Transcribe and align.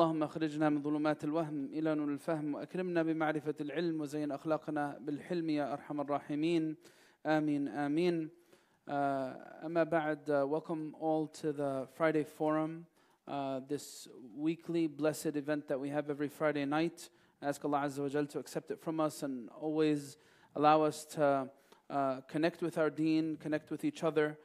اللهم 0.00 0.22
اخرجنا 0.22 0.68
من 0.68 0.82
ظلمات 0.82 1.24
الوهم 1.24 1.64
الى 1.66 1.94
نور 1.94 2.08
الفهم 2.08 2.54
واكرمنا 2.54 3.02
بمعرفه 3.02 3.54
العلم 3.60 4.00
وزين 4.00 4.32
اخلاقنا 4.32 4.98
بالحلم 5.00 5.50
يا 5.50 5.72
ارحم 5.72 6.00
الراحمين 6.00 6.76
امين 7.26 7.68
امين 7.68 8.28
uh, 8.28 8.90
اما 9.64 9.82
بعد 9.84 10.30
uh, 10.30 10.46
welcome 10.46 10.94
all 11.00 11.26
to 11.26 11.50
the 11.52 11.88
Friday 11.96 12.24
forum 12.24 12.84
uh, 13.26 13.60
this 13.68 14.06
weekly 14.36 14.86
blessed 14.86 15.34
event 15.34 15.66
that 15.66 15.80
we 15.80 15.88
have 15.88 16.10
every 16.10 16.28
Friday 16.28 16.66
night 16.66 17.08
I 17.40 17.46
ask 17.46 17.64
Allah 17.64 17.84
Azza 17.86 18.00
wa 18.02 18.08
Jal 18.10 18.26
to 18.26 18.38
accept 18.38 18.70
it 18.70 18.78
from 18.78 19.00
us 19.00 19.22
and 19.22 19.48
always 19.58 20.18
allow 20.54 20.82
us 20.82 21.06
to 21.16 21.48
uh, 21.88 22.20
connect 22.28 22.60
with 22.60 22.76
our 22.76 22.90
deen 22.90 23.38
connect 23.38 23.70
with 23.70 23.82
each 23.82 24.04
other 24.04 24.36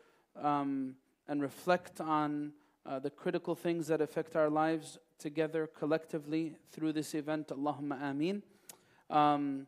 um, 0.41 0.95
and 1.27 1.41
reflect 1.41 1.99
on 1.99 2.53
uh, 2.85 2.99
the 2.99 3.09
critical 3.09 3.55
things 3.55 3.87
that 3.87 4.01
affect 4.01 4.35
our 4.35 4.49
lives 4.49 4.97
together 5.17 5.67
collectively 5.67 6.55
through 6.71 6.93
this 6.93 7.13
event. 7.13 7.49
Allahumma 7.49 8.01
ameen. 8.01 8.41
Um, 9.09 9.67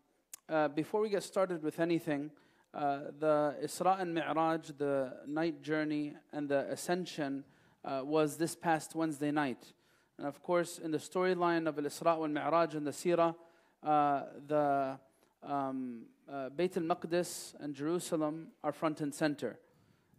uh, 0.49 0.67
before 0.69 1.01
we 1.01 1.09
get 1.09 1.23
started 1.23 1.63
with 1.63 1.79
anything, 1.79 2.31
uh, 2.73 2.99
the 3.19 3.55
Isra 3.63 4.01
and 4.01 4.13
Mi'raj, 4.13 4.71
the 4.77 5.13
night 5.27 5.61
journey 5.61 6.13
and 6.31 6.49
the 6.49 6.71
ascension, 6.71 7.43
uh, 7.85 8.01
was 8.03 8.37
this 8.37 8.55
past 8.55 8.95
Wednesday 8.95 9.31
night. 9.31 9.73
And 10.17 10.27
of 10.27 10.41
course, 10.41 10.79
in 10.79 10.91
the 10.91 10.97
storyline 10.97 11.67
of 11.67 11.77
Al 11.77 11.85
Isra 11.85 12.23
and 12.23 12.33
Mi'raj 12.33 12.75
and 12.75 12.87
the 12.87 12.91
Sirah, 12.91 13.35
uh, 13.83 14.23
the 14.47 14.97
um, 15.43 16.03
uh, 16.31 16.49
Bayt 16.49 16.77
al 16.77 16.83
Maqdis 16.83 17.53
and 17.59 17.75
Jerusalem 17.75 18.47
are 18.63 18.71
front 18.71 19.01
and 19.01 19.13
center. 19.13 19.59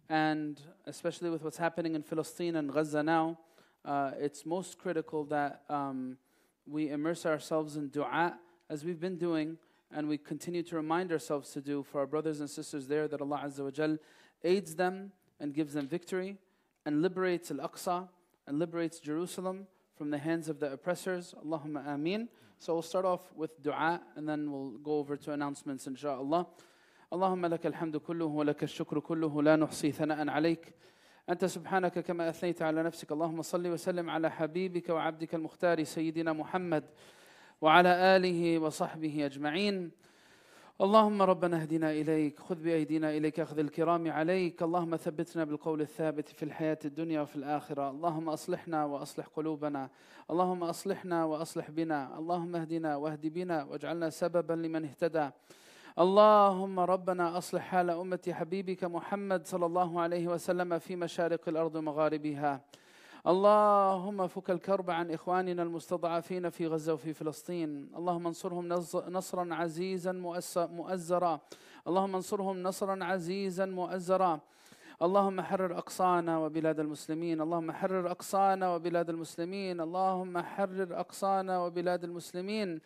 And 0.08 0.60
especially 0.86 1.30
with 1.30 1.42
what's 1.42 1.56
happening 1.56 1.94
in 1.94 2.02
Palestine 2.02 2.56
and 2.56 2.72
Gaza 2.72 3.02
now, 3.02 3.38
uh, 3.84 4.12
it's 4.18 4.44
most 4.44 4.78
critical 4.78 5.24
that 5.26 5.62
um, 5.68 6.16
we 6.66 6.90
immerse 6.90 7.26
ourselves 7.26 7.76
in 7.76 7.88
dua 7.88 8.38
as 8.70 8.84
we've 8.84 9.00
been 9.00 9.16
doing 9.16 9.58
and 9.92 10.08
we 10.08 10.18
continue 10.18 10.62
to 10.62 10.76
remind 10.76 11.12
ourselves 11.12 11.50
to 11.50 11.60
do 11.60 11.82
for 11.82 12.00
our 12.00 12.06
brothers 12.06 12.40
and 12.40 12.48
sisters 12.50 12.86
there 12.86 13.06
that 13.06 13.20
Allah 13.20 13.42
Azza 13.44 13.60
wa 13.64 13.70
Jal 13.70 13.98
aids 14.42 14.74
them 14.74 15.12
and 15.38 15.54
gives 15.54 15.74
them 15.74 15.86
victory 15.86 16.36
and 16.84 17.02
liberates 17.02 17.50
Al-Aqsa 17.50 18.08
and 18.46 18.58
liberates 18.58 18.98
Jerusalem 18.98 19.66
from 19.96 20.10
the 20.10 20.18
hands 20.18 20.48
of 20.48 20.58
the 20.60 20.72
oppressors. 20.72 21.34
Allahumma 21.44 21.86
ameen. 21.86 22.28
So 22.58 22.72
we'll 22.74 22.82
start 22.82 23.04
off 23.04 23.32
with 23.34 23.62
dua 23.62 24.00
and 24.16 24.28
then 24.28 24.50
we'll 24.50 24.78
go 24.78 24.98
over 24.98 25.16
to 25.16 25.32
announcements 25.32 25.86
inshaAllah. 25.86 26.46
اللهم 27.12 27.46
لك 27.46 27.66
الحمد 27.66 27.96
كله 27.96 28.24
ولك 28.24 28.62
الشكر 28.62 29.00
كله 29.00 29.42
لا 29.42 29.56
نحصي 29.56 29.92
ثناء 29.92 30.28
عليك. 30.28 30.74
أنت 31.28 31.44
سبحانك 31.44 31.98
كما 31.98 32.28
أثنيت 32.28 32.62
على 32.62 32.82
نفسك. 32.82 33.12
اللهم 33.12 33.42
صل 33.42 33.66
وسلم 33.66 34.10
على 34.10 34.30
حبيبك 34.30 34.88
وعبدك 34.88 35.34
المختار 35.34 35.84
سيدنا 35.84 36.32
محمد 36.32 36.84
وعلى 37.60 37.88
آله 37.88 38.58
وصحبه 38.58 39.26
أجمعين. 39.26 39.90
اللهم 40.80 41.22
ربنا 41.22 41.62
اهدنا 41.62 41.90
إليك 41.90 42.40
خذ 42.40 42.54
بأيدينا 42.54 43.10
إليك 43.10 43.40
أخذ 43.40 43.58
الكرام 43.58 44.10
عليك. 44.10 44.62
اللهم 44.62 44.96
ثبتنا 44.96 45.44
بالقول 45.44 45.80
الثابت 45.80 46.28
في 46.28 46.42
الحياة 46.42 46.78
الدنيا 46.84 47.20
وفي 47.20 47.36
الآخرة. 47.36 47.90
اللهم 47.90 48.28
أصلحنا 48.28 48.84
وأصلح 48.84 49.26
قلوبنا. 49.26 49.90
اللهم 50.30 50.64
أصلحنا 50.64 51.24
وأصلح 51.24 51.70
بنا. 51.70 52.18
اللهم 52.18 52.56
اهدنا 52.56 52.96
واهد 52.96 53.26
بنا 53.26 53.64
واجعلنا 53.64 54.10
سببا 54.10 54.52
لمن 54.52 54.84
اهتدى. 54.84 55.30
اللهم 55.98 56.80
ربنا 56.80 57.38
أصلح 57.38 57.62
حال 57.62 57.90
امه 57.90 58.32
حبيبك 58.32 58.84
محمد 58.84 59.46
صلى 59.46 59.66
الله 59.66 60.00
عليه 60.00 60.28
وسلم 60.28 60.78
في 60.78 60.96
مشارق 60.96 61.48
الأرض 61.48 61.74
ومغاربها. 61.74 62.60
اللهم 63.26 64.26
فك 64.26 64.50
الكرب 64.50 64.90
عن 64.90 65.10
إخواننا 65.10 65.62
المستضعفين 65.62 66.50
في 66.50 66.66
غزة 66.66 66.94
وفي 66.94 67.12
فلسطين. 67.12 67.90
اللهم 67.96 68.26
انصرهم 68.26 68.68
نصرا 69.08 69.54
عزيزا 69.54 70.12
مؤزرا. 70.68 71.40
اللهم 71.88 72.14
انصرهم 72.14 72.62
نصرا 72.62 73.04
عزيزا 73.04 73.66
مؤزرا. 73.66 74.40
اللهم 75.02 75.40
حرر 75.40 75.78
أقصانا 75.78 76.38
وبلاد 76.38 76.80
المسلمين. 76.80 77.40
اللهم 77.40 77.72
حرر 77.72 78.10
أقصانا 78.10 78.74
وبلاد 78.74 79.10
المسلمين. 79.10 79.80
اللهم 79.80 80.38
حرر 80.38 81.00
أقصانا 81.00 81.58
وبلاد 81.58 82.04
المسلمين. 82.04 82.80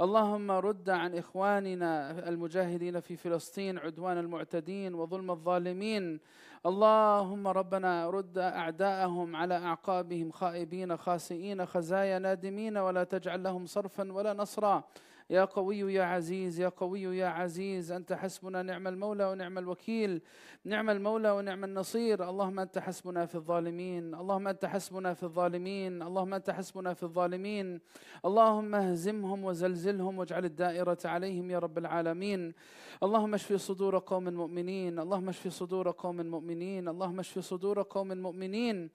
اللهم 0.00 0.50
رد 0.50 0.90
عن 0.90 1.14
إخواننا 1.14 2.10
المجاهدين 2.28 3.00
في 3.00 3.16
فلسطين 3.16 3.78
عدوان 3.78 4.18
المعتدين 4.18 4.94
وظلم 4.94 5.30
الظالمين. 5.30 6.20
اللهم 6.66 7.48
ربنا 7.48 8.10
رد 8.10 8.38
أعداءهم 8.38 9.36
على 9.36 9.54
أعقابهم 9.54 10.30
خائبين 10.30 10.96
خاسئين 10.96 11.66
خزايا 11.66 12.18
نادمين 12.18 12.76
ولا 12.76 13.04
تجعل 13.04 13.42
لهم 13.42 13.66
صرفا 13.66 14.12
ولا 14.12 14.32
نصرا. 14.32 14.84
يا 15.30 15.44
قوي 15.44 15.94
يا 15.94 16.02
عزيز 16.02 16.60
يا 16.60 16.68
قوي 16.68 17.02
يا 17.02 17.26
عزيز 17.26 17.92
أنت 17.92 18.12
حسبنا 18.12 18.62
نعم 18.62 18.88
المولى 18.88 19.24
ونعم 19.24 19.58
الوكيل 19.58 20.22
نعم 20.64 20.90
المولى 20.90 21.30
ونعم 21.30 21.64
النصير. 21.64 22.28
اللهم 22.28 22.60
أنت 22.60 22.78
حسبنا 22.78 23.26
في 23.26 23.34
الظالمين 23.34 24.14
اللهم 24.14 24.48
أنت 24.48 24.64
حسبنا 24.64 25.14
في 25.14 25.22
الظالمين 25.22 26.02
اللهم 26.02 26.34
أنت 26.34 26.50
حسبنا 26.50 26.94
في 26.94 27.02
الظالمين. 27.02 27.80
اللهم 28.24 28.74
اهزمهم 28.74 29.44
وزلزلهم 29.44 30.18
واجعل 30.18 30.44
الدائرة 30.44 30.98
عليهم 31.04 31.50
يا 31.50 31.58
رب 31.58 31.78
العالمين. 31.78 32.54
اللهم 33.02 33.34
اشف 33.34 33.52
صدور 33.52 33.98
قوم 33.98 34.24
مؤمنين 34.24 34.98
اللهم 34.98 35.28
اشف 35.28 35.48
صدور 35.48 35.90
قوم 35.90 36.26
مؤمنين 36.26 36.88
اللهم 36.88 37.18
اشف 37.18 37.38
صدور 37.38 37.82
قوم 37.82 38.08
مؤمنين. 38.08 38.90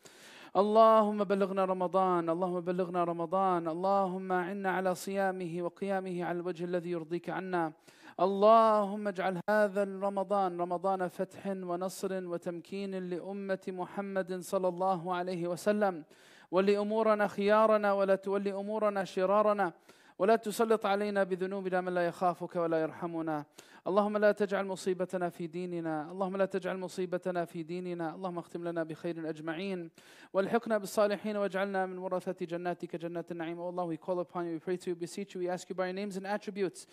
اللهم 0.55 1.23
بلغنا 1.23 1.65
رمضان 1.65 2.29
اللهم 2.29 2.59
بلغنا 2.61 3.03
رمضان 3.03 3.67
اللهم 3.67 4.31
عنا 4.31 4.71
على 4.71 4.95
صيامه 4.95 5.61
وقيامه 5.61 6.23
على 6.23 6.39
الوجه 6.39 6.63
الذي 6.63 6.91
يرضيك 6.91 7.29
عنا. 7.29 7.73
اللهم 8.19 9.07
اجعل 9.07 9.39
هذا 9.49 9.83
رمضان 9.83 10.61
رمضان 10.61 11.07
فتح 11.07 11.47
ونصر 11.47 12.11
وتمكين 12.27 13.09
لأمة 13.09 13.59
محمد 13.67 14.39
صلى 14.39 14.67
الله 14.67 15.15
عليه 15.15 15.47
وسلم. 15.47 16.03
ولي 16.51 16.77
أمورنا 16.77 17.27
خيارنا 17.27 17.93
ولا 17.93 18.15
تولي 18.15 18.53
أمورنا 18.53 19.03
شرارنا. 19.03 19.73
ولا 20.19 20.35
تسلط 20.35 20.85
علينا 20.85 21.23
بذنوبنا 21.23 21.81
من 21.81 21.93
لا 21.93 22.07
يخافك 22.07 22.55
ولا 22.55 22.81
يرحمنا. 22.81 23.45
اللهم 23.86 24.18
لا 24.18 24.32
تجعل 24.32 24.66
مصيبتنا 24.66 25.28
في 25.28 25.46
ديننا 25.46 26.10
اللهم 26.10 26.36
لا 26.36 26.44
تجعل 26.44 26.78
مصيبتنا 26.78 27.44
في 27.44 27.62
ديننا 27.62 28.14
اللهم 28.14 28.38
اختم 28.38 28.68
لنا 28.68 28.82
بخير 28.82 29.28
أجمعين 29.28 29.90
والحقنا 30.32 30.78
بالصالحين 30.78 31.36
واجعلنا 31.36 31.86
من 31.86 31.98
ورثة 31.98 32.46
جناتك 32.46 32.96
جنات 32.96 33.32
النعيم 33.32 33.58
Oh 33.58 33.68
Allah 33.68 33.86
we 33.86 33.96
call 33.96 34.20
upon 34.20 34.46
you 34.46 34.52
we 34.52 34.58
pray 34.58 34.76
to 34.76 34.90
you 34.90 34.96
beseech 34.96 35.34
you 35.34 35.40
we 35.40 35.48
ask 35.48 35.68
you 35.68 35.74
by 35.74 35.86
your 35.86 35.94
names 35.94 36.16
and 36.16 36.26
attributes 36.26 36.86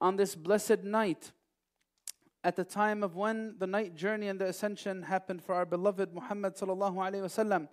on 0.00 0.16
this 0.16 0.34
blessed 0.34 0.82
night 0.82 1.32
at 2.44 2.56
the 2.56 2.64
time 2.64 3.02
of 3.02 3.16
when 3.16 3.54
the 3.58 3.66
night 3.66 3.94
journey 3.94 4.28
and 4.28 4.38
the 4.38 4.46
ascension 4.46 5.02
happened 5.02 5.42
for 5.42 5.54
our 5.54 5.64
beloved 5.64 6.14
Muhammad 6.14 6.54
sallallahu 6.56 6.96
alaihi 6.96 7.22
wasallam 7.22 7.68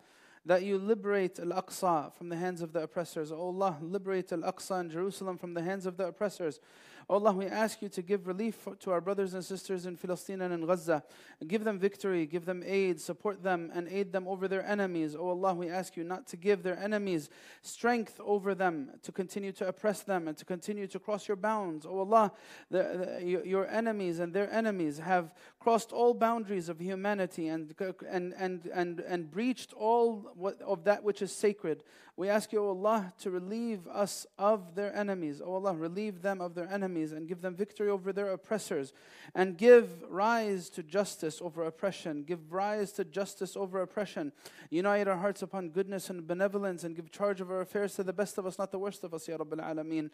that 0.46 0.64
you 0.64 0.78
liberate 0.78 1.40
Al-Aqsa 1.40 2.14
from 2.14 2.30
the 2.30 2.36
hands 2.36 2.62
of 2.62 2.74
the 2.74 2.82
oppressors. 2.82 3.32
O 3.32 3.38
Allah, 3.38 3.78
liberate 3.82 4.32
Al-Aqsa 4.32 4.80
and 4.80 4.90
Jerusalem 4.92 5.38
from 5.38 5.54
the 5.54 5.62
hands 5.62 5.86
of 5.86 5.98
the 5.98 6.08
oppressors. 6.08 6.60
O 7.09 7.15
Allah, 7.15 7.33
we 7.33 7.47
ask 7.47 7.83
you 7.83 7.89
to 7.91 8.03
give 8.03 8.27
relief 8.27 8.67
to 8.81 8.91
our 8.91 9.01
brothers 9.01 9.35
and 9.35 9.45
sisters 9.45 9.87
in 9.87 9.97
Palestine 9.97 10.41
and 10.41 10.53
in 10.53 10.67
Gaza. 10.67 11.05
Give 11.47 11.63
them 11.63 11.79
victory, 11.79 12.27
give 12.27 12.47
them 12.47 12.65
aid, 12.67 13.01
support 13.01 13.45
them, 13.45 13.71
and 13.73 13.87
aid 13.87 14.11
them 14.11 14.27
over 14.27 14.49
their 14.49 14.67
enemies. 14.67 15.15
O 15.15 15.29
Allah, 15.29 15.55
we 15.55 15.69
ask 15.69 15.97
you 15.97 16.03
not 16.03 16.27
to 16.27 16.37
give 16.37 16.65
their 16.65 16.77
enemies 16.77 17.31
strength 17.63 18.21
over 18.25 18.57
them, 18.57 18.91
to 19.03 19.13
continue 19.13 19.53
to 19.53 19.69
oppress 19.69 20.03
them, 20.03 20.27
and 20.27 20.37
to 20.37 20.45
continue 20.45 20.89
to 20.89 20.99
cross 20.99 21.29
your 21.29 21.37
bounds. 21.37 21.87
O 21.87 21.97
Allah, 22.01 22.33
the, 22.73 23.19
the, 23.21 23.47
your 23.47 23.69
enemies 23.69 24.19
and 24.19 24.35
their 24.35 24.53
enemies 24.53 24.99
have 24.99 25.33
crossed 25.61 25.93
all 25.93 26.13
boundaries 26.13 26.69
of 26.69 26.81
humanity 26.81 27.47
and, 27.47 27.73
and, 28.11 28.35
and, 28.37 28.67
and, 28.75 28.99
and 29.01 29.31
breached 29.31 29.73
all 29.75 30.33
what, 30.35 30.61
of 30.61 30.83
that 30.85 31.05
which 31.05 31.23
is 31.23 31.31
sacred. 31.31 31.85
We 32.17 32.31
ask 32.31 32.51
you, 32.51 32.65
O 32.65 32.69
Allah, 32.69 33.13
to 33.21 33.31
relieve 33.31 33.87
us 33.89 34.27
of 34.39 34.75
their 34.75 34.95
enemies. 34.97 35.43
O 35.45 35.55
Allah, 35.55 35.75
relieve 35.75 36.23
them 36.23 36.41
of 36.41 36.55
their 36.55 36.67
enemies 36.67 36.96
and 37.05 37.29
give 37.29 37.43
them 37.43 37.55
victory 37.55 37.89
over 37.89 38.13
their 38.13 38.31
oppressors. 38.33 38.93
And 39.35 39.57
give 39.57 40.03
rise 40.09 40.69
to 40.71 40.83
justice 40.83 41.41
over 41.41 41.65
oppression. 41.65 42.23
Give 42.23 42.53
rise 42.53 42.93
to 42.93 43.05
justice 43.05 43.57
over 43.57 43.81
oppression. 43.81 44.33
Unite 44.71 45.09
our 45.09 45.17
hearts 45.17 45.43
upon 45.43 45.71
goodness 45.71 46.11
and 46.11 46.27
benevolence 46.27 46.85
and 46.85 46.97
give 46.97 47.11
charge 47.11 47.41
of 47.41 47.51
our 47.51 47.61
affairs 47.61 47.95
to 47.97 48.05
the 48.05 48.13
best 48.13 48.39
of 48.39 48.47
us, 48.47 48.59
not 48.59 48.71
the 48.73 48.79
worst 48.79 49.05
of 49.05 49.15
us, 49.15 49.29
Ya 49.29 49.37
Rabbil 49.37 49.61
Alameen. 49.61 50.11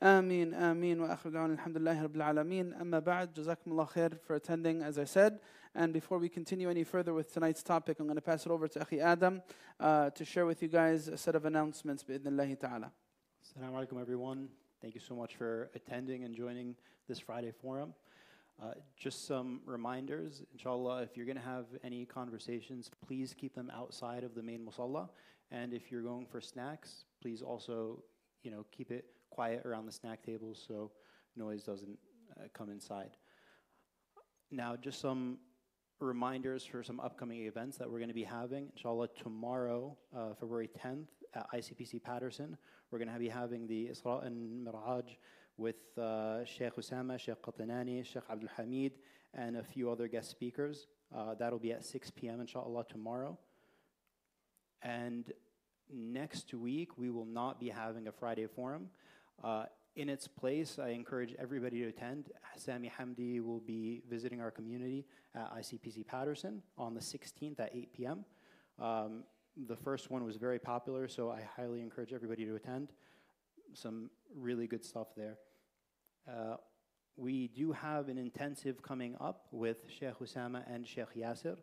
Ameen, 0.00 0.52
Ameen. 0.54 1.00
Wa 1.00 1.16
akhir 1.16 1.32
da'wan, 1.32 1.58
alhamdulillahi 1.58 2.08
Rabbil 2.08 2.34
Alameen. 2.34 2.80
Amma 2.80 3.00
ba'd, 3.00 3.34
jazakumullah 3.34 3.90
khair 3.90 4.20
for 4.20 4.36
attending, 4.36 4.82
as 4.82 4.98
I 4.98 5.04
said. 5.04 5.40
And 5.74 5.92
before 5.92 6.18
we 6.18 6.28
continue 6.28 6.70
any 6.70 6.84
further 6.84 7.12
with 7.12 7.32
tonight's 7.32 7.62
topic, 7.62 7.98
I'm 8.00 8.06
going 8.06 8.16
to 8.16 8.22
pass 8.22 8.46
it 8.46 8.50
over 8.50 8.66
to 8.68 8.78
Akhi 8.78 9.00
Adam 9.00 9.42
uh, 9.78 10.10
to 10.10 10.24
share 10.24 10.46
with 10.46 10.62
you 10.62 10.68
guys 10.68 11.08
a 11.08 11.18
set 11.18 11.34
of 11.34 11.44
announcements, 11.44 12.02
bi'idhnillahi 12.02 12.58
ta'ala. 12.58 12.92
Assalamu 13.44 13.86
alaikum, 13.86 14.00
everyone. 14.00 14.48
Thank 14.82 14.94
you 14.94 15.00
so 15.00 15.14
much 15.14 15.36
for 15.36 15.70
attending 15.74 16.24
and 16.24 16.34
joining 16.34 16.76
this 17.08 17.18
Friday 17.18 17.50
forum. 17.50 17.94
Uh, 18.62 18.72
just 18.96 19.26
some 19.26 19.60
reminders, 19.64 20.42
inshallah, 20.52 21.02
if 21.02 21.16
you're 21.16 21.26
going 21.26 21.36
to 21.36 21.42
have 21.42 21.66
any 21.82 22.04
conversations, 22.04 22.90
please 23.06 23.34
keep 23.36 23.54
them 23.54 23.70
outside 23.74 24.22
of 24.22 24.34
the 24.34 24.42
main 24.42 24.66
musalla. 24.66 25.08
And 25.50 25.72
if 25.72 25.90
you're 25.90 26.02
going 26.02 26.26
for 26.26 26.40
snacks, 26.40 27.04
please 27.22 27.40
also, 27.40 28.02
you 28.42 28.50
know, 28.50 28.66
keep 28.70 28.90
it 28.90 29.06
quiet 29.30 29.64
around 29.64 29.86
the 29.86 29.92
snack 29.92 30.22
tables 30.22 30.62
so 30.66 30.90
noise 31.36 31.62
doesn't 31.62 31.98
uh, 32.38 32.44
come 32.52 32.70
inside. 32.70 33.16
Now, 34.50 34.76
just 34.76 35.00
some 35.00 35.38
reminders 36.00 36.64
for 36.64 36.82
some 36.82 37.00
upcoming 37.00 37.46
events 37.46 37.78
that 37.78 37.90
we're 37.90 37.98
going 37.98 38.08
to 38.08 38.14
be 38.14 38.24
having. 38.24 38.68
Inshallah, 38.76 39.08
tomorrow, 39.22 39.96
uh, 40.14 40.34
February 40.38 40.68
10th, 40.84 41.08
at 41.36 41.46
ICPC 41.52 42.02
Paterson, 42.02 42.56
we're 42.90 42.98
going 42.98 43.12
to 43.12 43.18
be 43.18 43.28
having 43.28 43.66
the 43.66 43.88
Isra 43.88 44.26
and 44.26 44.66
Miraj 44.66 45.16
with 45.56 45.76
uh, 45.98 46.44
Sheikh 46.44 46.74
Usama, 46.76 47.18
Sheikh 47.18 47.40
Qatanani, 47.42 48.04
Sheikh 48.04 48.22
Abdul 48.30 48.50
Hamid, 48.56 48.92
and 49.34 49.56
a 49.56 49.62
few 49.62 49.90
other 49.90 50.08
guest 50.08 50.30
speakers. 50.30 50.86
Uh, 51.14 51.34
that'll 51.34 51.58
be 51.58 51.72
at 51.72 51.84
6 51.84 52.10
p.m. 52.12 52.40
inshallah 52.40 52.84
tomorrow. 52.88 53.38
And 54.82 55.32
next 55.92 56.52
week, 56.54 56.98
we 56.98 57.10
will 57.10 57.24
not 57.26 57.60
be 57.60 57.68
having 57.68 58.08
a 58.08 58.12
Friday 58.12 58.46
forum. 58.46 58.88
Uh, 59.42 59.64
in 59.94 60.08
its 60.10 60.28
place, 60.28 60.78
I 60.78 60.90
encourage 60.90 61.34
everybody 61.38 61.80
to 61.80 61.88
attend. 61.88 62.30
Sami 62.56 62.92
Hamdi 62.98 63.42
will 63.42 63.60
be 63.60 64.02
visiting 64.08 64.40
our 64.40 64.50
community 64.50 65.06
at 65.34 65.54
ICPC 65.56 66.06
Paterson 66.06 66.62
on 66.76 66.94
the 66.94 67.00
16th 67.00 67.58
at 67.60 67.74
8 67.74 67.92
p.m. 67.94 68.24
Um, 68.78 69.22
the 69.56 69.76
first 69.76 70.10
one 70.10 70.24
was 70.24 70.36
very 70.36 70.58
popular, 70.58 71.08
so 71.08 71.30
I 71.30 71.42
highly 71.56 71.80
encourage 71.80 72.12
everybody 72.12 72.44
to 72.44 72.56
attend. 72.56 72.92
Some 73.72 74.10
really 74.34 74.66
good 74.66 74.84
stuff 74.84 75.08
there. 75.16 75.38
Uh, 76.28 76.56
we 77.16 77.48
do 77.48 77.72
have 77.72 78.08
an 78.08 78.18
intensive 78.18 78.82
coming 78.82 79.16
up 79.20 79.46
with 79.50 79.78
Sheikh 79.88 80.18
Usama 80.18 80.62
and 80.72 80.86
Sheikh 80.86 81.14
Yasser, 81.16 81.56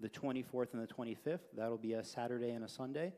the 0.00 0.08
24th 0.08 0.72
and 0.72 0.82
the 0.82 0.92
25th. 0.92 1.40
That'll 1.54 1.76
be 1.76 1.92
a 1.92 2.04
Saturday 2.04 2.50
and 2.50 2.64
a 2.64 2.68
Sunday. 2.68 3.12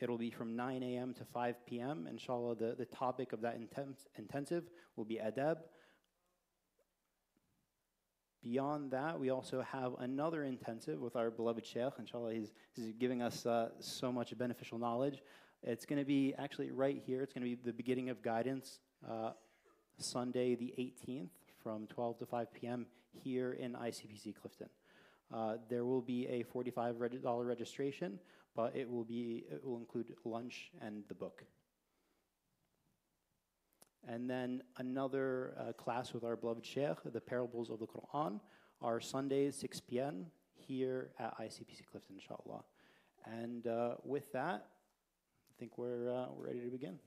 It'll 0.00 0.18
be 0.18 0.30
from 0.30 0.56
9 0.56 0.82
a.m. 0.82 1.14
to 1.14 1.24
5 1.24 1.64
p.m. 1.64 2.08
Inshallah, 2.10 2.56
the, 2.56 2.74
the 2.76 2.86
topic 2.86 3.32
of 3.32 3.40
that 3.42 3.54
intense, 3.54 4.08
intensive 4.18 4.64
will 4.96 5.04
be 5.04 5.20
adab. 5.24 5.58
Beyond 8.42 8.90
that, 8.90 9.18
we 9.18 9.30
also 9.30 9.62
have 9.62 9.92
another 10.00 10.44
intensive 10.44 11.00
with 11.00 11.16
our 11.16 11.30
beloved 11.30 11.64
Sheikh. 11.64 11.92
Inshallah, 11.98 12.34
he's, 12.34 12.52
he's 12.74 12.92
giving 12.92 13.22
us 13.22 13.46
uh, 13.46 13.68
so 13.78 14.10
much 14.10 14.36
beneficial 14.36 14.78
knowledge. 14.78 15.22
It's 15.62 15.86
going 15.86 16.00
to 16.00 16.04
be 16.04 16.34
actually 16.38 16.72
right 16.72 17.00
here. 17.06 17.22
It's 17.22 17.32
going 17.32 17.48
to 17.48 17.56
be 17.56 17.62
the 17.62 17.72
beginning 17.72 18.10
of 18.10 18.20
guidance, 18.20 18.80
uh, 19.08 19.30
Sunday 19.96 20.56
the 20.56 20.74
18th 20.78 21.28
from 21.62 21.86
12 21.86 22.18
to 22.18 22.26
5 22.26 22.52
p.m. 22.52 22.86
here 23.12 23.52
in 23.52 23.74
ICPC 23.74 24.34
Clifton. 24.40 24.68
Uh, 25.32 25.54
there 25.68 25.84
will 25.84 26.02
be 26.02 26.26
a 26.26 26.44
$45 26.44 27.46
registration 27.46 28.18
but 28.54 28.74
it 28.76 28.90
will 28.90 29.04
be 29.04 29.44
it 29.50 29.64
will 29.64 29.78
include 29.78 30.14
lunch 30.24 30.70
and 30.80 31.04
the 31.08 31.14
book. 31.14 31.44
And 34.08 34.28
then 34.28 34.62
another 34.78 35.54
uh, 35.58 35.72
class 35.72 36.12
with 36.12 36.24
our 36.24 36.36
beloved 36.36 36.64
Sheikh, 36.66 36.96
the 37.04 37.20
Parables 37.20 37.70
of 37.70 37.78
the 37.78 37.86
Quran, 37.86 38.40
are 38.80 39.00
Sundays 39.00 39.56
6 39.56 39.80
p.m. 39.80 40.26
here 40.54 41.10
at 41.18 41.38
ICPC 41.38 41.86
Clifton, 41.90 42.16
inshallah. 42.16 42.64
And 43.24 43.66
uh, 43.66 43.94
with 44.02 44.32
that, 44.32 44.66
I 45.50 45.54
think 45.58 45.78
we're, 45.78 46.10
uh, 46.10 46.26
we're 46.36 46.46
ready 46.46 46.60
to 46.60 46.70
begin. 46.70 46.98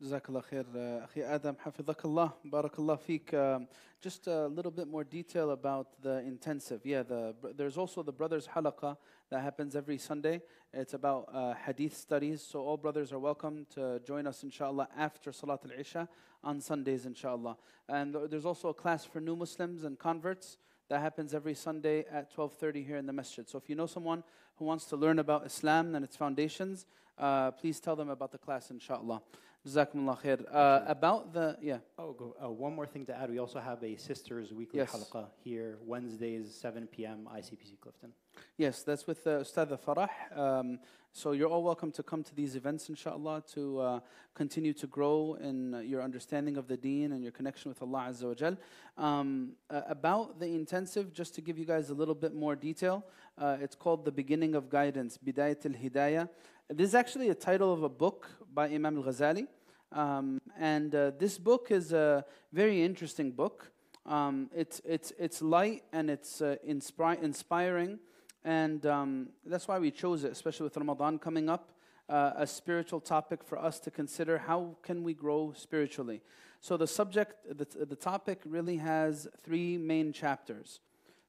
جزاك 0.00 0.28
الله 0.28 0.40
خير 0.40 0.66
أخي 1.04 1.24
آدم 1.24 1.54
حفظك 1.58 2.04
الله 2.04 2.32
بارك 2.44 2.78
الله 2.78 2.96
فيك 2.96 3.34
um, 3.34 3.66
just 4.00 4.26
a 4.26 4.48
little 4.48 4.70
bit 4.70 4.88
more 4.88 5.04
detail 5.04 5.52
about 5.52 5.86
the 6.02 6.18
intensive 6.18 6.84
yeah 6.84 7.02
the, 7.02 7.34
there's 7.56 7.78
also 7.78 8.02
the 8.02 8.12
brothers 8.12 8.48
halaqa 8.54 8.96
that 9.30 9.40
happens 9.40 9.76
every 9.76 9.96
Sunday 9.96 10.42
it's 10.72 10.94
about 10.94 11.28
uh, 11.32 11.54
hadith 11.54 11.96
studies 11.96 12.42
so 12.42 12.60
all 12.60 12.76
brothers 12.76 13.12
are 13.12 13.18
welcome 13.18 13.66
to 13.72 14.00
join 14.00 14.26
us 14.26 14.42
inshallah 14.42 14.88
after 14.96 15.32
Salat 15.32 15.60
al-Isha 15.64 16.08
on 16.42 16.60
Sundays 16.60 17.06
inshallah 17.06 17.56
and 17.88 18.16
there's 18.28 18.44
also 18.44 18.68
a 18.68 18.74
class 18.74 19.04
for 19.04 19.20
new 19.20 19.36
Muslims 19.36 19.84
and 19.84 19.98
converts 19.98 20.58
that 20.90 21.00
happens 21.00 21.32
every 21.32 21.54
Sunday 21.54 22.04
at 22.10 22.34
12:30 22.34 22.84
here 22.84 22.96
in 22.96 23.06
the 23.06 23.12
masjid 23.12 23.48
so 23.48 23.58
if 23.58 23.70
you 23.70 23.76
know 23.76 23.86
someone 23.86 24.24
who 24.56 24.64
wants 24.64 24.84
to 24.86 24.96
learn 24.96 25.18
about 25.18 25.46
Islam 25.46 25.94
and 25.94 26.04
its 26.04 26.16
foundations 26.16 26.84
uh, 27.16 27.52
please 27.52 27.80
tell 27.80 27.96
them 27.96 28.10
about 28.10 28.32
the 28.32 28.38
class 28.38 28.70
inshallah 28.70 29.22
Jazakumullah 29.67 30.21
khair. 30.21 30.45
Uh, 30.49 30.83
about 30.87 31.33
the, 31.33 31.57
yeah. 31.61 31.79
Oh, 31.97 32.13
go, 32.13 32.35
uh, 32.41 32.49
one 32.49 32.73
more 32.73 32.87
thing 32.87 33.05
to 33.07 33.17
add. 33.17 33.29
We 33.29 33.39
also 33.39 33.59
have 33.59 33.83
a 33.83 33.97
sisters 33.97 34.53
weekly 34.53 34.79
yes. 34.79 34.91
halqa 34.91 35.25
here, 35.43 35.77
Wednesdays, 35.85 36.55
7 36.55 36.87
p.m., 36.87 37.27
ICPC 37.35 37.79
Clifton. 37.81 38.13
Yes, 38.57 38.83
that's 38.83 39.05
with 39.05 39.27
uh, 39.27 39.41
Ustad 39.41 39.77
Farah. 39.85 40.07
Um, 40.37 40.79
so 41.11 41.33
you're 41.33 41.49
all 41.49 41.63
welcome 41.63 41.91
to 41.91 42.03
come 42.03 42.23
to 42.23 42.33
these 42.33 42.55
events, 42.55 42.87
inshallah, 42.87 43.43
to 43.53 43.79
uh, 43.79 43.99
continue 44.33 44.71
to 44.73 44.87
grow 44.87 45.37
in 45.41 45.83
your 45.85 46.01
understanding 46.03 46.55
of 46.55 46.69
the 46.69 46.77
deen 46.77 47.11
and 47.11 47.21
your 47.21 47.33
connection 47.33 47.67
with 47.67 47.81
Allah 47.81 48.07
Azza 48.09 48.27
wa 48.29 48.33
Jal. 48.35 48.57
Um, 48.97 49.53
uh, 49.69 49.81
about 49.89 50.39
the 50.39 50.45
intensive, 50.45 51.11
just 51.13 51.35
to 51.35 51.41
give 51.41 51.57
you 51.57 51.65
guys 51.65 51.89
a 51.89 51.93
little 51.93 52.15
bit 52.15 52.33
more 52.33 52.55
detail, 52.55 53.05
uh, 53.37 53.57
it's 53.59 53.75
called 53.75 54.05
The 54.05 54.11
Beginning 54.11 54.55
of 54.55 54.69
Guidance, 54.69 55.17
Bidayat 55.17 55.65
al-Hidayah. 55.65 56.29
This 56.69 56.89
is 56.89 56.95
actually 56.95 57.29
a 57.29 57.35
title 57.35 57.73
of 57.73 57.81
a 57.81 57.89
book 57.89 58.29
by 58.59 58.67
Imam 58.67 58.97
al-Ghazali. 58.97 59.47
Um, 59.93 60.41
and 60.59 60.93
uh, 60.93 61.11
this 61.17 61.37
book 61.37 61.71
is 61.71 61.93
a 61.93 62.25
very 62.51 62.83
interesting 62.83 63.31
book. 63.31 63.71
Um, 64.05 64.49
it's, 64.53 64.81
it's, 64.83 65.13
it's 65.17 65.41
light 65.41 65.83
and 65.93 66.09
it's 66.09 66.41
uh, 66.41 66.57
inspri- 66.67 67.23
inspiring. 67.23 67.99
And 68.43 68.85
um, 68.85 69.29
that's 69.45 69.69
why 69.69 69.79
we 69.79 69.91
chose 69.91 70.25
it, 70.25 70.33
especially 70.33 70.65
with 70.65 70.75
Ramadan 70.75 71.19
coming 71.19 71.47
up, 71.47 71.71
uh, 72.09 72.33
a 72.35 72.45
spiritual 72.45 72.99
topic 72.99 73.45
for 73.45 73.57
us 73.57 73.79
to 73.79 73.91
consider. 73.91 74.39
How 74.39 74.75
can 74.83 75.03
we 75.03 75.13
grow 75.13 75.53
spiritually? 75.55 76.19
So 76.59 76.75
the 76.75 76.87
subject, 76.87 77.31
the, 77.57 77.85
the 77.85 77.95
topic 77.95 78.41
really 78.43 78.75
has 78.75 79.25
three 79.41 79.77
main 79.77 80.11
chapters. 80.11 80.81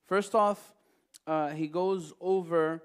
First 0.05 0.35
off, 0.35 0.75
uh, 1.29 1.51
he 1.51 1.69
goes 1.69 2.13
over 2.21 2.83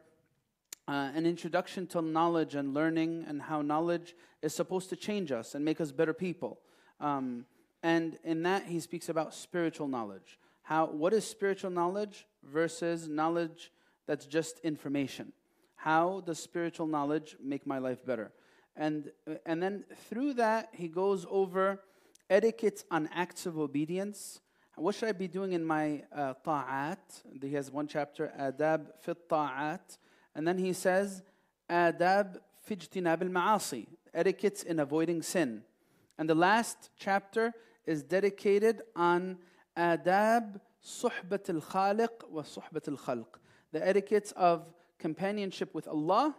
uh, 0.87 1.09
an 1.15 1.25
introduction 1.25 1.87
to 1.87 1.99
knowledge 2.01 2.53
and 2.53 2.73
learning 2.73 3.25
and 3.27 3.41
how 3.41 3.63
knowledge 3.63 4.15
is 4.45 4.53
supposed 4.53 4.89
to 4.89 4.95
change 4.95 5.31
us 5.31 5.55
and 5.55 5.65
make 5.65 5.81
us 5.81 5.91
better 5.91 6.13
people. 6.13 6.59
Um, 6.99 7.45
and 7.83 8.17
in 8.23 8.43
that, 8.43 8.65
he 8.65 8.79
speaks 8.79 9.09
about 9.09 9.33
spiritual 9.33 9.87
knowledge. 9.87 10.39
How, 10.63 10.85
what 10.87 11.13
is 11.13 11.27
spiritual 11.27 11.71
knowledge 11.71 12.25
versus 12.43 13.07
knowledge 13.07 13.71
that's 14.07 14.25
just 14.25 14.59
information? 14.59 15.33
How 15.75 16.21
does 16.25 16.39
spiritual 16.39 16.87
knowledge 16.87 17.35
make 17.43 17.67
my 17.67 17.77
life 17.77 18.05
better? 18.05 18.31
And, 18.75 19.11
and 19.45 19.61
then 19.61 19.83
through 20.09 20.33
that, 20.35 20.69
he 20.73 20.87
goes 20.87 21.25
over 21.29 21.81
etiquette 22.29 22.83
on 22.89 23.09
acts 23.13 23.45
of 23.45 23.59
obedience. 23.59 24.41
What 24.75 24.95
should 24.95 25.09
I 25.09 25.13
be 25.13 25.27
doing 25.27 25.53
in 25.53 25.63
my 25.63 26.03
uh, 26.13 26.33
ta'at? 26.43 27.21
He 27.41 27.53
has 27.53 27.71
one 27.71 27.87
chapter, 27.87 28.31
adab 28.39 28.87
fit 29.01 29.29
ta'at 29.29 29.97
and 30.35 30.45
then 30.45 30.57
he 30.57 30.73
says, 30.73 31.23
adab 31.69 32.37
fijtinab 32.69 33.21
al-ma'asi, 33.21 33.87
etiquettes 34.15 34.63
in 34.63 34.79
avoiding 34.79 35.21
sin. 35.21 35.63
And 36.17 36.29
the 36.29 36.35
last 36.35 36.89
chapter 36.97 37.53
is 37.85 38.03
dedicated 38.03 38.81
on 38.95 39.37
adab 39.77 40.59
suhbat 40.83 41.49
al-khaliq 41.49 42.29
wa 42.29 42.41
suhbat 42.41 42.87
al-khalq, 42.87 43.27
the 43.71 43.85
etiquettes 43.85 44.31
of 44.33 44.73
companionship 44.97 45.73
with 45.73 45.87
Allah 45.87 46.35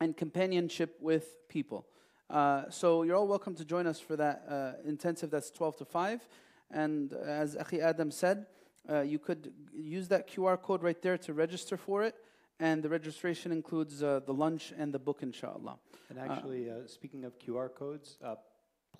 and 0.00 0.16
companionship 0.16 0.96
with 1.00 1.36
people. 1.48 1.86
Uh, 2.28 2.64
so 2.70 3.02
you're 3.02 3.16
all 3.16 3.28
welcome 3.28 3.54
to 3.54 3.64
join 3.64 3.86
us 3.86 4.00
for 4.00 4.16
that 4.16 4.44
uh, 4.48 4.72
intensive 4.88 5.30
that's 5.30 5.50
12 5.50 5.76
to 5.78 5.84
5. 5.84 6.28
And 6.70 7.12
as 7.12 7.54
Akhi 7.56 7.80
Adam 7.80 8.10
said, 8.10 8.46
uh, 8.90 9.00
you 9.00 9.18
could 9.18 9.52
use 9.72 10.08
that 10.08 10.28
QR 10.28 10.60
code 10.60 10.82
right 10.82 11.00
there 11.00 11.18
to 11.18 11.32
register 11.32 11.76
for 11.76 12.02
it 12.02 12.14
and 12.58 12.82
the 12.82 12.88
registration 12.88 13.52
includes 13.52 14.02
uh, 14.02 14.20
the 14.24 14.32
lunch 14.32 14.72
and 14.76 14.92
the 14.92 14.98
book, 14.98 15.18
inshallah. 15.22 15.76
And 16.08 16.18
actually, 16.18 16.70
uh, 16.70 16.86
speaking 16.86 17.24
of 17.24 17.38
QR 17.38 17.74
codes, 17.74 18.16
uh, 18.24 18.36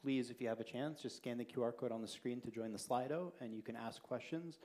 please, 0.03 0.31
if 0.31 0.41
you 0.41 0.49
have 0.49 0.61
a 0.61 0.65
chance, 0.65 1.01
just 1.01 1.17
scan 1.17 1.39
the 1.39 1.45
QR 1.45 1.75
code 1.75 1.93
on 1.93 2.03
the 2.03 2.09
screen 2.09 2.41
to 2.43 2.51
join 2.51 2.73
the 2.73 2.79
Slido, 2.79 3.33
and 3.41 3.55
you 3.55 3.63
can 3.63 3.77
ask 3.77 4.03
questions. 4.03 4.59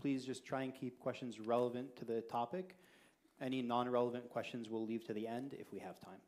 Please 0.00 0.24
just 0.24 0.44
try 0.44 0.62
and 0.62 0.74
keep 0.74 0.98
questions 0.98 1.38
relevant 1.38 1.94
to 1.96 2.04
the 2.04 2.22
topic. 2.22 2.76
Any 3.40 3.62
non-relevant 3.62 4.28
questions 4.30 4.68
we'll 4.68 4.86
leave 4.86 5.04
to 5.06 5.12
the 5.12 5.26
end 5.26 5.54
if 5.58 5.72
we 5.72 5.78
have 5.78 6.00
time. 6.00 6.20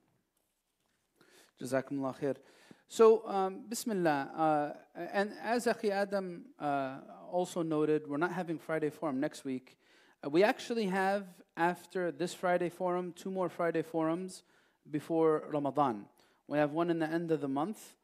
Jazakumullah 1.61 2.19
khair. 2.19 2.37
So, 2.89 3.27
um, 3.27 3.63
Bismillah. 3.69 4.31
Uh, 4.37 5.01
and 5.13 5.33
as 5.43 5.67
Akhi 5.67 5.91
Adam 5.91 6.45
uh, 6.61 6.99
also 7.31 7.63
noted, 7.63 8.07
we're 8.07 8.19
not 8.19 8.33
having 8.33 8.59
Friday 8.59 8.91
Forum 8.91 9.21
next 9.21 9.45
week. 9.45 9.77
Uh, 10.25 10.31
we 10.31 10.43
actually 10.43 10.87
have, 10.87 11.27
after 11.57 12.11
this 12.11 12.33
Friday 12.33 12.69
forum, 12.69 13.13
two 13.15 13.31
more 13.31 13.49
Friday 13.49 13.83
forums 13.83 14.43
before 14.91 15.45
Ramadan. 15.51 16.07
We 16.47 16.59
have 16.59 16.73
one 16.73 16.89
in 16.91 16.99
the 16.99 17.09
end 17.09 17.31
of 17.31 17.41
the 17.41 17.49
month. 17.49 17.95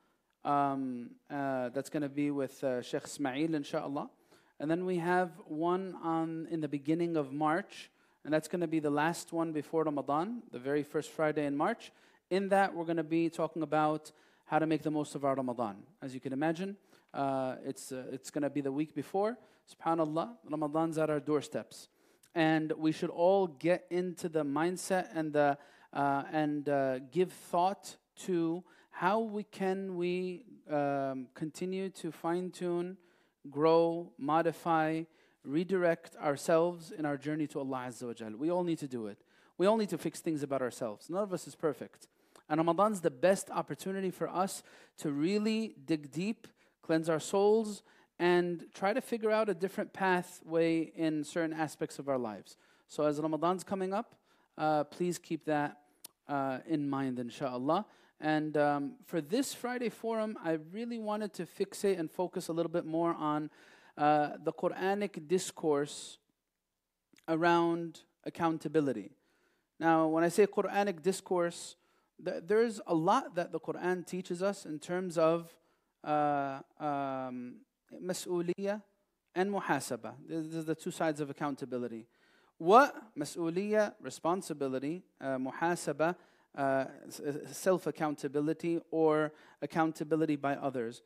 Um, 0.44 1.10
uh, 1.30 1.70
that's 1.70 1.88
going 1.88 2.02
to 2.02 2.08
be 2.08 2.30
with 2.30 2.62
uh, 2.64 2.82
Sheikh 2.82 3.04
Ismail, 3.04 3.54
inshallah. 3.54 4.10
And 4.58 4.70
then 4.70 4.84
we 4.84 4.96
have 4.96 5.30
one 5.46 5.94
on 6.02 6.48
in 6.50 6.60
the 6.60 6.68
beginning 6.68 7.16
of 7.16 7.32
March, 7.32 7.90
and 8.24 8.34
that's 8.34 8.48
going 8.48 8.60
to 8.60 8.68
be 8.68 8.80
the 8.80 8.90
last 8.90 9.32
one 9.32 9.52
before 9.52 9.84
Ramadan, 9.84 10.42
the 10.52 10.58
very 10.58 10.82
first 10.82 11.10
Friday 11.10 11.46
in 11.46 11.56
March. 11.56 11.92
In 12.28 12.48
that, 12.50 12.74
we're 12.74 12.84
going 12.84 12.96
to 12.98 13.02
be 13.02 13.30
talking 13.30 13.62
about 13.62 14.12
how 14.44 14.58
to 14.58 14.66
make 14.66 14.82
the 14.82 14.90
most 14.90 15.14
of 15.14 15.24
our 15.24 15.34
Ramadan. 15.34 15.76
As 16.02 16.12
you 16.12 16.20
can 16.20 16.32
imagine, 16.32 16.76
uh, 17.14 17.56
it's, 17.64 17.92
uh, 17.92 18.04
it's 18.12 18.30
going 18.30 18.42
to 18.42 18.50
be 18.50 18.60
the 18.60 18.72
week 18.72 18.94
before. 18.94 19.38
SubhanAllah, 19.72 20.30
Ramadan's 20.50 20.98
at 20.98 21.08
our 21.08 21.20
doorsteps. 21.20 21.88
And 22.34 22.72
we 22.72 22.92
should 22.92 23.10
all 23.10 23.46
get 23.46 23.86
into 23.90 24.28
the 24.28 24.44
mindset 24.44 25.08
and, 25.14 25.32
the, 25.32 25.58
uh, 25.92 26.22
and 26.32 26.68
uh, 26.68 26.98
give 27.10 27.32
thought 27.32 27.96
to 28.24 28.62
how 28.90 29.20
we 29.20 29.42
can 29.44 29.96
we 29.96 30.44
um, 30.70 31.26
continue 31.34 31.88
to 31.88 32.12
fine 32.12 32.50
tune, 32.50 32.96
grow, 33.50 34.12
modify, 34.18 35.02
redirect 35.44 36.16
ourselves 36.16 36.92
in 36.92 37.06
our 37.06 37.16
journey 37.16 37.46
to 37.48 37.58
Allah 37.58 37.86
Azza 37.88 38.06
wa. 38.06 38.36
We 38.36 38.50
all 38.50 38.64
need 38.64 38.78
to 38.78 38.88
do 38.88 39.06
it. 39.06 39.18
We 39.58 39.66
all 39.66 39.76
need 39.76 39.88
to 39.90 39.98
fix 39.98 40.20
things 40.20 40.42
about 40.42 40.62
ourselves. 40.62 41.10
None 41.10 41.22
of 41.22 41.32
us 41.32 41.46
is 41.46 41.54
perfect. 41.54 42.08
And 42.48 42.58
Ramadan's 42.58 43.00
the 43.00 43.10
best 43.10 43.50
opportunity 43.50 44.10
for 44.10 44.28
us 44.28 44.62
to 44.98 45.10
really 45.10 45.76
dig 45.84 46.10
deep, 46.10 46.46
cleanse 46.82 47.08
our 47.08 47.20
souls, 47.20 47.82
and 48.20 48.66
try 48.74 48.92
to 48.92 49.00
figure 49.00 49.30
out 49.30 49.48
a 49.48 49.54
different 49.54 49.94
pathway 49.94 50.92
in 50.94 51.24
certain 51.24 51.54
aspects 51.54 51.98
of 51.98 52.06
our 52.06 52.18
lives. 52.18 52.58
So 52.86 53.04
as 53.04 53.18
Ramadan's 53.18 53.64
coming 53.64 53.94
up, 53.94 54.14
uh, 54.58 54.84
please 54.84 55.18
keep 55.18 55.46
that 55.46 55.78
uh, 56.28 56.58
in 56.66 56.88
mind, 56.88 57.18
inshallah. 57.18 57.86
And 58.20 58.58
um, 58.58 58.96
for 59.06 59.22
this 59.22 59.54
Friday 59.54 59.88
forum, 59.88 60.36
I 60.44 60.58
really 60.70 60.98
wanted 60.98 61.32
to 61.32 61.46
fixate 61.46 61.98
and 61.98 62.10
focus 62.10 62.48
a 62.48 62.52
little 62.52 62.70
bit 62.70 62.84
more 62.84 63.14
on 63.14 63.48
uh, 63.96 64.32
the 64.44 64.52
Quranic 64.52 65.26
discourse 65.26 66.18
around 67.26 68.02
accountability. 68.24 69.12
Now, 69.78 70.08
when 70.08 70.24
I 70.24 70.28
say 70.28 70.46
Quranic 70.46 71.02
discourse, 71.02 71.76
th- 72.22 72.42
there's 72.46 72.82
a 72.86 72.94
lot 72.94 73.34
that 73.36 73.50
the 73.50 73.60
Quran 73.60 74.06
teaches 74.06 74.42
us 74.42 74.66
in 74.66 74.78
terms 74.78 75.16
of 75.16 75.54
uh, 76.04 76.60
um, 76.78 77.60
mas'uliyah 78.02 78.82
and 79.34 79.52
muhasabah. 79.52 80.14
These 80.28 80.56
are 80.56 80.62
the 80.62 80.74
two 80.74 80.90
sides 80.90 81.20
of 81.20 81.30
accountability. 81.30 82.06
What? 82.58 82.94
Mas'uliyah, 83.18 83.94
responsibility, 84.00 85.02
uh, 85.20 85.38
muhasabah, 85.38 86.14
uh, 86.56 86.84
self 87.52 87.86
accountability 87.86 88.80
or 88.90 89.32
accountability 89.62 90.36
by 90.36 90.56
others. 90.56 91.02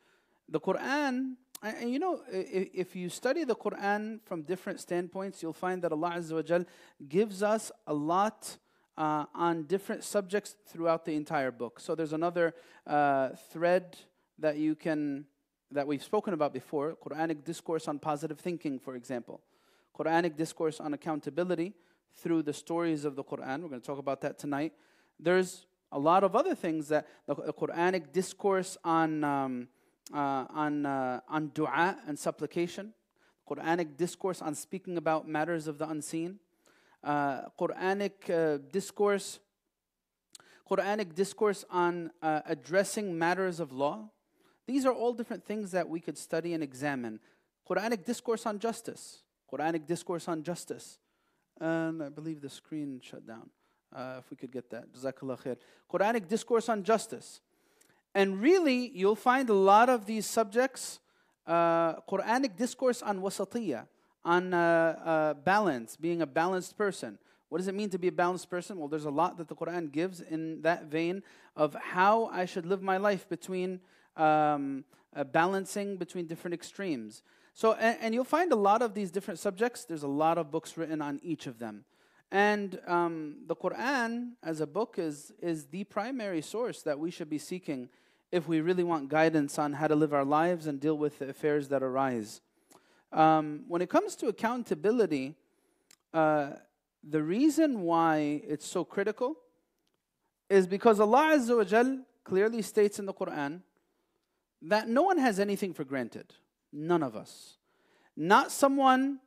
The 0.49 0.61
Quran, 0.61 1.37
and 1.63 1.91
you 1.91 1.99
know, 1.99 2.23
if 2.31 2.97
you 2.97 3.09
study 3.09 3.45
the 3.45 3.55
Quran 3.55 4.21
from 4.25 4.43
different 4.43 4.81
standpoints, 4.81 5.43
you'll 5.43 5.53
find 5.53 5.83
that 5.83 5.93
Allah 5.93 6.15
Azza 6.17 6.59
wa 6.59 6.65
gives 7.09 7.43
us 7.43 7.71
a 7.87 7.95
lot 7.95 8.59
uh, 8.97 9.25
on 9.35 9.65
different 9.65 10.05
subjects 10.05 10.57
throughout 10.67 11.05
the 11.05 11.15
entire 11.15 11.51
book. 11.51 11.81
So 11.81 11.95
there's 11.95 12.13
another 12.13 12.55
uh, 12.87 13.31
thread 13.51 13.97
that 14.39 14.57
you 14.59 14.75
can 14.75 15.27
that 15.71 15.87
we've 15.87 16.03
spoken 16.03 16.35
about 16.35 16.53
before, 16.53 16.97
Quranic 17.05 17.45
discourse 17.45 17.89
on 17.89 17.99
positive 17.99 18.39
thinking, 18.39 18.79
for 18.79 18.95
example. 18.97 19.41
Quranic 19.97 20.37
discourse 20.37 20.81
on 20.81 20.95
accountability 20.95 21.75
through 22.15 22.43
the 22.43 22.53
stories 22.53 23.05
of 23.05 23.17
the 23.17 23.25
Quran. 23.25 23.63
We're 23.63 23.69
going 23.69 23.81
to 23.81 23.87
talk 23.87 23.99
about 23.99 24.21
that 24.23 24.39
tonight. 24.39 24.73
There's 25.19 25.67
a 25.93 25.99
lot 25.99 26.25
of 26.25 26.35
other 26.35 26.55
things 26.55 26.89
that 26.89 27.07
the 27.27 27.35
Quranic 27.35 28.13
discourse 28.13 28.77
on 28.85 29.25
um, 29.25 29.69
uh, 30.13 30.45
on 30.51 30.87
uh, 30.87 31.21
on 31.29 31.51
du'a 31.51 31.97
and 32.07 32.19
supplication, 32.19 32.93
Quranic 33.49 33.97
discourse 33.97 34.43
on 34.43 34.55
speaking 34.55 34.97
about 34.97 35.29
matters 35.29 35.67
of 35.67 35.79
the 35.79 35.89
unseen, 35.89 36.39
uh, 37.03 37.43
Quranic 37.59 38.29
uh, 38.29 38.59
discourse, 38.73 39.39
Quranic 40.69 41.15
discourse 41.15 41.65
on 41.71 42.11
uh, 42.23 42.41
addressing 42.47 43.17
matters 43.17 43.61
of 43.61 43.73
law. 43.73 44.11
These 44.67 44.87
are 44.87 44.93
all 44.93 45.13
different 45.13 45.45
things 45.45 45.71
that 45.73 45.89
we 45.89 46.01
could 46.01 46.17
study 46.17 46.55
and 46.55 46.63
examine. 46.63 47.21
Quranic 47.69 48.05
discourse 48.05 48.47
on 48.47 48.59
justice, 48.59 49.23
Quranic 49.51 49.87
discourse 49.87 50.29
on 50.29 50.43
justice, 50.43 50.99
and 51.61 52.03
I 52.03 52.09
believe 52.09 52.41
the 52.41 52.51
screen 52.51 53.01
shut 53.03 53.27
down. 53.27 53.51
Uh, 53.95 54.17
if 54.19 54.31
we 54.31 54.37
could 54.37 54.51
get 54.51 54.71
that, 54.71 54.93
Jazakallah 54.93 55.41
khair. 55.41 55.57
Quranic 55.91 56.29
discourse 56.29 56.69
on 56.69 56.83
justice. 56.83 57.41
And 58.15 58.41
really, 58.41 58.91
you'll 58.95 59.17
find 59.17 59.49
a 59.49 59.55
lot 59.55 59.89
of 59.89 60.07
these 60.07 60.27
subjects, 60.27 61.01
uh, 61.47 62.01
Quranic 62.03 62.57
discourse 62.57 63.03
on 63.03 63.21
wasatiyah, 63.21 63.87
on 64.25 64.55
uh, 64.55 64.59
uh, 65.05 65.35
balance, 65.35 65.97
being 65.97 66.23
a 66.23 66.27
balanced 66.27 66.77
person. 66.77 67.19
What 67.49 67.59
does 67.59 67.69
it 67.69 67.75
mean 67.75 67.91
to 67.91 67.99
be 67.99 68.09
a 68.09 68.13
balanced 68.13 68.51
person? 68.51 68.79
Well, 68.79 68.89
there's 68.89 69.05
a 69.05 69.11
lot 69.11 69.39
that 69.39 69.49
the 69.49 69.55
Quran 69.55 69.93
gives 69.93 70.21
in 70.21 70.63
that 70.63 70.87
vein 70.87 71.23
of 71.55 71.75
how 71.75 72.27
I 72.27 72.47
should 72.47 72.67
live 72.67 72.83
my 72.83 72.97
life 72.97 73.29
between 73.29 73.81
um, 74.17 74.85
uh, 75.15 75.25
balancing 75.25 75.97
between 75.97 76.27
different 76.27 76.55
extremes. 76.55 77.23
So, 77.53 77.75
and, 77.75 77.97
and, 78.01 78.15
you'll 78.15 78.25
find 78.25 78.51
a 78.53 78.57
lot 78.57 78.83
of 78.83 78.95
these 78.95 79.11
different 79.11 79.39
subjects. 79.39 79.85
There's 79.85 80.03
a 80.03 80.09
lot 80.09 80.39
of 80.39 80.51
books 80.51 80.77
written 80.77 81.01
on 81.01 81.21
each 81.23 81.47
of 81.47 81.59
them. 81.59 81.85
And 82.33 82.81
um, 82.89 83.37
the 83.47 83.55
Quran 83.55 84.33
as 84.43 84.61
a 84.61 84.67
book 84.67 84.97
is, 84.99 85.33
is 85.41 85.67
the 85.67 85.85
primary 85.85 86.43
source 86.43 86.83
that 86.83 86.99
we 86.99 87.13
should 87.13 87.31
be 87.31 87.39
seeking 87.39 87.89
if 88.33 88.49
we 88.49 88.61
really 88.61 88.83
want 88.83 89.09
guidance 89.09 89.57
on 89.57 89.75
how 89.75 89.87
to 89.87 89.95
live 89.95 90.13
our 90.13 90.25
lives 90.25 90.67
and 90.67 90.81
deal 90.81 90.99
with 90.99 91.21
the 91.21 91.29
affairs 91.29 91.69
that 91.69 91.85
arise. 91.85 92.41
Um, 93.13 93.65
when 93.69 93.81
it 93.81 93.89
comes 93.89 94.17
to 94.17 94.27
accountability, 94.27 95.37
uh, 96.13 96.55
the 97.09 97.23
reason 97.23 97.83
why 97.83 98.43
it's 98.49 98.67
so 98.67 98.85
critical 98.85 99.37
is 100.51 100.67
because 100.67 100.99
Allah 100.99 101.37
Azza 101.37 101.57
wa 101.57 102.03
clearly 102.25 102.63
states 102.63 102.99
in 102.99 103.07
the 103.07 103.15
Quran 103.15 103.61
that 104.65 104.89
no 104.89 105.03
one 105.03 105.19
has 105.19 105.39
anything 105.39 105.75
for 105.75 105.85
granted. 105.85 106.35
None 106.73 107.03
of 107.03 107.15
us. 107.15 107.59
Not 108.17 108.51
someone 108.51 109.21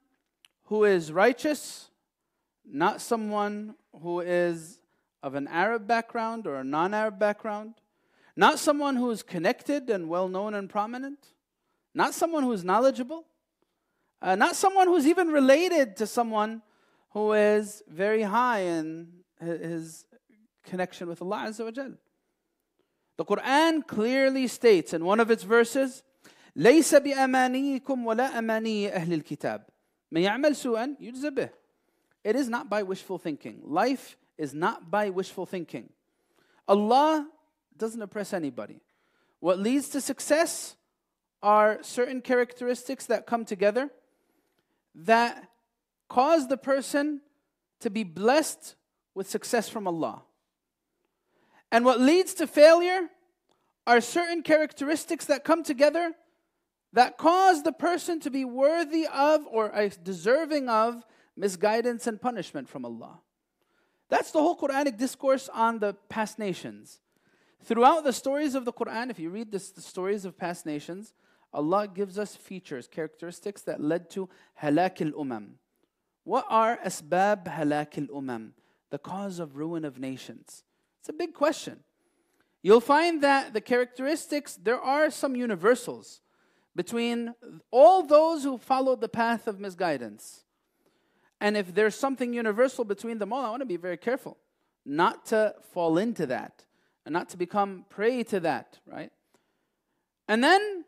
who 0.65 0.83
is 0.83 1.11
righteous, 1.11 1.89
not 2.65 3.01
someone 3.01 3.75
who 4.01 4.19
is 4.21 4.79
of 5.23 5.35
an 5.35 5.47
Arab 5.47 5.87
background 5.87 6.47
or 6.47 6.55
a 6.55 6.63
non 6.63 6.93
Arab 6.93 7.19
background, 7.19 7.75
not 8.35 8.59
someone 8.59 8.95
who 8.95 9.09
is 9.11 9.23
connected 9.23 9.89
and 9.89 10.09
well 10.09 10.27
known 10.27 10.53
and 10.53 10.69
prominent, 10.69 11.33
not 11.93 12.13
someone 12.13 12.43
who 12.43 12.51
is 12.51 12.63
knowledgeable, 12.63 13.25
uh, 14.21 14.35
not 14.35 14.55
someone 14.55 14.87
who's 14.87 15.07
even 15.07 15.29
related 15.29 15.95
to 15.97 16.07
someone 16.07 16.61
who 17.11 17.33
is 17.33 17.83
very 17.87 18.23
high 18.23 18.59
in 18.59 19.07
his 19.39 20.05
connection 20.63 21.07
with 21.07 21.21
Allah 21.21 21.45
Azza 21.47 21.63
wa 21.63 21.71
Jal. 21.71 21.93
The 23.16 23.24
Quran 23.24 23.86
clearly 23.86 24.46
states 24.46 24.92
in 24.92 25.04
one 25.04 25.20
of 25.20 25.30
its 25.30 25.42
verses, 25.42 26.02
ليس 26.56 26.94
بأمانيكم 26.94 28.04
ولا 28.06 28.38
أماني 28.38 28.92
أهل 28.92 29.12
الكتاب 29.12 29.64
من 30.12 30.20
يعمل 30.20 30.56
سوءا 30.56 30.96
يجزى 31.00 31.30
به 31.30 31.50
it 32.24 32.36
is 32.36 32.48
not 32.48 32.70
by 32.70 32.82
wishful 32.82 33.18
thinking. 33.18 33.60
Life 33.64 34.16
is 34.38 34.54
not 34.54 34.90
by 34.90 35.10
wishful 35.10 35.46
thinking. 35.46 35.88
Allah 36.68 37.26
doesn't 37.76 38.00
oppress 38.00 38.32
anybody. 38.32 38.80
What 39.40 39.58
leads 39.58 39.88
to 39.90 40.00
success 40.00 40.76
are 41.42 41.78
certain 41.82 42.20
characteristics 42.20 43.06
that 43.06 43.26
come 43.26 43.44
together 43.44 43.90
that 44.94 45.48
cause 46.08 46.46
the 46.46 46.56
person 46.56 47.20
to 47.80 47.90
be 47.90 48.04
blessed 48.04 48.76
with 49.14 49.28
success 49.28 49.68
from 49.68 49.88
Allah. 49.88 50.22
And 51.71 51.83
what 51.85 51.99
leads 51.99 52.33
to 52.35 52.47
failure 52.47 53.09
are 53.85 54.01
certain 54.01 54.43
characteristics 54.43 55.25
that 55.25 55.43
come 55.43 55.63
together 55.63 56.13
that 56.93 57.17
cause 57.17 57.63
the 57.63 57.71
person 57.71 58.19
to 58.21 58.29
be 58.29 58.45
worthy 58.45 59.07
of 59.13 59.45
or 59.51 59.71
deserving 60.03 60.69
of 60.69 61.05
misguidance 61.35 62.07
and 62.07 62.19
punishment 62.19 62.67
from 62.67 62.85
Allah. 62.85 63.19
That's 64.09 64.31
the 64.31 64.39
whole 64.39 64.57
Quranic 64.57 64.97
discourse 64.97 65.49
on 65.53 65.79
the 65.79 65.93
past 66.09 66.39
nations. 66.39 66.99
Throughout 67.63 68.03
the 68.03 68.13
stories 68.13 68.55
of 68.55 68.65
the 68.65 68.73
Quran, 68.73 69.09
if 69.09 69.19
you 69.19 69.29
read 69.29 69.51
this, 69.51 69.71
the 69.71 69.81
stories 69.81 70.23
of 70.23 70.37
past 70.37 70.65
nations, 70.65 71.13
Allah 71.53 71.87
gives 71.87 72.17
us 72.17 72.35
features, 72.35 72.87
characteristics 72.87 73.61
that 73.63 73.81
led 73.81 74.09
to 74.11 74.29
halak 74.61 75.01
al 75.01 75.11
umam. 75.11 75.53
What 76.23 76.45
are 76.49 76.77
asbab 76.85 77.45
halak 77.45 77.97
al 77.97 78.21
umam? 78.21 78.51
The 78.89 78.97
cause 78.97 79.39
of 79.39 79.57
ruin 79.57 79.83
of 79.83 79.99
nations. 79.99 80.63
It's 81.07 81.15
a 81.15 81.17
big 81.17 81.33
question. 81.35 81.79
You'll 82.61 82.81
find 82.81 83.23
that 83.23 83.53
the 83.53 83.61
characteristics, 83.61 84.59
there 84.61 84.81
are 84.81 85.09
some 85.09 85.37
universals 85.37 86.19
between 86.75 87.33
all 87.71 88.03
those 88.03 88.43
who 88.43 88.57
followed 88.57 88.99
the 88.99 89.07
path 89.07 89.47
of 89.47 89.57
misguidance. 89.57 90.43
And 91.39 91.55
if 91.55 91.73
there's 91.73 91.95
something 91.95 92.33
universal 92.33 92.83
between 92.83 93.19
them 93.19 93.31
all, 93.31 93.45
I 93.45 93.49
want 93.49 93.61
to 93.61 93.65
be 93.65 93.77
very 93.77 93.95
careful 93.95 94.37
not 94.85 95.25
to 95.27 95.55
fall 95.71 95.97
into 95.97 96.25
that 96.25 96.65
and 97.05 97.13
not 97.13 97.29
to 97.29 97.37
become 97.37 97.85
prey 97.87 98.23
to 98.23 98.41
that, 98.41 98.79
right? 98.85 99.13
And 100.27 100.43
then 100.43 100.83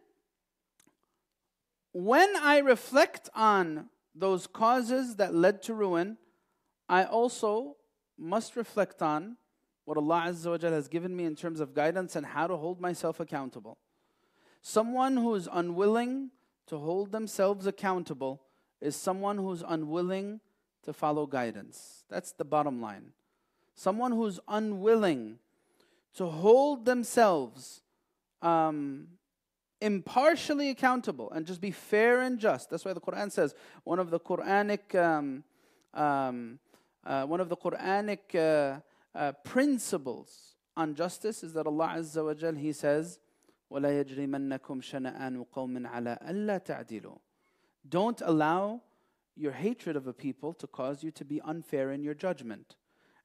when 1.93 2.35
I 2.35 2.57
reflect 2.57 3.29
on 3.33 3.85
those 4.13 4.47
causes 4.47 5.15
that 5.15 5.33
led 5.33 5.63
to 5.63 5.73
ruin, 5.73 6.17
I 6.89 7.05
also 7.05 7.77
must 8.17 8.57
reflect 8.57 9.01
on 9.01 9.38
what 9.89 9.98
Allah 9.98 10.25
Azza 10.27 10.51
wa 10.51 10.69
has 10.69 10.88
given 10.88 11.15
me 11.15 11.25
in 11.25 11.36
terms 11.36 11.60
of 11.60 11.74
guidance 11.74 12.15
and 12.15 12.24
how 12.24 12.46
to 12.46 12.55
hold 12.55 12.79
myself 12.79 13.19
accountable. 13.19 13.79
Someone 14.62 15.17
who 15.17 15.34
is 15.34 15.50
unwilling 15.51 16.29
to 16.67 16.77
hold 16.77 17.12
themselves 17.12 17.65
accountable 17.65 18.39
is 18.79 18.96
someone 18.96 19.39
who's 19.39 19.63
unwilling 19.67 20.41
to 20.84 20.93
follow 20.93 21.25
guidance. 21.25 22.03
That's 22.08 22.34
the 22.34 22.46
bottom 22.46 22.79
line. 22.79 23.13
Someone 23.74 24.12
who's 24.12 24.39
unwilling 24.48 25.39
to 26.17 26.27
hold 26.27 26.86
themselves 26.86 27.81
um, 28.43 29.08
impartially 29.81 30.69
accountable 30.69 31.31
and 31.31 31.48
just 31.48 31.62
be 31.62 31.72
fair 31.72 32.22
and 32.22 32.38
just. 32.38 32.69
That's 32.69 32.86
why 32.86 32.93
the 32.93 33.01
Quran 33.01 33.31
says 33.31 33.55
one 33.86 33.98
of 33.98 34.12
the 34.12 34.19
Quranic 34.19 34.93
um, 34.93 35.43
um, 35.96 36.60
uh, 37.03 37.25
one 37.25 37.39
of 37.39 37.50
the 37.50 37.58
Quranic 37.58 38.36
uh, 38.36 38.81
uh, 39.18 39.32
principles 39.44 40.56
on 40.76 40.94
justice 40.94 41.42
is 41.42 41.52
that 41.52 41.66
Allah 41.66 41.94
Azza 41.96 42.25
wa 42.25 42.34
Jal 42.34 42.54
He 42.54 42.73
says, 42.73 43.18
وَلَا 43.73 44.04
يَجْرِمَنَّكُمْ 44.04 44.82
شَنَآنُ 44.82 45.46
قَوْمٍ 45.54 45.90
عَلَىٰ 45.90 46.30
أَلَّا 46.30 46.64
تَعْدِلُوا 46.64 47.18
Don't 47.88 48.20
allow 48.25 48.82
your 49.37 49.52
hatred 49.52 49.96
of 49.96 50.06
a 50.06 50.12
people 50.12 50.52
to 50.54 50.66
cause 50.66 51.02
you 51.02 51.11
to 51.12 51.25
be 51.25 51.40
unfair 51.40 51.90
in 51.92 52.02
your 52.02 52.14
judgment. 52.14 52.76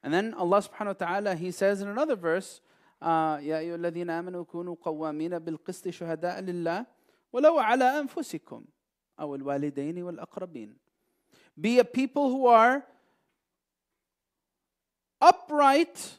And 0.03 0.13
then 0.13 0.33
Allah 0.33 0.62
subhanahu 0.62 0.88
wa 0.88 0.93
ta'ala, 0.93 1.36
He 1.36 1.51
says 1.51 1.81
in 1.81 1.88
another 1.88 2.15
verse, 2.15 2.62
يا 3.01 3.59
أيها 3.59 3.75
الذين 3.75 4.09
آمنوا 4.09 4.43
كونوا 4.43 4.75
قوامين 4.81 5.39
بالقسط 5.39 5.89
شهداء 5.89 6.39
لله 6.41 6.86
ولو 7.33 7.59
على 7.59 8.00
أنفسكم 8.00 8.65
أو 9.19 9.36
الوالدين 9.36 10.03
والأقربين 10.03 10.75
Be 11.59 11.79
a 11.79 11.86
people 11.86 12.29
who 12.29 12.48
are 12.48 12.83
upright 15.25 16.19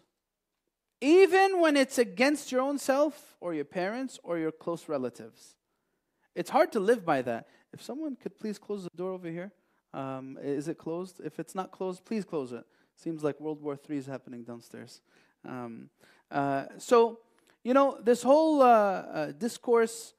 even 1.00 1.60
when 1.60 1.78
it's 1.78 1.98
against 1.98 2.52
your 2.52 2.62
own 2.62 2.78
self 2.80 3.36
or 3.40 3.54
your 3.54 3.66
parents 3.66 4.20
or 4.24 4.38
your 4.40 4.52
close 4.52 4.90
relatives. 4.90 5.56
It's 6.34 6.50
hard 6.50 6.72
to 6.72 6.80
live 6.80 7.06
by 7.06 7.22
that. 7.22 7.48
If 7.72 7.84
someone 7.84 8.16
could 8.16 8.38
please 8.40 8.58
close 8.58 8.84
the 8.84 8.90
door 8.96 9.12
over 9.12 9.30
here. 9.30 9.52
Um, 9.94 10.38
is 10.42 10.68
it 10.68 10.78
closed? 10.78 11.22
If 11.24 11.40
it's 11.40 11.56
not 11.56 11.72
closed, 11.72 12.04
please 12.04 12.26
close 12.26 12.52
it. 12.52 12.66
Seems 12.96 13.24
like 13.24 13.40
World 13.40 13.62
War 13.62 13.78
III 13.90 13.98
is 13.98 14.06
happening 14.08 14.44
downstairs. 14.44 15.02
Um, 15.48 15.90
uh, 16.32 16.66
so, 16.78 17.20
you 17.64 17.74
know, 17.74 18.00
this 18.02 18.24
whole 18.24 18.62
uh, 18.62 18.66
uh, 18.66 19.32
discourse 19.32 20.14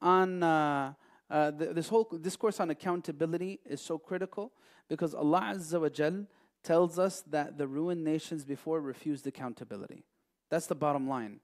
on 0.00 0.42
uh, 0.42 0.92
uh, 1.30 1.50
th- 1.52 1.74
this 1.74 1.88
whole 1.88 2.04
discourse 2.04 2.60
on 2.60 2.70
accountability 2.70 3.60
is 3.64 3.80
so 3.80 3.98
critical 3.98 4.52
because 4.88 5.14
Allah 5.14 5.52
Azza 5.54 5.80
wa 5.80 5.88
Jal 5.88 6.26
tells 6.63 6.97
us 6.97 7.23
that 7.27 7.57
the 7.57 7.67
ruined 7.67 8.03
nations 8.03 8.43
before 8.43 8.81
refused 8.81 9.27
accountability. 9.27 10.03
That's 10.49 10.67
the 10.67 10.75
bottom 10.75 11.07
line. 11.07 11.39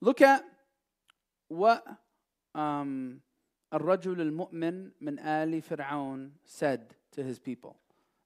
Look 0.00 0.20
at 0.20 0.44
what 1.48 1.84
um, 2.54 3.20
الرجل 3.72 4.20
المؤمن 4.20 4.90
من 5.00 5.18
آل 5.18 5.62
فرعون 5.62 6.30
said 6.44 6.94
to 7.12 7.22
his 7.22 7.38
people. 7.38 7.76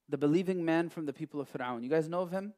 The 0.09 0.19
believing 0.19 0.65
man 0.65 0.89
from 0.89 1.07
the 1.07 1.13
people 1.13 1.41
of 1.41 1.53
Fir'aun. 1.53 1.83
You 1.83 1.89
guys 1.91 2.09
know 2.09 2.21
of 2.21 2.31
him? 2.31 2.55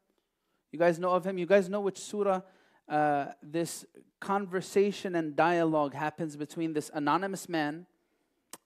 You 0.71 0.77
guys 0.77 0.99
know 0.99 1.11
of 1.11 1.25
him? 1.25 1.37
You 1.37 1.47
guys 1.47 1.67
know 1.67 1.81
which 1.81 1.97
surah 1.97 2.41
uh, 2.87 3.27
this 3.41 3.85
conversation 4.19 5.15
and 5.15 5.35
dialogue 5.35 5.93
happens 5.93 6.35
between 6.35 6.73
this 6.73 6.91
anonymous 6.93 7.47
man 7.47 7.85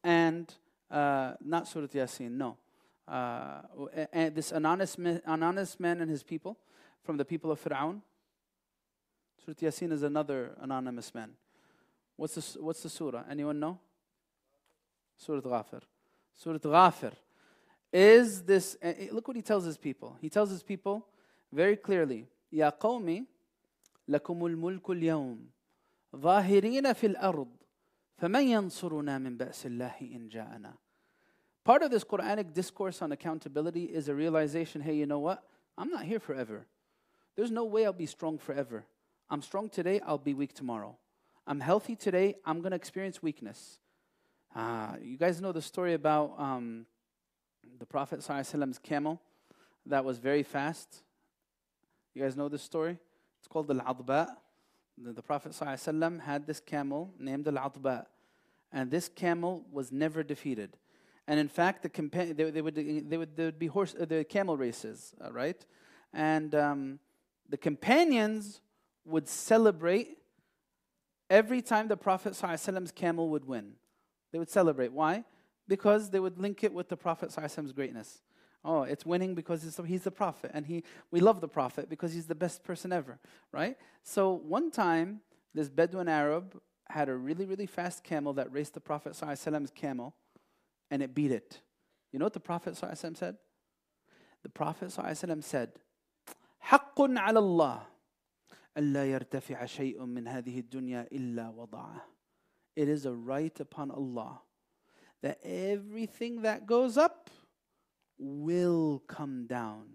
and 0.03 0.53
uh, 0.89 1.33
not 1.43 1.67
Surah 1.67 1.87
Yasin, 1.87 2.31
no. 2.31 2.57
Uh, 3.07 3.61
and 4.13 4.33
this 4.35 4.51
anonymous, 4.51 4.97
anonymous 5.25 5.79
man 5.79 6.01
and 6.01 6.09
his 6.09 6.23
people 6.23 6.57
from 7.03 7.17
the 7.17 7.25
people 7.25 7.51
of 7.51 7.61
Fir'aun. 7.63 8.01
Surah 9.43 9.55
Yasin 9.55 9.91
is 9.91 10.03
another 10.03 10.55
anonymous 10.61 11.13
man. 11.13 11.31
What's 12.15 12.35
the, 12.35 12.61
what's 12.61 12.81
the 12.83 12.89
surah? 12.89 13.23
Anyone 13.29 13.59
know? 13.59 13.79
Surah 15.17 15.41
Ghafir. 15.41 15.81
Surah 16.33 16.59
Ghafir 16.59 17.11
is 17.91 18.43
this. 18.43 18.77
Uh, 18.81 18.93
look 19.11 19.27
what 19.27 19.35
he 19.35 19.41
tells 19.41 19.65
his 19.65 19.77
people. 19.77 20.17
He 20.21 20.29
tells 20.29 20.49
his 20.49 20.63
people, 20.63 21.05
very 21.51 21.75
clearly 21.75 22.27
يا 22.53 22.69
قوم 22.69 23.25
لكم 24.07 24.45
الملك 24.45 24.89
اليوم 24.89 25.49
ظاهرين 26.15 26.93
في 26.93 27.07
الأرض 27.07 27.47
فمن 28.17 28.43
ينصرنا 28.43 29.17
من 29.17 29.37
بأس 29.37 29.65
الله 29.65 29.95
إن 30.01 30.27
جاءنا 30.27 30.73
Part 31.68 31.82
of 31.82 31.90
this 31.90 32.02
Quranic 32.02 32.54
discourse 32.54 33.02
on 33.02 33.12
accountability 33.12 33.84
is 33.84 34.08
a 34.08 34.14
realization 34.14 34.80
hey, 34.80 34.94
you 34.94 35.04
know 35.04 35.18
what? 35.18 35.42
I'm 35.76 35.90
not 35.90 36.04
here 36.04 36.18
forever. 36.18 36.64
There's 37.36 37.50
no 37.50 37.64
way 37.64 37.84
I'll 37.84 37.92
be 37.92 38.06
strong 38.06 38.38
forever. 38.38 38.86
I'm 39.28 39.42
strong 39.42 39.68
today, 39.68 40.00
I'll 40.06 40.16
be 40.16 40.32
weak 40.32 40.54
tomorrow. 40.54 40.96
I'm 41.46 41.60
healthy 41.60 41.94
today, 41.94 42.36
I'm 42.46 42.62
going 42.62 42.70
to 42.70 42.76
experience 42.76 43.22
weakness. 43.22 43.80
Uh, 44.56 44.94
you 45.02 45.18
guys 45.18 45.42
know 45.42 45.52
the 45.52 45.60
story 45.60 45.92
about 45.92 46.36
um, 46.38 46.86
the 47.78 47.84
Prophet 47.84 48.24
Prophet's 48.24 48.78
camel 48.78 49.20
that 49.84 50.02
was 50.06 50.16
very 50.16 50.42
fast 50.42 51.02
you 52.14 52.22
guys 52.22 52.34
know 52.34 52.48
this 52.48 52.62
story? 52.62 52.96
It's 53.40 53.46
called 53.46 53.68
the 53.68 53.74
Al-Adba. 53.74 54.28
The, 54.96 55.12
the 55.12 55.22
Prophet 55.22 55.54
had 56.24 56.46
this 56.46 56.60
camel 56.60 57.12
named 57.18 57.46
Al-Adba. 57.46 58.06
And 58.72 58.90
this 58.90 59.10
camel 59.10 59.66
was 59.70 59.92
never 59.92 60.22
defeated. 60.22 60.78
And 61.27 61.39
in 61.39 61.47
fact, 61.47 61.83
the 61.83 61.89
compa- 61.89 62.35
they, 62.35 62.51
they, 62.51 62.61
would, 62.61 62.75
they, 62.75 63.17
would, 63.17 63.35
there 63.35 63.47
would 63.47 63.59
be 63.59 63.67
horse, 63.67 63.95
uh, 63.99 64.05
the 64.05 64.23
camel 64.23 64.57
races, 64.57 65.13
uh, 65.23 65.31
right? 65.31 65.65
And 66.13 66.53
um, 66.53 66.99
the 67.49 67.57
companions 67.57 68.61
would 69.05 69.27
celebrate 69.27 70.17
every 71.29 71.61
time 71.61 71.87
the 71.87 71.97
Prophet 71.97 72.33
ﷺ's 72.33 72.91
camel 72.91 73.29
would 73.29 73.45
win. 73.45 73.73
They 74.31 74.39
would 74.39 74.49
celebrate. 74.49 74.91
Why? 74.91 75.23
Because 75.67 76.09
they 76.09 76.19
would 76.19 76.37
link 76.37 76.63
it 76.63 76.73
with 76.73 76.89
the 76.89 76.97
Prophet 76.97 77.29
ﷺ's 77.29 77.71
greatness. 77.71 78.21
Oh, 78.65 78.83
it's 78.83 79.05
winning 79.05 79.35
because 79.35 79.61
he's 79.85 80.03
the 80.03 80.11
prophet, 80.11 80.51
and 80.53 80.65
he, 80.65 80.83
we 81.11 81.19
love 81.19 81.41
the 81.41 81.49
prophet 81.49 81.89
because 81.89 82.13
he's 82.13 82.27
the 82.27 82.35
best 82.35 82.63
person 82.63 82.93
ever, 82.93 83.19
right? 83.51 83.77
So 84.03 84.31
one 84.31 84.71
time, 84.71 85.19
this 85.53 85.67
Bedouin 85.67 86.07
Arab 86.07 86.59
had 86.89 87.09
a 87.09 87.15
really, 87.15 87.45
really 87.45 87.65
fast 87.65 88.03
camel 88.03 88.33
that 88.33 88.51
raced 88.53 88.73
the 88.73 88.79
Prophet 88.79 89.13
ﷺ's 89.13 89.71
camel, 89.71 90.15
and 90.91 91.01
it 91.01 91.13
beat 91.15 91.31
it. 91.31 91.61
You 92.11 92.19
know 92.19 92.25
what 92.25 92.33
the 92.33 92.39
Prophet 92.39 92.75
ﷺ 92.75 93.17
said? 93.17 93.37
The 94.43 94.49
Prophet 94.49 94.89
ﷺ 94.89 95.43
said, 95.43 95.69
حق 96.59 96.99
على 96.99 97.39
الله 97.39 97.81
ألا 98.77 99.05
يرتفع 99.05 99.65
شيء 99.65 100.05
من 100.05 100.27
هذه 100.27 100.59
الدنيا 100.59 101.07
إلا 101.11 101.49
وضعه. 101.55 102.01
It 102.75 102.89
is 102.89 103.05
a 103.05 103.13
right 103.13 103.59
upon 103.59 103.91
Allah 103.91 104.41
that 105.21 105.39
everything 105.43 106.41
that 106.41 106.65
goes 106.65 106.97
up 106.97 107.29
will 108.17 109.03
come 109.07 109.45
down. 109.47 109.85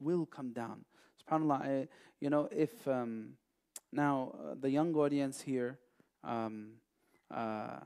Will 0.00 0.26
come 0.26 0.52
down. 0.52 0.84
SubhanAllah, 1.20 1.60
I, 1.62 1.88
you 2.20 2.30
know, 2.30 2.48
if 2.52 2.86
um, 2.86 3.30
now 3.92 4.34
uh, 4.34 4.54
the 4.60 4.70
young 4.70 4.94
audience 4.94 5.40
here 5.40 5.78
um, 6.22 6.74
uh, 7.34 7.80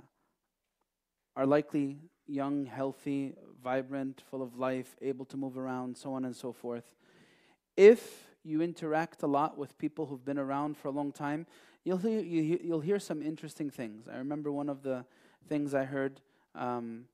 are 1.37 1.47
likely 1.47 1.99
young, 2.28 2.66
healthy, 2.66 3.34
vibrant, 3.64 4.24
full 4.30 4.42
of 4.42 4.58
life, 4.58 4.96
able 5.02 5.26
to 5.26 5.38
move 5.38 5.58
around, 5.58 5.98
so 5.98 6.14
on 6.14 6.26
and 6.26 6.36
so 6.36 6.52
forth. 6.52 6.96
If 7.76 8.28
you 8.44 8.62
interact 8.62 9.24
a 9.24 9.28
lot 9.28 9.58
with 9.58 9.78
people 9.78 10.06
who've 10.06 10.24
been 10.24 10.40
around 10.40 10.78
for 10.78 10.88
a 10.88 10.92
long 10.92 11.12
time, 11.12 11.46
you'll 11.84 11.98
hear, 11.98 12.22
you, 12.22 12.60
you'll 12.64 12.82
hear 12.82 13.00
some 13.00 13.22
interesting 13.22 13.70
things. 13.70 14.08
I 14.08 14.18
remember 14.18 14.52
one 14.52 14.70
of 14.70 14.84
the 14.84 15.06
things 15.48 15.74
I 15.74 15.86
heard 15.86 16.22
um, 16.56 17.06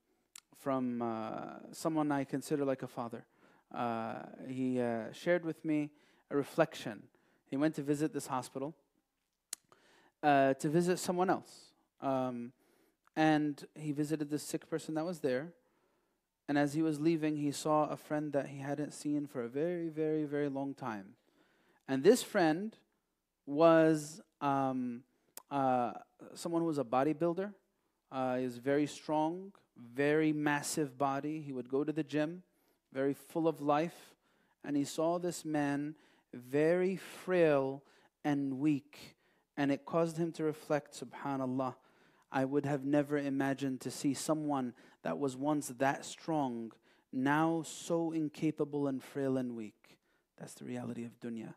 from 0.59 1.01
uh, 1.01 1.71
someone 1.71 2.11
I 2.11 2.23
consider 2.23 2.65
like 2.65 2.83
a 2.83 2.87
father. 2.87 3.25
Uh, 3.73 4.15
he 4.47 4.79
uh, 4.79 5.11
shared 5.11 5.45
with 5.45 5.63
me 5.65 5.89
a 6.29 6.37
reflection. 6.37 7.03
He 7.49 7.57
went 7.57 7.75
to 7.75 7.81
visit 7.81 8.13
this 8.13 8.27
hospital 8.27 8.73
uh, 10.23 10.53
to 10.55 10.69
visit 10.69 10.97
someone 10.99 11.29
else. 11.29 11.73
Um, 12.01 12.51
and 13.15 13.65
he 13.75 13.91
visited 13.91 14.29
the 14.29 14.39
sick 14.39 14.69
person 14.69 14.95
that 14.95 15.05
was 15.05 15.19
there. 15.19 15.53
And 16.47 16.57
as 16.57 16.73
he 16.73 16.81
was 16.81 16.99
leaving, 16.99 17.37
he 17.37 17.51
saw 17.51 17.87
a 17.89 17.95
friend 17.95 18.33
that 18.33 18.47
he 18.47 18.59
hadn't 18.59 18.93
seen 18.93 19.27
for 19.27 19.43
a 19.43 19.47
very, 19.47 19.89
very, 19.89 20.25
very 20.25 20.49
long 20.49 20.73
time. 20.73 21.15
And 21.87 22.03
this 22.03 22.21
friend 22.21 22.75
was 23.45 24.21
um, 24.41 25.03
uh, 25.49 25.93
someone 26.33 26.61
who 26.61 26.67
was 26.67 26.79
a 26.79 26.83
bodybuilder. 26.83 27.53
Uh, 28.11 28.37
he 28.37 28.43
was 28.43 28.57
very 28.57 28.87
strong, 28.87 29.53
very 29.77 30.33
massive 30.33 30.97
body. 30.97 31.41
He 31.41 31.53
would 31.53 31.69
go 31.69 31.83
to 31.83 31.91
the 31.91 32.03
gym, 32.03 32.43
very 32.91 33.13
full 33.13 33.47
of 33.47 33.61
life, 33.61 34.15
and 34.63 34.75
he 34.75 34.83
saw 34.83 35.17
this 35.17 35.43
man 35.43 35.95
very 36.33 36.95
frail 36.95 37.83
and 38.23 38.59
weak. 38.59 39.15
And 39.55 39.71
it 39.71 39.85
caused 39.85 40.17
him 40.17 40.31
to 40.33 40.43
reflect, 40.43 40.99
subhanAllah, 40.99 41.75
I 42.33 42.45
would 42.45 42.65
have 42.65 42.83
never 42.83 43.17
imagined 43.17 43.79
to 43.81 43.91
see 43.91 44.13
someone 44.13 44.73
that 45.03 45.19
was 45.19 45.37
once 45.37 45.67
that 45.77 46.03
strong, 46.03 46.71
now 47.11 47.61
so 47.63 48.11
incapable 48.11 48.87
and 48.87 49.01
frail 49.01 49.37
and 49.37 49.55
weak. 49.55 49.99
That's 50.39 50.55
the 50.55 50.65
reality 50.65 51.05
of 51.05 51.19
dunya. 51.19 51.53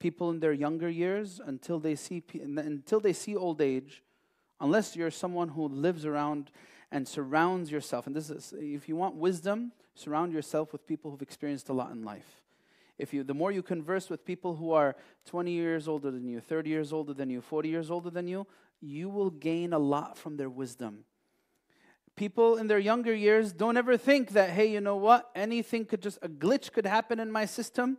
people 0.00 0.30
in 0.30 0.40
their 0.40 0.54
younger 0.54 0.88
years 0.88 1.40
until 1.44 1.78
they 1.78 1.94
see 1.94 2.22
until 2.34 3.00
they 3.00 3.12
see 3.12 3.36
old 3.36 3.60
age 3.60 4.02
unless 4.58 4.96
you're 4.96 5.10
someone 5.10 5.50
who 5.50 5.68
lives 5.68 6.04
around 6.06 6.50
and 6.90 7.06
surrounds 7.06 7.70
yourself 7.70 8.06
and 8.06 8.16
this 8.16 8.30
is 8.30 8.54
if 8.58 8.88
you 8.88 8.96
want 8.96 9.14
wisdom 9.14 9.70
surround 9.94 10.32
yourself 10.32 10.72
with 10.72 10.86
people 10.86 11.10
who've 11.10 11.22
experienced 11.30 11.68
a 11.68 11.72
lot 11.72 11.92
in 11.92 12.02
life 12.02 12.40
if 12.98 13.12
you 13.12 13.22
the 13.22 13.34
more 13.34 13.52
you 13.52 13.62
converse 13.62 14.08
with 14.08 14.24
people 14.24 14.56
who 14.56 14.72
are 14.72 14.96
20 15.26 15.52
years 15.52 15.86
older 15.86 16.10
than 16.10 16.26
you 16.26 16.40
30 16.40 16.70
years 16.70 16.92
older 16.92 17.12
than 17.12 17.28
you 17.28 17.40
40 17.42 17.68
years 17.68 17.90
older 17.90 18.10
than 18.10 18.26
you 18.26 18.46
you 18.80 19.08
will 19.08 19.30
gain 19.30 19.72
a 19.72 19.78
lot 19.78 20.16
from 20.16 20.36
their 20.36 20.50
wisdom 20.50 21.04
people 22.16 22.56
in 22.56 22.66
their 22.66 22.78
younger 22.78 23.14
years 23.14 23.52
don't 23.52 23.76
ever 23.76 23.96
think 23.96 24.32
that 24.32 24.50
hey 24.50 24.70
you 24.70 24.80
know 24.80 24.96
what 24.96 25.30
anything 25.34 25.84
could 25.84 26.02
just 26.02 26.18
a 26.22 26.28
glitch 26.28 26.72
could 26.72 26.86
happen 26.86 27.18
in 27.20 27.30
my 27.30 27.46
system 27.46 27.96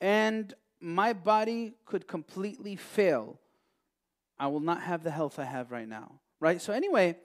and 0.00 0.54
my 0.84 1.12
body 1.14 1.74
could 1.86 2.06
completely 2.06 2.76
fail. 2.76 3.40
I 4.38 4.48
will 4.48 4.60
not 4.60 4.82
have 4.82 5.02
the 5.02 5.10
health 5.10 5.38
I 5.38 5.44
have 5.44 5.70
right 5.70 5.88
now. 5.88 6.20
Right? 6.40 6.60
So, 6.60 6.74
anyway, 6.74 7.16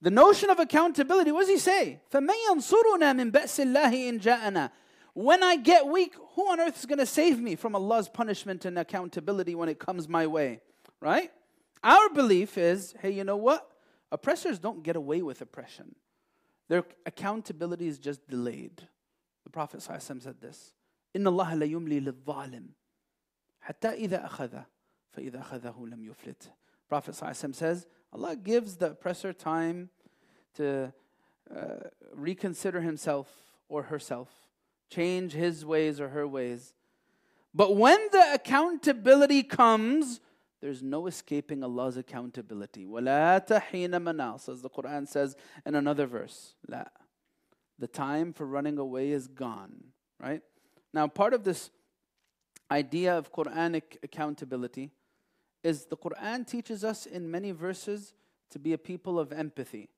the 0.00 0.10
notion 0.10 0.48
of 0.48 0.60
accountability, 0.60 1.32
what 1.32 1.40
does 1.40 1.48
he 1.48 1.58
say? 1.58 2.00
When 5.14 5.42
I 5.42 5.56
get 5.56 5.86
weak, 5.86 6.14
who 6.34 6.50
on 6.50 6.60
earth 6.60 6.78
is 6.78 6.86
going 6.86 6.98
to 6.98 7.06
save 7.06 7.40
me 7.40 7.56
from 7.56 7.74
Allah's 7.74 8.08
punishment 8.08 8.64
and 8.64 8.78
accountability 8.78 9.54
when 9.54 9.68
it 9.68 9.78
comes 9.78 10.08
my 10.08 10.26
way? 10.26 10.60
Right? 11.00 11.32
Our 11.83 12.09
belief 12.09 12.57
is 12.57 12.93
hey, 13.01 13.11
you 13.11 13.23
know 13.23 13.37
what? 13.37 13.69
Oppressors 14.11 14.59
don't 14.59 14.83
get 14.83 14.95
away 14.95 15.21
with 15.21 15.41
oppression, 15.41 15.95
their 16.67 16.83
accountability 17.05 17.87
is 17.87 17.99
just 17.99 18.27
delayed. 18.27 18.87
The 19.43 19.49
Prophet 19.49 19.79
ﷺ 19.79 20.23
said 20.23 20.41
this. 20.41 20.73
إن 21.15 21.25
الله 21.25 21.55
لا 21.55 21.65
يملي 21.65 21.99
للظالم 21.99 22.65
حتى 23.61 23.87
إذا 23.87 24.25
أخذه 24.25 24.65
فإذا 25.11 25.39
أخذه 25.39 25.85
لم 25.87 26.03
يفلت 26.03 26.51
Prophet 26.87 27.15
ﷺ 27.15 27.55
says 27.55 27.87
Allah 28.13 28.35
gives 28.35 28.77
the 28.77 28.91
oppressor 28.91 29.33
time 29.33 29.89
to 30.55 30.93
uh, 31.55 31.89
reconsider 32.13 32.81
himself 32.81 33.27
or 33.67 33.83
herself, 33.83 34.29
change 34.89 35.33
his 35.33 35.65
ways 35.65 35.99
or 35.99 36.09
her 36.09 36.27
ways. 36.27 36.73
But 37.53 37.75
when 37.75 37.99
the 38.11 38.33
accountability 38.33 39.43
comes, 39.43 40.19
there's 40.63 40.83
no 40.83 41.07
escaping 41.07 41.63
Allah's 41.63 41.97
accountability. 41.97 42.85
وَلَا 42.85 43.45
تَحِينَ 43.47 43.91
مَنَاص 43.91 44.49
As 44.49 44.61
the 44.61 44.69
Quran 44.69 45.07
says 45.07 45.35
in 45.65 45.75
another 45.75 46.05
verse. 46.05 46.55
لا. 46.69 46.87
The 47.77 47.87
time 47.87 48.33
for 48.33 48.45
running 48.45 48.77
away 48.77 49.11
is 49.11 49.27
gone. 49.27 49.85
Right? 50.19 50.41
Now, 50.93 51.07
part 51.07 51.33
of 51.33 51.43
this 51.43 51.69
idea 52.69 53.17
of 53.17 53.31
Quranic 53.31 53.97
accountability 54.03 54.91
is 55.63 55.85
the 55.85 55.97
Quran 55.97 56.45
teaches 56.45 56.83
us 56.83 57.05
in 57.05 57.31
many 57.31 57.51
verses 57.51 58.13
to 58.51 58.59
be 58.59 58.73
a 58.73 58.77
people 58.77 59.17
of 59.19 59.31
empathy. 59.31 59.89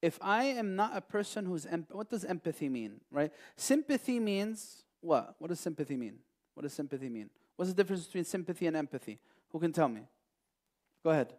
If 0.00 0.18
I 0.22 0.44
am 0.44 0.76
not 0.76 0.96
a 0.96 1.00
person 1.00 1.46
who's 1.46 1.66
em- 1.66 1.86
what 1.90 2.08
does 2.08 2.24
empathy 2.24 2.68
mean, 2.68 3.00
right? 3.10 3.32
Sympathy 3.56 4.20
means 4.20 4.84
what? 5.00 5.34
What 5.38 5.48
does 5.48 5.60
sympathy 5.60 5.96
mean? 5.96 6.18
What 6.54 6.62
does 6.62 6.72
sympathy 6.72 7.08
mean? 7.08 7.30
What's 7.56 7.72
the 7.72 7.76
difference 7.76 8.06
between 8.06 8.24
sympathy 8.24 8.66
and 8.66 8.76
empathy? 8.76 9.18
Who 9.53 9.59
can 9.59 9.71
tell 9.71 9.87
me? 9.87 10.01
Go 11.03 11.11
ahead. 11.11 11.33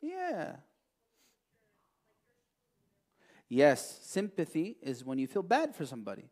Yeah. 0.00 0.56
Yes, 3.48 4.00
sympathy 4.02 4.76
is 4.82 5.04
when 5.04 5.18
you 5.18 5.26
feel 5.26 5.42
bad 5.42 5.74
for 5.74 5.86
somebody. 5.86 6.30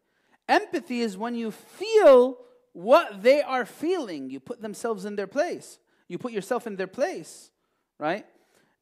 Empathy 0.49 1.01
is 1.01 1.17
when 1.17 1.35
you 1.35 1.51
feel 1.51 2.39
what 2.73 3.23
they 3.23 3.43
are 3.43 3.65
feeling. 3.65 4.31
You 4.31 4.41
put 4.41 4.61
themselves 4.61 5.05
in 5.05 5.17
their 5.17 5.27
place. 5.27 5.79
You 6.09 6.19
put 6.19 6.33
yourself 6.33 6.67
in 6.67 6.77
their 6.77 6.87
place, 6.87 7.51
right? 7.99 8.27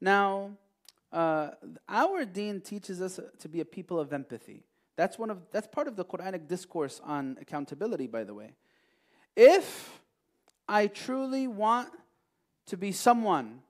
Now, 0.01 0.51
uh, 1.11 1.51
our 1.87 2.25
deen 2.25 2.61
teaches 2.61 3.01
us 3.01 3.19
to 3.39 3.49
be 3.49 3.61
a 3.61 3.65
people 3.65 3.99
of 3.99 4.13
empathy. 4.13 4.63
That's 4.95 5.17
one 5.17 5.29
of 5.29 5.39
that's 5.51 5.67
part 5.67 5.87
of 5.87 5.95
the 5.95 6.05
Quranic 6.05 6.47
discourse 6.47 6.99
on 7.03 7.37
accountability, 7.39 8.07
by 8.07 8.23
the 8.23 8.33
way. 8.33 8.53
If 9.35 10.01
I 10.67 10.87
truly 10.87 11.47
want 11.47 11.89
to 12.67 12.77
be 12.77 12.91
someone 12.91 13.61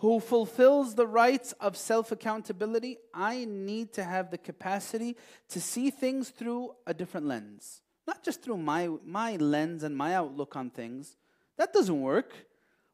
who 0.00 0.18
fulfills 0.18 0.94
the 0.94 1.06
rights 1.06 1.52
of 1.60 1.76
self 1.76 2.10
accountability, 2.10 2.96
I 3.12 3.44
need 3.44 3.92
to 3.94 4.04
have 4.04 4.30
the 4.30 4.38
capacity 4.38 5.16
to 5.50 5.60
see 5.60 5.90
things 5.90 6.30
through 6.30 6.74
a 6.86 6.94
different 6.94 7.26
lens. 7.26 7.82
Not 8.06 8.24
just 8.24 8.42
through 8.42 8.56
my, 8.56 8.88
my 9.04 9.36
lens 9.36 9.82
and 9.82 9.94
my 9.96 10.14
outlook 10.14 10.56
on 10.56 10.70
things. 10.70 11.16
That 11.58 11.74
doesn't 11.74 12.00
work. 12.00 12.32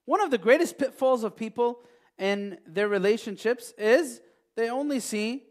One 0.05 0.21
of 0.21 0.31
the 0.31 0.39
greatest 0.39 0.79
pitfalls 0.79 1.23
of 1.23 1.37
people 1.37 1.81
in 2.19 2.59
their 2.67 2.89
relationships 2.89 3.73
is 3.79 4.21
they 4.57 4.69
only 4.69 4.99
see 4.99 5.45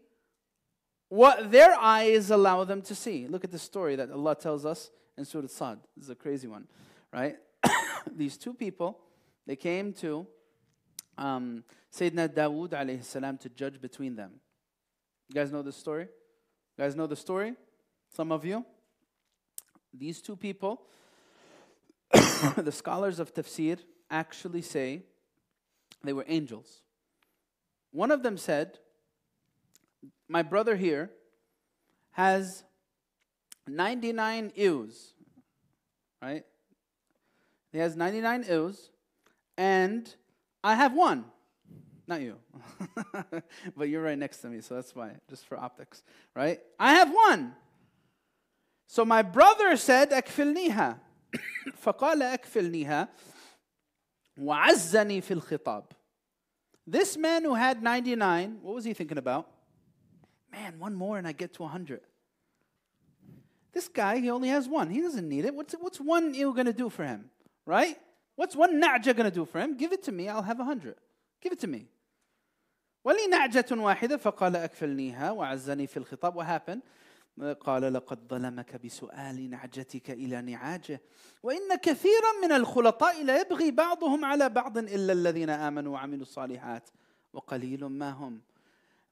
what 1.08 1.50
their 1.50 1.74
eyes 1.74 2.30
allow 2.30 2.64
them 2.64 2.82
to 2.82 2.94
see. 2.94 3.26
Look 3.26 3.44
at 3.44 3.50
the 3.50 3.58
story 3.58 3.96
that 3.96 4.10
Allah 4.10 4.34
tells 4.34 4.66
us 4.66 4.90
in 5.16 5.24
Surah 5.24 5.48
Sad. 5.48 5.78
This 5.96 6.04
is 6.04 6.10
a 6.10 6.14
crazy 6.14 6.46
one, 6.46 6.66
right? 7.12 7.36
These 8.16 8.36
two 8.36 8.54
people, 8.54 8.98
they 9.46 9.56
came 9.56 9.92
to 9.94 10.26
um, 11.18 11.64
Sayyidina 11.92 12.28
Dawood 12.28 13.04
salam 13.04 13.38
to 13.38 13.48
judge 13.48 13.80
between 13.80 14.16
them. 14.16 14.32
You 15.28 15.34
guys 15.34 15.50
know 15.50 15.62
the 15.62 15.72
story? 15.72 16.04
You 16.04 16.84
guys 16.84 16.94
know 16.94 17.06
the 17.06 17.16
story? 17.16 17.54
Some 18.14 18.32
of 18.32 18.44
you? 18.44 18.64
These 19.92 20.20
two 20.20 20.36
people, 20.36 20.82
the 22.56 22.72
scholars 22.72 23.18
of 23.18 23.32
tafsir 23.32 23.78
actually 24.10 24.62
say 24.62 25.02
they 26.04 26.12
were 26.12 26.24
angels. 26.28 26.82
One 27.90 28.10
of 28.10 28.22
them 28.22 28.36
said, 28.36 28.78
My 30.28 30.42
brother 30.42 30.76
here 30.76 31.10
has 32.12 32.64
99 33.67 34.51
ewes, 34.55 35.13
right? 36.21 36.43
He 37.71 37.77
has 37.77 37.95
99 37.95 38.45
ewes, 38.49 38.89
and 39.57 40.13
I 40.63 40.75
have 40.75 40.93
one. 40.93 41.25
Not 42.07 42.21
you. 42.21 42.35
but 43.77 43.87
you're 43.87 44.01
right 44.01 44.17
next 44.17 44.39
to 44.39 44.47
me, 44.47 44.61
so 44.61 44.75
that's 44.75 44.93
why, 44.95 45.11
just 45.29 45.45
for 45.45 45.57
optics, 45.57 46.03
right? 46.35 46.59
I 46.79 46.93
have 46.93 47.11
one. 47.13 47.53
So 48.87 49.05
my 49.05 49.21
brother 49.21 49.77
said, 49.77 50.11
أكفلنيها. 50.11 50.99
فقال 51.77 52.21
أكفلنيها 52.21 53.07
وعزني 54.37 55.21
في 55.21 55.33
الخطاب. 55.33 55.83
This 56.87 57.15
man 57.15 57.43
who 57.45 57.53
had 57.53 57.81
99, 57.81 58.59
what 58.61 58.75
was 58.75 58.83
he 58.83 58.93
thinking 58.93 59.17
about? 59.17 59.47
Man, 60.51 60.79
one 60.79 60.93
more 60.93 61.17
and 61.17 61.27
I 61.27 61.31
get 61.31 61.53
to 61.53 61.63
100. 61.63 62.01
This 63.75 63.87
guy, 63.87 64.19
he 64.19 64.29
only 64.29 64.49
has 64.49 64.67
one. 64.67 64.89
He 64.89 65.01
doesn't 65.01 65.27
need 65.27 65.45
it. 65.45 65.55
What's, 65.55 65.73
what's 65.73 65.99
one 65.99 66.33
ewe 66.33 66.53
going 66.53 66.65
to 66.65 66.73
do 66.73 66.89
for 66.89 67.05
him? 67.05 67.29
Right? 67.65 67.97
What's 68.35 68.55
one 68.55 68.81
na'ja 68.81 69.15
going 69.15 69.29
to 69.29 69.35
do 69.35 69.45
for 69.45 69.59
him? 69.59 69.77
Give 69.77 69.93
it 69.93 70.03
to 70.03 70.11
me, 70.11 70.27
I'll 70.27 70.41
have 70.41 70.59
a 70.59 70.63
hundred. 70.63 70.95
Give 71.41 71.51
it 71.51 71.59
to 71.59 71.67
me. 71.67 71.87
ولي 73.03 73.27
نعجة 73.27 73.65
واحدة 73.71 74.17
فقال 74.17 74.55
أكفلنيها 74.55 75.31
وعزني 75.31 75.87
في 75.87 75.97
الخطاب 75.97 76.35
What 76.35 76.45
happened? 76.45 76.81
قال 77.59 77.93
لقد 77.93 78.19
ظلمك 78.29 78.85
بسؤال 78.85 79.49
نعجتك 79.49 80.11
إلى 80.11 80.41
نعاجه 80.41 81.01
وإن 81.43 81.75
كثيرا 81.83 82.31
من 82.43 82.51
الخلطاء 82.51 83.23
لا 83.23 83.41
يبغي 83.41 83.71
بعضهم 83.71 84.25
على 84.25 84.49
بعض 84.49 84.77
إلا 84.77 85.13
الذين 85.13 85.49
آمنوا 85.49 85.93
وعملوا 85.93 86.21
الصالحات 86.21 86.89
وقليل 87.33 87.85
ما 87.85 88.09
هم 88.09 88.41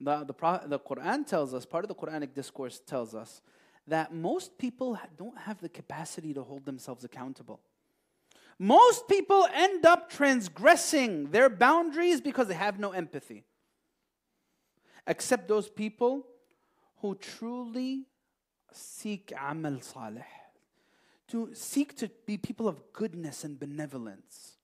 the, 0.02 0.24
the, 0.24 0.62
the 0.68 0.80
Quran 0.80 1.26
tells 1.26 1.54
us, 1.54 1.66
part 1.66 1.84
of 1.84 1.90
the 1.90 1.96
Quranic 1.96 2.34
discourse 2.34 2.80
tells 2.80 3.14
us 3.14 3.42
that 3.87 4.15
most 4.15 4.57
people 4.59 4.99
don't 5.17 5.39
have 5.39 5.61
the 5.61 5.69
capacity 5.69 6.33
to 6.35 6.43
hold 6.43 6.65
themselves 6.65 7.05
accountable. 7.05 7.61
Most 8.59 9.09
people 9.09 9.47
end 9.53 9.85
up 9.85 10.11
transgressing 10.11 11.31
their 11.31 11.49
boundaries 11.49 12.21
because 12.21 12.49
they 12.49 12.55
have 12.55 12.79
no 12.79 12.93
empathy. 12.93 13.45
Except 15.07 15.49
those 15.49 15.69
people 15.69 16.27
who 17.01 17.15
truly 17.17 18.07
seek 18.73 19.33
amal 19.39 19.81
salih, 19.81 20.25
to 21.29 21.51
seek 21.53 21.97
to 21.97 22.11
be 22.27 22.37
people 22.37 22.69
of 22.69 22.93
goodness 22.93 23.45
and 23.45 23.59
benevolence. 23.59 24.57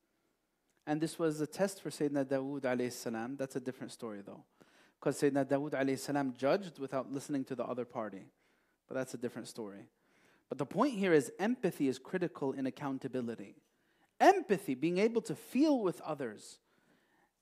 And 0.87 1.01
this 1.01 1.19
was 1.19 1.41
a 1.41 1.47
test 1.47 1.83
for 1.83 1.91
Sayyidina 1.91 2.25
Dawood 2.25 2.63
alayhi 2.63 2.93
salam. 2.93 3.37
That's 3.37 3.57
a 3.57 3.61
different 3.61 3.93
story 3.93 4.23
though. 4.25 4.45
Because 4.99 5.21
Sayyidina 5.21 5.45
Dawood 5.45 5.73
alayhi 5.73 5.99
salam 5.99 6.35
judged 6.37 6.79
without 6.79 7.13
listening 7.13 7.45
to 7.45 7.55
the 7.55 7.65
other 7.65 7.85
party. 7.85 8.27
But 8.91 8.97
that's 8.97 9.15
a 9.15 9.17
different 9.17 9.49
story. 9.49 9.87
But 10.51 10.59
the 10.59 10.67
point 10.67 10.99
here 10.99 11.15
is 11.15 11.33
empathy 11.39 11.89
is 11.89 11.99
critical 11.99 12.53
in 12.53 12.67
accountability 12.67 13.57
empathy, 14.21 14.75
being 14.75 14.99
able 14.99 15.23
to 15.23 15.35
feel 15.35 15.81
with 15.81 15.99
others, 16.03 16.59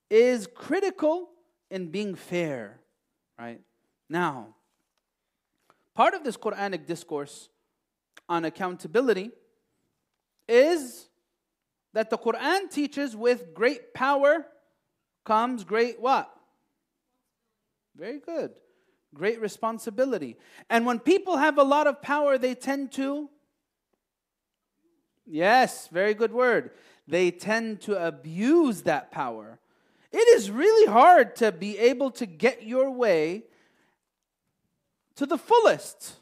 is 0.08 0.46
critical 0.46 1.28
in 1.72 1.88
being 1.88 2.14
fair, 2.14 2.78
right? 3.36 3.60
Now, 4.08 4.54
Part 5.98 6.14
of 6.14 6.22
this 6.22 6.36
Quranic 6.36 6.86
discourse 6.86 7.48
on 8.28 8.44
accountability 8.44 9.32
is 10.46 11.08
that 11.92 12.08
the 12.08 12.16
Quran 12.16 12.70
teaches 12.70 13.16
with 13.16 13.52
great 13.52 13.92
power 13.94 14.46
comes 15.24 15.64
great 15.64 16.00
what? 16.00 16.32
Very 17.96 18.20
good. 18.20 18.52
Great 19.14 19.40
responsibility. 19.40 20.36
And 20.68 20.84
when 20.84 20.98
people 20.98 21.38
have 21.38 21.58
a 21.58 21.62
lot 21.62 21.86
of 21.86 22.02
power, 22.02 22.38
they 22.38 22.54
tend 22.54 22.92
to. 22.92 23.28
Yes, 25.26 25.88
very 25.88 26.14
good 26.14 26.32
word. 26.32 26.70
They 27.06 27.30
tend 27.30 27.80
to 27.82 28.06
abuse 28.06 28.82
that 28.82 29.10
power. 29.10 29.58
It 30.12 30.28
is 30.36 30.50
really 30.50 30.90
hard 30.90 31.36
to 31.36 31.52
be 31.52 31.78
able 31.78 32.10
to 32.12 32.26
get 32.26 32.64
your 32.64 32.90
way 32.90 33.44
to 35.16 35.26
the 35.26 35.38
fullest 35.38 36.14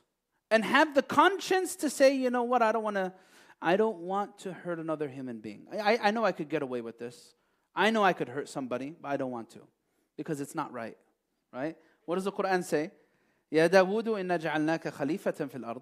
and 0.50 0.64
have 0.64 0.94
the 0.94 1.02
conscience 1.02 1.76
to 1.76 1.90
say, 1.90 2.14
you 2.14 2.30
know 2.30 2.44
what, 2.44 2.62
I 2.62 2.72
don't 2.72 2.82
want 2.82 2.96
to. 2.96 3.12
I 3.60 3.76
don't 3.76 3.98
want 3.98 4.38
to 4.40 4.52
hurt 4.52 4.78
another 4.78 5.08
human 5.08 5.38
being. 5.38 5.66
I, 5.72 5.98
I 6.02 6.10
know 6.10 6.24
I 6.24 6.32
could 6.32 6.50
get 6.50 6.62
away 6.62 6.82
with 6.82 6.98
this. 6.98 7.34
I 7.74 7.90
know 7.90 8.04
I 8.04 8.12
could 8.12 8.28
hurt 8.28 8.50
somebody, 8.50 8.94
but 9.00 9.08
I 9.08 9.16
don't 9.16 9.30
want 9.30 9.50
to 9.50 9.60
because 10.16 10.40
it's 10.40 10.54
not 10.54 10.72
right. 10.72 10.96
Right? 11.52 11.76
What 12.05 12.15
does 12.15 12.25
the 12.25 12.31
Quran 12.31 12.63
say? 12.63 12.91
يا 13.51 13.67
داود 13.67 14.07
إنا 14.07 14.37
جعلناك 14.37 14.87
خليفة 14.87 15.31
في 15.31 15.55
الأرض 15.55 15.81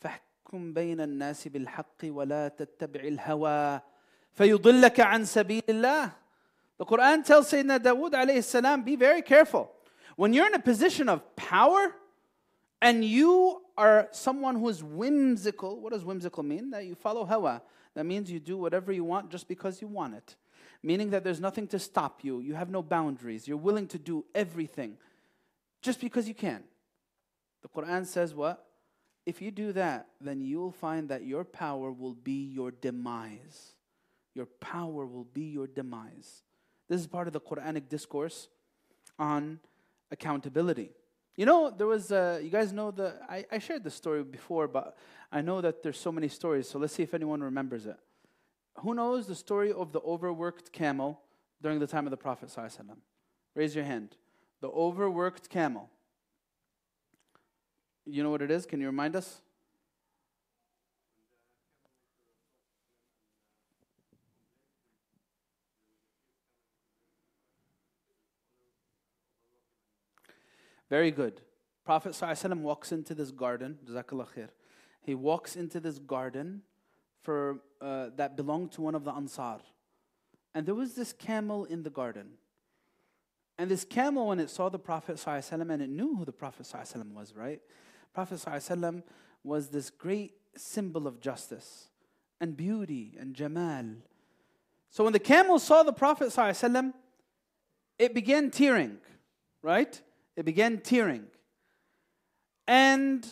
فاحكم 0.00 0.72
بين 0.72 1.00
الناس 1.00 1.48
بالحق 1.48 2.04
ولا 2.04 2.48
تتبع 2.48 3.00
الهوى 3.00 3.80
فيضلك 4.32 5.00
عن 5.00 5.24
سبيل 5.24 5.62
الله 5.68 6.12
The 6.78 6.84
Quran 6.84 7.24
tells 7.24 7.50
Sayyidina 7.50 7.80
Dawood 7.80 8.12
alayhi 8.12 8.44
salam, 8.44 8.82
be 8.82 8.94
very 8.94 9.20
careful. 9.20 9.68
When 10.14 10.32
you're 10.32 10.46
in 10.46 10.54
a 10.54 10.60
position 10.60 11.08
of 11.08 11.34
power 11.34 11.92
and 12.80 13.04
you 13.04 13.62
are 13.76 14.08
someone 14.12 14.54
who 14.54 14.68
is 14.68 14.84
whimsical, 14.84 15.80
what 15.80 15.92
does 15.92 16.04
whimsical 16.04 16.44
mean? 16.44 16.70
That 16.70 16.86
you 16.86 16.94
follow 16.94 17.24
hawa. 17.24 17.62
That 17.94 18.06
means 18.06 18.30
you 18.30 18.38
do 18.38 18.56
whatever 18.56 18.92
you 18.92 19.02
want 19.02 19.28
just 19.28 19.48
because 19.48 19.82
you 19.82 19.88
want 19.88 20.14
it. 20.14 20.36
Meaning 20.80 21.10
that 21.10 21.24
there's 21.24 21.40
nothing 21.40 21.66
to 21.68 21.80
stop 21.80 22.22
you. 22.22 22.38
You 22.38 22.54
have 22.54 22.70
no 22.70 22.80
boundaries. 22.80 23.48
You're 23.48 23.56
willing 23.56 23.88
to 23.88 23.98
do 23.98 24.24
everything 24.32 24.98
just 25.83 25.99
because 25.99 26.27
you 26.27 26.33
can. 26.33 26.63
The 27.61 27.67
Quran 27.67 28.07
says 28.07 28.33
what? 28.33 28.65
If 29.25 29.41
you 29.41 29.51
do 29.51 29.71
that, 29.73 30.07
then 30.19 30.41
you'll 30.41 30.71
find 30.71 31.09
that 31.09 31.23
your 31.25 31.43
power 31.43 31.91
will 31.91 32.15
be 32.15 32.51
your 32.51 32.71
demise. 32.71 33.73
Your 34.33 34.47
power 34.47 35.05
will 35.05 35.27
be 35.33 35.43
your 35.43 35.67
demise. 35.67 36.41
This 36.89 36.99
is 36.99 37.07
part 37.07 37.27
of 37.27 37.33
the 37.33 37.39
Quranic 37.39 37.87
discourse 37.87 38.47
on 39.19 39.59
accountability. 40.11 40.91
You 41.35 41.45
know, 41.45 41.69
there 41.69 41.87
was, 41.87 42.11
uh, 42.11 42.39
you 42.43 42.49
guys 42.49 42.73
know 42.73 42.91
the, 42.91 43.15
I, 43.29 43.45
I 43.51 43.59
shared 43.59 43.83
the 43.83 43.91
story 43.91 44.23
before, 44.23 44.67
but 44.67 44.97
I 45.31 45.41
know 45.41 45.61
that 45.61 45.83
there's 45.83 45.99
so 45.99 46.11
many 46.11 46.27
stories, 46.27 46.69
so 46.69 46.79
let's 46.79 46.93
see 46.93 47.03
if 47.03 47.13
anyone 47.13 47.41
remembers 47.41 47.85
it. 47.85 47.97
Who 48.79 48.93
knows 48.93 49.27
the 49.27 49.35
story 49.35 49.71
of 49.71 49.91
the 49.91 49.99
overworked 50.01 50.71
camel 50.71 51.21
during 51.61 51.79
the 51.79 51.87
time 51.87 52.05
of 52.05 52.11
the 52.11 52.17
Prophet? 52.17 52.55
Raise 53.55 53.75
your 53.75 53.85
hand. 53.85 54.15
The 54.63 54.69
overworked 54.69 55.49
camel. 55.49 55.89
You 58.05 58.23
know 58.23 58.29
what 58.29 58.41
it 58.41 58.49
is? 58.49 58.65
Can 58.65 58.79
you 58.79 58.85
remind 58.85 59.13
us? 59.13 59.41
Very 70.89 71.11
good. 71.11 71.41
Prophet 71.83 72.13
ﷺ 72.13 72.59
walks 72.59 72.93
into 72.93 73.13
this 73.13 73.31
garden. 73.31 73.79
Khair. 73.85 74.47
He 75.01 75.13
walks 75.13 75.57
into 75.57 75.81
this 75.81 75.99
garden 75.99 76.61
for, 77.21 77.59
uh, 77.81 78.11
that 78.15 78.37
belonged 78.37 78.71
to 78.71 78.81
one 78.81 78.95
of 78.95 79.03
the 79.03 79.11
Ansar. 79.11 79.59
And 80.55 80.65
there 80.65 80.75
was 80.75 80.93
this 80.93 81.11
camel 81.11 81.65
in 81.65 81.83
the 81.83 81.89
garden. 81.89 82.37
And 83.58 83.70
this 83.70 83.84
camel, 83.84 84.28
when 84.28 84.38
it 84.38 84.50
saw 84.50 84.68
the 84.68 84.78
Prophet 84.78 85.16
ﷺ, 85.16 85.72
and 85.72 85.82
it 85.82 85.90
knew 85.90 86.14
who 86.14 86.24
the 86.24 86.32
Prophet 86.32 86.64
ﷺ 86.64 87.12
was, 87.12 87.34
right? 87.34 87.60
Prophet 88.14 88.38
ﷺ 88.38 89.02
was 89.42 89.68
this 89.68 89.90
great 89.90 90.34
symbol 90.56 91.06
of 91.06 91.20
justice 91.20 91.88
and 92.40 92.56
beauty 92.56 93.16
and 93.18 93.34
jamal. 93.34 93.84
So 94.90 95.04
when 95.04 95.12
the 95.12 95.18
camel 95.18 95.58
saw 95.58 95.82
the 95.82 95.92
Prophet 95.92 96.28
ﷺ, 96.28 96.92
it 97.98 98.14
began 98.14 98.50
tearing, 98.50 98.98
right? 99.62 100.00
It 100.36 100.44
began 100.44 100.78
tearing. 100.78 101.24
And 102.68 103.26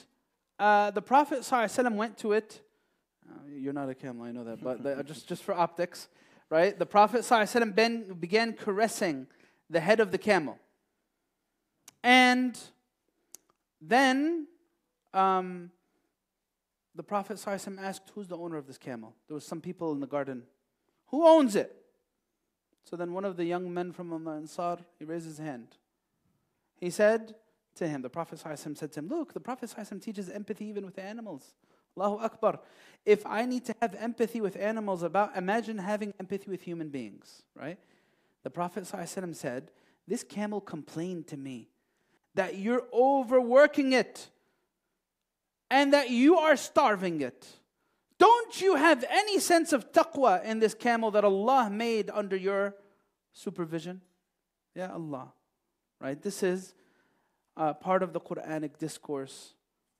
uh, 0.59 0.91
the 0.91 1.03
Prophet 1.03 1.41
ﷺ 1.41 1.95
went 1.95 2.19
to 2.19 2.33
it. 2.33 2.61
Uh, 3.29 3.35
you're 3.49 3.73
not 3.73 3.89
a 3.89 3.95
camel, 3.95 4.25
I 4.25 4.33
know 4.33 4.45
that, 4.45 4.63
but 4.63 4.83
the, 4.83 5.05
just, 5.05 5.29
just 5.29 5.45
for 5.45 5.55
optics, 5.55 6.09
right? 6.51 6.77
The 6.77 6.87
Prophet 6.87 7.21
ﷺ 7.21 7.75
ben, 7.75 8.13
began 8.15 8.55
caressing 8.55 9.29
the 9.71 9.81
head 9.81 10.01
of 10.01 10.11
the 10.11 10.19
camel. 10.19 10.59
And 12.03 12.59
then 13.81 14.47
um, 15.13 15.71
the 16.95 17.03
Prophet 17.03 17.37
ﷺ 17.37 17.81
asked, 17.81 18.11
Who's 18.15 18.29
the 18.29 18.37
owner 18.37 18.57
of 18.57 18.67
this 18.67 18.79
camel? 18.79 19.15
There 19.29 19.35
was 19.35 19.45
some 19.45 19.61
people 19.61 19.93
in 19.93 20.01
the 20.01 20.07
garden. 20.07 20.45
Who 21.09 21.27
owns 21.27 21.57
it? 21.57 21.75
So 22.85 22.97
then 22.97 23.13
one 23.13 23.25
of 23.25 23.37
the 23.37 23.45
young 23.45 23.73
men 23.73 23.93
from 23.93 24.11
the 24.25 24.31
Ansar, 24.31 24.79
he 24.99 25.05
raised 25.05 25.27
his 25.27 25.39
hand. 25.39 25.69
He 26.79 26.91
said 26.91 27.35
to 27.77 27.89
him, 27.89 28.03
the 28.03 28.09
Prophet 28.11 28.41
ﷺ 28.43 28.77
said 28.79 28.93
to 28.93 29.01
him, 29.01 29.09
Look, 29.09 29.35
the 29.35 29.41
Prophet 29.41 29.73
ﷺ 29.77 30.03
teaches 30.03 30.31
empathy 30.31 30.67
even 30.67 30.85
with 30.85 30.99
animals. 30.99 31.55
Allahu 31.97 32.23
Akbar. 32.25 32.61
If 33.05 33.25
I 33.27 33.47
need 33.47 33.65
to 33.67 33.75
have 33.81 33.95
empathy 33.95 34.41
with 34.41 34.57
animals, 34.57 35.03
about 35.03 35.37
imagine 35.37 35.79
having 35.79 36.13
empathy 36.21 36.51
with 36.51 36.63
human 36.63 36.89
beings, 36.89 37.43
right? 37.55 37.79
The 38.44 38.50
Prophet 38.50 38.88
said, 39.36 39.72
This 40.08 40.24
camel 40.24 40.62
complained 40.62 41.28
to 41.28 41.38
me 41.38 41.70
that 42.36 42.58
you're 42.58 42.88
overworking 42.94 43.94
it 43.94 44.30
and 45.70 45.94
that 45.94 46.10
you 46.10 46.38
are 46.38 46.56
starving 46.56 47.22
it. 47.22 47.48
Don't 48.18 48.62
you 48.62 48.76
have 48.76 49.04
any 49.10 49.40
sense 49.40 49.74
of 49.74 49.92
taqwa 49.92 50.44
in 50.44 50.60
this 50.60 50.74
camel 50.74 51.12
that 51.12 51.26
Allah 51.26 51.70
made 51.72 52.10
under 52.14 52.36
your 52.36 52.76
supervision? 53.34 54.02
Yeah, 54.76 54.94
Allah 54.94 55.34
right? 56.02 56.22
This 56.22 56.44
is 56.44 56.74
uh, 57.56 57.74
part 57.74 58.04
of 58.04 58.12
the 58.12 58.20
Quranic 58.20 58.78
discourse 58.78 59.54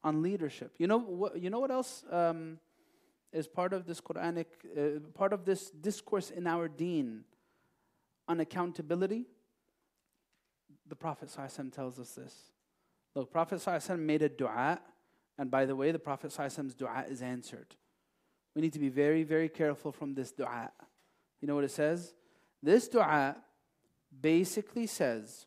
on 0.04 0.22
leadership. 0.22 0.74
You 0.80 0.88
know 0.88 1.00
what? 1.00 1.40
You 1.40 1.50
know 1.50 1.60
what 1.60 1.72
else 1.72 2.04
um, 2.12 2.58
is 3.32 3.48
part 3.48 3.72
of 3.72 3.86
this 3.86 4.02
Quranic, 4.02 4.48
uh, 4.76 5.00
part 5.14 5.32
of 5.32 5.46
this 5.46 5.70
discourse 5.70 6.32
in 6.32 6.48
our 6.48 6.68
Deen 6.68 7.24
on 8.29 8.41
accountability? 8.41 9.27
The 10.89 10.97
Prophet 10.97 11.29
ﷺ 11.29 11.73
tells 11.73 11.99
us 11.99 12.11
this. 12.13 12.35
Look, 13.15 13.31
Prophet 13.31 13.61
ﷺ 13.61 13.99
made 13.99 14.23
a 14.23 14.29
du'a, 14.29 14.79
and 15.39 15.51
by 15.51 15.65
the 15.65 15.77
way, 15.77 15.91
the 15.91 15.99
Prophet 15.99 16.31
ﷺ's 16.31 16.75
du'a 16.75 17.11
is 17.11 17.23
answered. 17.23 17.75
We 18.55 18.63
need 18.63 18.73
to 18.73 18.79
be 18.79 18.89
very, 18.89 19.23
very 19.23 19.49
careful 19.49 19.93
from 19.93 20.15
this 20.15 20.33
du'a. 20.33 20.71
You 21.41 21.49
know 21.49 21.55
what 21.55 21.65
it 21.65 21.71
says? 21.71 22.15
This 22.63 22.89
du'a 22.89 23.37
basically 24.21 24.87
says, 24.87 25.47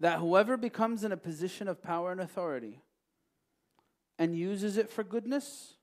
that 0.00 0.18
whoever 0.18 0.56
becomes 0.56 1.04
in 1.04 1.12
a 1.12 1.16
position 1.16 1.68
of 1.68 1.82
power 1.82 2.12
and 2.12 2.20
authority 2.20 2.80
and 4.18 4.36
uses 4.36 4.76
it 4.76 4.90
for 4.90 5.02
goodness, 5.02 5.74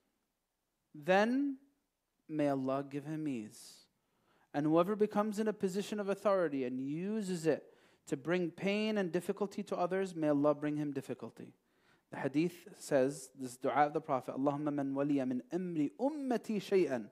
then 0.94 1.56
may 2.28 2.48
Allah 2.48 2.84
give 2.88 3.04
him 3.04 3.28
ease. 3.28 3.79
And 4.53 4.65
whoever 4.65 4.95
becomes 4.95 5.39
in 5.39 5.47
a 5.47 5.53
position 5.53 5.99
of 5.99 6.09
authority 6.09 6.65
and 6.65 6.79
uses 6.79 7.45
it 7.45 7.63
to 8.07 8.17
bring 8.17 8.49
pain 8.51 8.97
and 8.97 9.11
difficulty 9.11 9.63
to 9.63 9.77
others, 9.77 10.15
may 10.15 10.27
Allah 10.27 10.53
bring 10.53 10.75
him 10.75 10.91
difficulty. 10.91 11.53
The 12.11 12.17
hadith 12.17 12.67
says, 12.77 13.29
this 13.39 13.55
dua 13.55 13.87
of 13.87 13.93
the 13.93 14.01
Prophet, 14.01 14.35
Allahumma 14.37 14.73
man 14.73 14.93
waliya 14.93 15.25
min 15.25 15.41
amri 15.53 15.91
ummati 15.99 16.61
shay'an, 16.61 17.05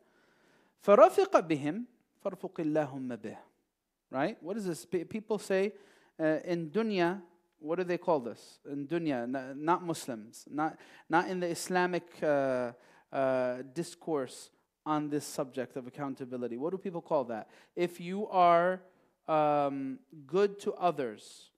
farafiqa 0.85 1.47
bihim, 1.47 1.85
farfuq 2.25 2.55
bih. 3.21 3.37
Right? 4.11 4.37
What 4.41 4.57
is 4.57 4.65
this? 4.65 4.85
People 4.85 5.39
say, 5.39 5.71
uh, 6.19 6.39
in 6.43 6.69
dunya, 6.69 7.21
what 7.59 7.77
do 7.77 7.85
they 7.85 7.97
call 7.97 8.19
this? 8.19 8.59
In 8.69 8.87
dunya, 8.87 9.55
not 9.55 9.83
Muslims, 9.83 10.45
not, 10.49 10.77
not 11.09 11.29
in 11.29 11.39
the 11.39 11.47
Islamic 11.47 12.03
uh, 12.21 12.71
uh, 13.13 13.57
discourse 13.73 14.49
on 14.89 15.07
this 15.07 15.23
subject 15.23 15.77
of 15.77 15.85
accountability. 15.85 16.57
What 16.57 16.71
do 16.71 16.77
people 16.79 17.01
call 17.01 17.25
that? 17.25 17.47
If 17.75 18.01
you 18.01 18.27
are 18.29 18.81
um, 19.27 19.99
good 20.25 20.59
to 20.61 20.73
others, 20.73 21.51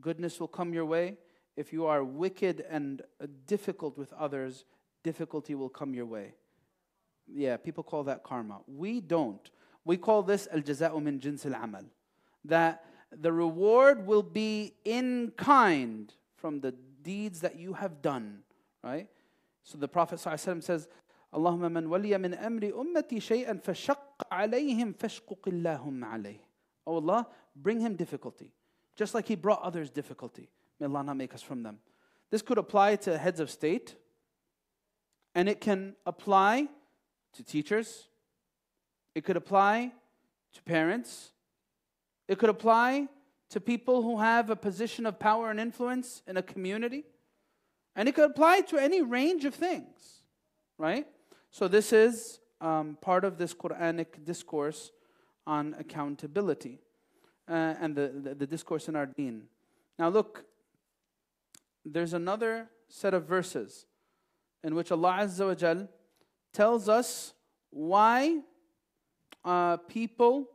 goodness 0.00 0.40
will 0.40 0.48
come 0.48 0.72
your 0.72 0.86
way. 0.86 1.18
If 1.56 1.74
you 1.74 1.84
are 1.84 2.02
wicked 2.02 2.64
and 2.70 3.02
uh, 3.22 3.26
difficult 3.46 3.98
with 3.98 4.14
others, 4.14 4.64
difficulty 5.04 5.54
will 5.54 5.68
come 5.68 5.92
your 5.92 6.06
way. 6.06 6.32
Yeah, 7.26 7.58
people 7.58 7.84
call 7.84 8.02
that 8.04 8.24
karma. 8.24 8.60
We 8.66 9.02
don't. 9.02 9.50
We 9.84 9.98
call 9.98 10.22
this 10.22 10.48
al 10.50 10.60
jaza'u 10.60 11.02
min 11.02 11.20
jins 11.20 11.44
al 11.44 11.62
amal. 11.62 11.84
That 12.46 12.82
the 13.12 13.30
reward 13.30 14.06
will 14.06 14.22
be 14.22 14.72
in 14.86 15.34
kind 15.36 16.14
from 16.34 16.60
the 16.60 16.72
deeds 17.02 17.40
that 17.40 17.58
you 17.58 17.74
have 17.74 18.00
done, 18.00 18.38
right? 18.82 19.08
So 19.62 19.78
the 19.78 19.88
Prophet 19.88 20.18
ﷺ 20.18 20.62
says, 20.62 20.88
اللهم 21.33 21.71
من 21.71 21.85
ولي 21.85 22.17
من 22.17 22.33
أمر 22.33 22.81
أمتي 22.81 23.19
شيئا 23.19 23.59
فشق 23.63 24.33
عليهم 24.33 24.93
فاشقق 24.93 25.47
اللهم 25.47 26.05
عليه. 26.05 26.39
Oh 26.87 26.95
Allah, 26.95 27.27
bring 27.55 27.79
him 27.79 27.95
difficulty, 27.95 28.53
just 28.95 29.13
like 29.13 29.27
he 29.27 29.35
brought 29.35 29.61
others 29.61 29.89
difficulty. 29.89 30.49
May 30.79 30.85
Allah 30.87 31.03
not 31.03 31.17
make 31.17 31.33
us 31.33 31.41
from 31.41 31.63
them. 31.63 31.79
This 32.31 32.41
could 32.41 32.57
apply 32.57 32.95
to 32.97 33.17
heads 33.17 33.39
of 33.39 33.49
state, 33.49 33.95
and 35.33 35.49
it 35.49 35.59
can 35.59 35.95
apply 36.05 36.67
to 37.33 37.43
teachers, 37.43 38.07
it 39.13 39.25
could 39.25 39.35
apply 39.35 39.91
to 40.53 40.63
parents, 40.63 41.31
it 42.27 42.39
could 42.39 42.49
apply 42.49 43.07
to 43.49 43.59
people 43.59 44.01
who 44.01 44.19
have 44.19 44.49
a 44.49 44.55
position 44.55 45.05
of 45.05 45.19
power 45.19 45.51
and 45.51 45.59
influence 45.59 46.21
in 46.27 46.37
a 46.37 46.41
community. 46.41 47.03
And 47.95 48.09
it 48.09 48.15
could 48.15 48.29
apply 48.29 48.61
to 48.61 48.77
any 48.77 49.01
range 49.01 49.45
of 49.45 49.53
things, 49.53 50.23
right? 50.77 51.07
So, 51.50 51.66
this 51.66 51.92
is 51.92 52.38
um, 52.60 52.96
part 53.00 53.24
of 53.24 53.38
this 53.38 53.54
Quranic 53.54 54.24
discourse 54.24 54.92
on 55.46 55.74
accountability 55.78 56.78
uh, 57.48 57.74
and 57.80 57.96
the, 57.96 58.12
the, 58.22 58.34
the 58.34 58.46
discourse 58.46 58.88
in 58.88 58.94
our 58.94 59.06
deen. 59.06 59.44
Now, 59.98 60.08
look, 60.08 60.44
there's 61.84 62.14
another 62.14 62.68
set 62.88 63.14
of 63.14 63.24
verses 63.24 63.86
in 64.62 64.74
which 64.74 64.92
Allah 64.92 65.18
Azza 65.22 65.46
wa 65.46 65.54
Jal 65.54 65.88
tells 66.52 66.88
us 66.88 67.32
why 67.70 68.40
uh, 69.44 69.78
people 69.78 70.48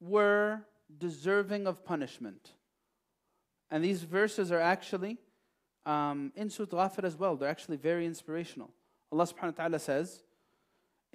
were 0.00 0.62
deserving 0.98 1.66
of 1.66 1.84
punishment. 1.84 2.52
And 3.70 3.82
these 3.82 4.02
verses 4.02 4.52
are 4.52 4.60
actually 4.60 5.18
um, 5.84 6.32
in 6.36 6.50
Surah 6.50 6.88
Ghafir 6.88 7.04
as 7.04 7.16
well. 7.16 7.36
They're 7.36 7.48
actually 7.48 7.76
very 7.76 8.06
inspirational. 8.06 8.70
Allah 9.11 9.25
subhanahu 9.25 9.57
wa 9.57 9.63
ta'ala 9.63 9.79
says, 9.79 10.23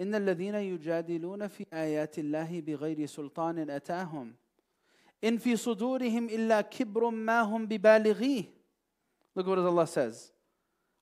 إن 0.00 0.14
الذين 0.14 0.54
يجادلون 0.54 1.48
في 1.48 1.66
آيات 1.72 2.18
الله 2.18 2.60
بغير 2.60 3.06
سلطان 3.06 3.70
أتاهم 3.70 4.34
إن 5.24 5.38
في 5.38 5.56
صدورهم 5.56 6.28
إلا 6.28 6.60
كبر 6.60 7.10
ما 7.10 7.40
هم 7.42 7.66
ببالغيه 7.66 8.44
Look 9.34 9.46
what 9.46 9.58
Allah 9.58 9.86
says. 9.86 10.32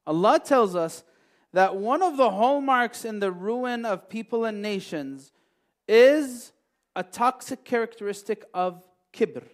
Allah 0.07 0.41
tells 0.41 0.75
us 0.75 1.05
that 1.53 1.77
one 1.77 2.03
of 2.03 2.17
the 2.17 2.31
hallmarks 2.31 3.05
in 3.05 3.21
the 3.21 3.31
ruin 3.31 3.85
of 3.85 4.09
people 4.09 4.45
and 4.45 4.61
nations 4.61 5.31
is 5.87 6.53
a 6.97 7.05
toxic 7.05 7.65
characteristic 7.65 8.45
of 8.53 8.83
kibr, 9.13 9.45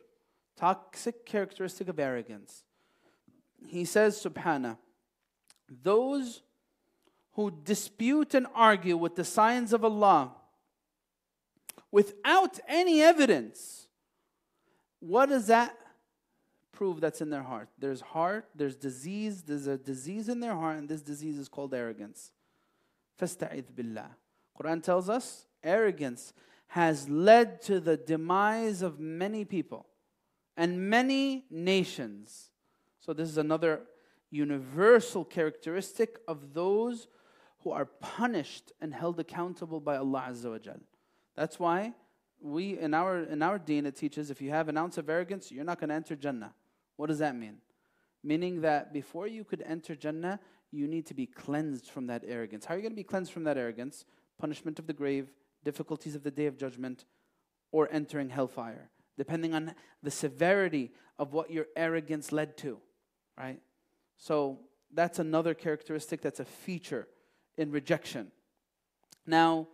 toxic 0.57 1.27
characteristic 1.27 1.89
of 1.89 1.99
arrogance. 1.99 2.65
He 3.67 3.85
says, 3.85 4.23
Subhana, 4.23 4.79
those 5.69 6.41
who 7.35 7.51
dispute 7.51 8.35
and 8.35 8.47
argue 8.55 8.97
with 8.97 9.17
the 9.17 9.25
signs 9.25 9.73
of 9.73 9.85
Allah 9.85 10.33
without 11.91 12.59
any 12.69 13.03
evidence, 13.03 13.87
what 15.01 15.29
does 15.29 15.47
that 15.49 15.77
prove 16.73 17.01
that's 17.01 17.21
in 17.21 17.31
their 17.31 17.43
heart? 17.43 17.69
There's 17.79 18.01
heart, 18.01 18.47
there's 18.55 18.77
disease, 18.77 19.43
there's 19.43 19.67
a 19.67 19.77
disease 19.77 20.29
in 20.29 20.41
their 20.41 20.55
heart, 20.55 20.79
and 20.79 20.89
this 20.89 21.03
disease 21.03 21.39
is 21.39 21.49
called 21.49 21.75
arrogance. 21.75 22.33
فَاسْتَعِذْ 23.21 23.65
billah. 23.75 24.11
Quran 24.59 24.83
tells 24.83 25.09
us 25.09 25.47
arrogance 25.63 26.33
has 26.69 27.09
led 27.09 27.61
to 27.63 27.81
the 27.81 27.97
demise 27.97 28.83
of 28.83 29.01
many 29.01 29.45
people 29.45 29.87
and 30.57 30.89
many 30.89 31.45
nations. 31.51 32.51
So, 33.01 33.13
this 33.13 33.29
is 33.29 33.39
another 33.39 33.83
universal 34.31 35.25
characteristic 35.25 36.19
of 36.29 36.55
those 36.55 37.09
who 37.66 37.72
are 37.72 37.86
punished 37.86 38.72
and 38.80 38.94
held 38.94 39.20
accountable 39.20 39.80
by 39.80 39.98
Allah 39.98 40.28
Azza 40.30 40.52
wa 40.52 40.60
Jal. 40.60 40.80
That's 41.36 41.60
why 41.60 41.96
we 42.40 42.78
in 42.78 42.94
our 42.94 43.24
in 43.24 43.42
our 43.42 43.58
deen 43.58 43.88
it 43.88 43.96
teaches 43.96 44.30
if 44.30 44.40
you 44.40 44.52
have 44.52 44.70
an 44.70 44.78
ounce 44.78 45.00
of 45.00 45.10
arrogance, 45.10 45.52
you're 45.52 45.66
not 45.66 45.80
going 45.80 45.90
to 45.90 45.96
enter 45.96 46.16
Jannah. 46.16 46.54
What 46.96 47.08
does 47.08 47.18
that 47.20 47.36
mean? 47.36 47.58
Meaning 48.24 48.62
that 48.62 48.94
before 48.94 49.26
you 49.26 49.44
could 49.44 49.64
enter 49.66 49.96
Jannah, 49.96 50.40
you 50.72 50.88
need 50.88 51.08
to 51.08 51.16
be 51.16 51.26
cleansed 51.26 51.90
from 51.90 52.06
that 52.06 52.24
arrogance. 52.28 52.66
How 52.66 52.76
are 52.76 52.78
you 52.78 52.84
going 52.84 52.92
to 52.92 52.96
be 52.96 53.04
cleansed 53.04 53.32
from 53.32 53.46
that 53.46 53.58
arrogance? 53.58 54.06
Punishment 54.38 54.78
of 54.78 54.86
the 54.86 54.94
grave, 54.94 55.34
difficulties 55.64 56.14
of 56.14 56.22
the 56.22 56.30
day 56.30 56.46
of 56.46 56.58
judgment, 56.58 57.06
or 57.72 57.90
entering 57.92 58.30
hellfire, 58.30 58.92
depending 59.18 59.56
on 59.56 59.74
the 60.04 60.12
severity 60.12 60.92
of 61.18 61.34
what 61.34 61.50
your 61.50 61.66
arrogance 61.76 62.32
led 62.32 62.58
to, 62.58 62.78
right? 63.36 63.60
So 64.18 64.60
that's 64.94 65.18
another 65.18 65.56
characteristic 65.56 66.22
that's 66.22 66.40
a 66.40 66.46
feature 66.46 67.08
in 67.58 67.72
rejection. 67.72 68.32
Now, 69.26 69.68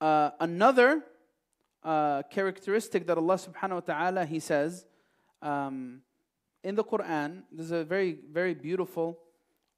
uh, 0.00 0.30
another 0.40 1.02
uh, 1.84 2.22
characteristic 2.30 3.06
that 3.06 3.16
Allah 3.18 3.36
subhanahu 3.36 3.74
wa 3.74 3.80
ta'ala, 3.80 4.24
He 4.24 4.40
says 4.40 4.84
um, 5.42 6.02
in 6.62 6.74
the 6.74 6.84
Quran, 6.84 7.42
there's 7.52 7.70
a 7.70 7.84
very, 7.84 8.18
very 8.30 8.54
beautiful 8.54 9.18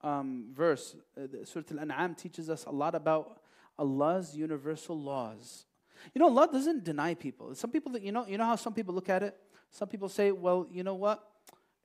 um, 0.03 0.47
verse. 0.55 0.97
Uh, 1.17 1.45
Surah 1.45 1.65
Al 1.73 1.81
An'am 1.81 2.15
teaches 2.15 2.51
us 2.51 2.65
a 2.65 2.71
lot 2.71 2.95
about 2.95 3.43
Allah's 3.79 4.37
universal 4.37 4.99
laws. 4.99 5.67
You 6.15 6.19
know, 6.21 6.27
Allah 6.27 6.49
doesn't 6.51 6.85
deny 6.85 7.15
people. 7.15 7.55
Some 7.55 7.71
people 7.71 7.93
that 7.93 8.03
you 8.03 8.11
know, 8.11 8.27
you 8.27 8.37
know 8.37 8.45
how 8.45 8.57
some 8.57 8.75
people 8.75 8.95
look 8.95 9.09
at 9.09 9.23
it? 9.23 9.37
Some 9.71 9.89
people 9.89 10.09
say, 10.09 10.33
well, 10.33 10.67
you 10.71 10.83
know 10.83 10.95
what? 10.95 11.25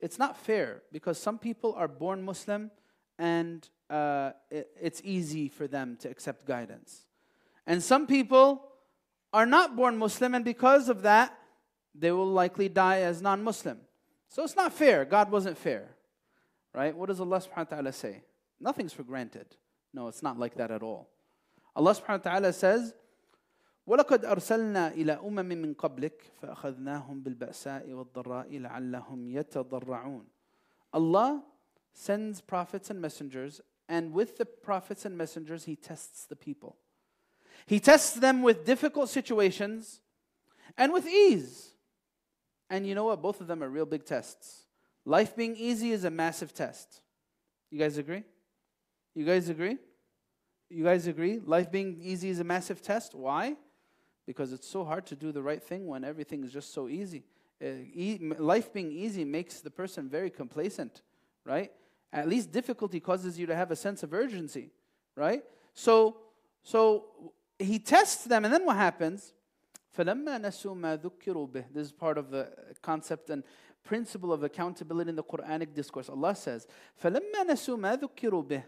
It's 0.00 0.18
not 0.18 0.36
fair 0.36 0.82
because 0.92 1.18
some 1.18 1.38
people 1.38 1.74
are 1.74 1.88
born 1.88 2.22
Muslim 2.22 2.70
and 3.18 3.68
uh, 3.89 4.31
it, 4.49 4.69
it's 4.81 5.01
easy 5.03 5.49
for 5.49 5.67
them 5.67 5.97
to 6.01 6.09
accept 6.09 6.45
guidance. 6.45 7.05
And 7.65 7.81
some 7.81 8.07
people 8.07 8.65
are 9.31 9.45
not 9.45 9.75
born 9.75 9.97
Muslim, 9.97 10.35
and 10.35 10.45
because 10.45 10.89
of 10.89 11.01
that, 11.03 11.37
they 11.95 12.11
will 12.11 12.27
likely 12.27 12.69
die 12.69 13.01
as 13.01 13.21
non 13.21 13.43
Muslim. 13.43 13.79
So 14.29 14.43
it's 14.43 14.55
not 14.55 14.73
fair. 14.73 15.05
God 15.05 15.31
wasn't 15.31 15.57
fair. 15.57 15.89
Right? 16.73 16.95
What 16.95 17.09
does 17.09 17.19
Allah 17.19 17.39
subhanahu 17.39 17.69
wa 17.69 17.75
ta'ala 17.75 17.93
say? 17.93 18.23
Nothing's 18.59 18.93
for 18.93 19.03
granted. 19.03 19.45
No, 19.93 20.07
it's 20.07 20.23
not 20.23 20.39
like 20.39 20.55
that 20.55 20.71
at 20.71 20.81
all. 20.81 21.09
Allah 21.75 21.93
subhanahu 21.93 22.25
wa 22.25 22.31
ta'ala 22.31 22.53
says, 22.53 22.93
ولقد 23.87 24.25
أرسلنا 24.25 24.93
إلى 24.95 25.19
أمم 25.19 25.45
من 25.45 25.73
قبلك 25.73 26.31
فأخذناهم 26.41 27.21
بالبأساء 27.23 27.91
والضراء 27.91 28.57
لعلهم 28.57 29.27
يتضرعون. 29.27 30.25
Allah 30.93 31.43
sends 31.93 32.41
prophets 32.41 32.89
and 32.89 33.01
messengers, 33.01 33.61
and 33.88 34.12
with 34.12 34.36
the 34.36 34.44
prophets 34.44 35.04
and 35.04 35.16
messengers, 35.16 35.64
He 35.64 35.76
tests 35.76 36.26
the 36.26 36.36
people. 36.36 36.76
He 37.66 37.80
tests 37.80 38.12
them 38.12 38.42
with 38.42 38.64
difficult 38.64 39.08
situations 39.08 40.00
and 40.76 40.92
with 40.92 41.06
ease. 41.06 41.70
And 42.70 42.86
you 42.86 42.94
know 42.94 43.04
what? 43.04 43.22
Both 43.22 43.40
of 43.40 43.46
them 43.46 43.62
are 43.62 43.68
real 43.68 43.86
big 43.86 44.04
tests. 44.04 44.66
Life 45.04 45.34
being 45.34 45.56
easy 45.56 45.90
is 45.92 46.04
a 46.04 46.10
massive 46.10 46.52
test. 46.52 47.00
You 47.70 47.78
guys 47.78 47.96
agree? 47.98 48.24
You 49.14 49.24
guys 49.24 49.48
agree? 49.48 49.78
You 50.68 50.84
guys 50.84 51.06
agree? 51.06 51.38
Life 51.38 51.70
being 51.70 51.98
easy 52.02 52.28
is 52.28 52.40
a 52.40 52.44
massive 52.44 52.82
test. 52.82 53.14
Why? 53.14 53.56
Because 54.26 54.52
it's 54.52 54.68
so 54.68 54.84
hard 54.84 55.06
to 55.06 55.16
do 55.16 55.32
the 55.32 55.42
right 55.42 55.62
thing 55.62 55.86
when 55.86 56.04
everything 56.04 56.44
is 56.44 56.52
just 56.52 56.74
so 56.74 56.88
easy. 56.88 57.24
Uh, 57.62 57.68
life 58.38 58.72
being 58.72 58.92
easy 58.92 59.24
makes 59.24 59.60
the 59.60 59.70
person 59.70 60.08
very 60.08 60.30
complacent, 60.30 61.02
right? 61.44 61.72
At 62.11 62.27
least 62.27 62.51
difficulty 62.51 62.99
causes 62.99 63.39
you 63.39 63.45
to 63.47 63.55
have 63.55 63.71
a 63.71 63.75
sense 63.75 64.03
of 64.03 64.13
urgency, 64.13 64.69
right? 65.15 65.43
So, 65.73 66.17
so 66.61 67.05
he 67.57 67.79
tests 67.79 68.25
them, 68.25 68.45
and 68.45 68.53
then 68.53 68.65
what 68.65 68.75
happens? 68.75 69.33
فَلَمَّا 69.97 70.41
نَسُوا 70.41 70.75
مَا 70.75 70.97
ذُكِّرُوا 70.97 71.49
بِهِ 71.49 71.65
This 71.73 71.87
is 71.87 71.91
part 71.91 72.17
of 72.17 72.29
the 72.29 72.49
concept 72.81 73.29
and 73.29 73.43
principle 73.83 74.31
of 74.31 74.43
accountability 74.43 75.09
in 75.09 75.15
the 75.15 75.23
Quranic 75.23 75.73
discourse. 75.73 76.09
Allah 76.09 76.35
says, 76.35 76.67
فَلَمَّا 77.03 77.49
نَسُوا 77.49 77.77
مَا 77.77 77.99
ذُكِّرُوا 77.99 78.47
بِهِ 78.47 78.63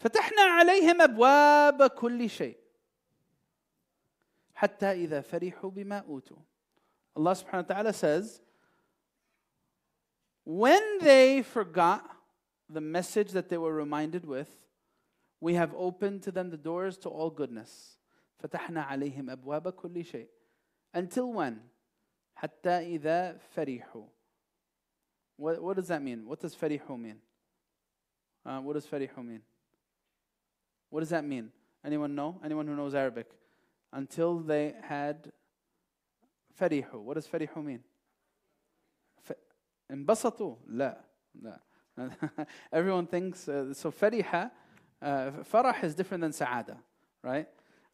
فتحنا 0.00 0.42
عليهم 0.42 1.00
أبواب 1.00 1.86
كل 1.86 2.30
شيء 2.30 2.56
حتى 4.54 4.92
إذا 4.92 5.20
فرحوا 5.20 5.70
بما 5.70 5.98
أوتوا 5.98 6.36
Allah 7.16 7.32
subhanahu 7.34 7.68
wa 7.68 7.74
ta'ala 7.74 7.92
says, 7.92 8.40
when 10.44 10.98
they 11.00 11.42
forgot 11.42 12.08
the 12.68 12.80
message 12.80 13.32
that 13.32 13.48
they 13.48 13.58
were 13.58 13.74
reminded 13.74 14.24
with, 14.24 14.50
we 15.40 15.54
have 15.54 15.74
opened 15.74 16.22
to 16.22 16.30
them 16.30 16.50
the 16.50 16.56
doors 16.56 16.98
to 16.98 17.08
all 17.08 17.30
goodness. 17.30 17.96
فتحنا 18.42 18.82
عليهم 18.82 19.30
أبواب 19.30 19.72
كل 19.72 20.04
شيء. 20.04 20.28
Until 20.94 21.32
when? 21.32 21.60
حتى 22.36 22.98
إذا 22.98 23.38
فرحوا. 23.54 24.06
What, 25.36 25.62
what 25.62 25.76
does 25.76 25.88
that 25.88 26.02
mean? 26.02 26.26
What 26.26 26.40
does 26.40 26.54
فرحوا 26.54 26.98
mean? 26.98 27.16
Uh, 28.44 28.60
what 28.60 28.74
does 28.74 28.86
فرحوا 28.86 29.24
mean? 29.24 29.42
What 30.90 31.00
does 31.00 31.10
that 31.10 31.24
mean? 31.24 31.50
Anyone 31.84 32.14
know? 32.14 32.40
Anyone 32.44 32.66
who 32.66 32.74
knows 32.74 32.94
Arabic? 32.94 33.26
Until 33.92 34.38
they 34.38 34.74
had 34.82 35.32
فرحوا. 36.58 37.02
What 37.02 37.14
does 37.14 37.26
فرحوا 37.26 37.64
mean? 37.64 37.82
انبسطوا 39.90 40.56
لا 40.66 41.04
لا 41.34 41.60
Everyone 42.72 43.06
thinks, 43.06 43.48
uh, 43.48 43.74
so 43.74 43.90
fariha, 43.90 44.50
uh, 45.02 45.30
farah 45.52 45.82
is 45.84 45.94
different 45.94 46.22
than 46.22 46.32
sa'ada, 46.32 46.76
right? 47.22 47.48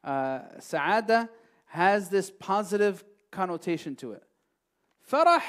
Uh, 0.04 0.40
sa'ada 0.60 1.28
has 1.66 2.08
this 2.08 2.30
positive 2.30 3.04
connotation 3.30 3.96
to 3.96 4.12
it. 4.12 4.22
Farah 5.10 5.42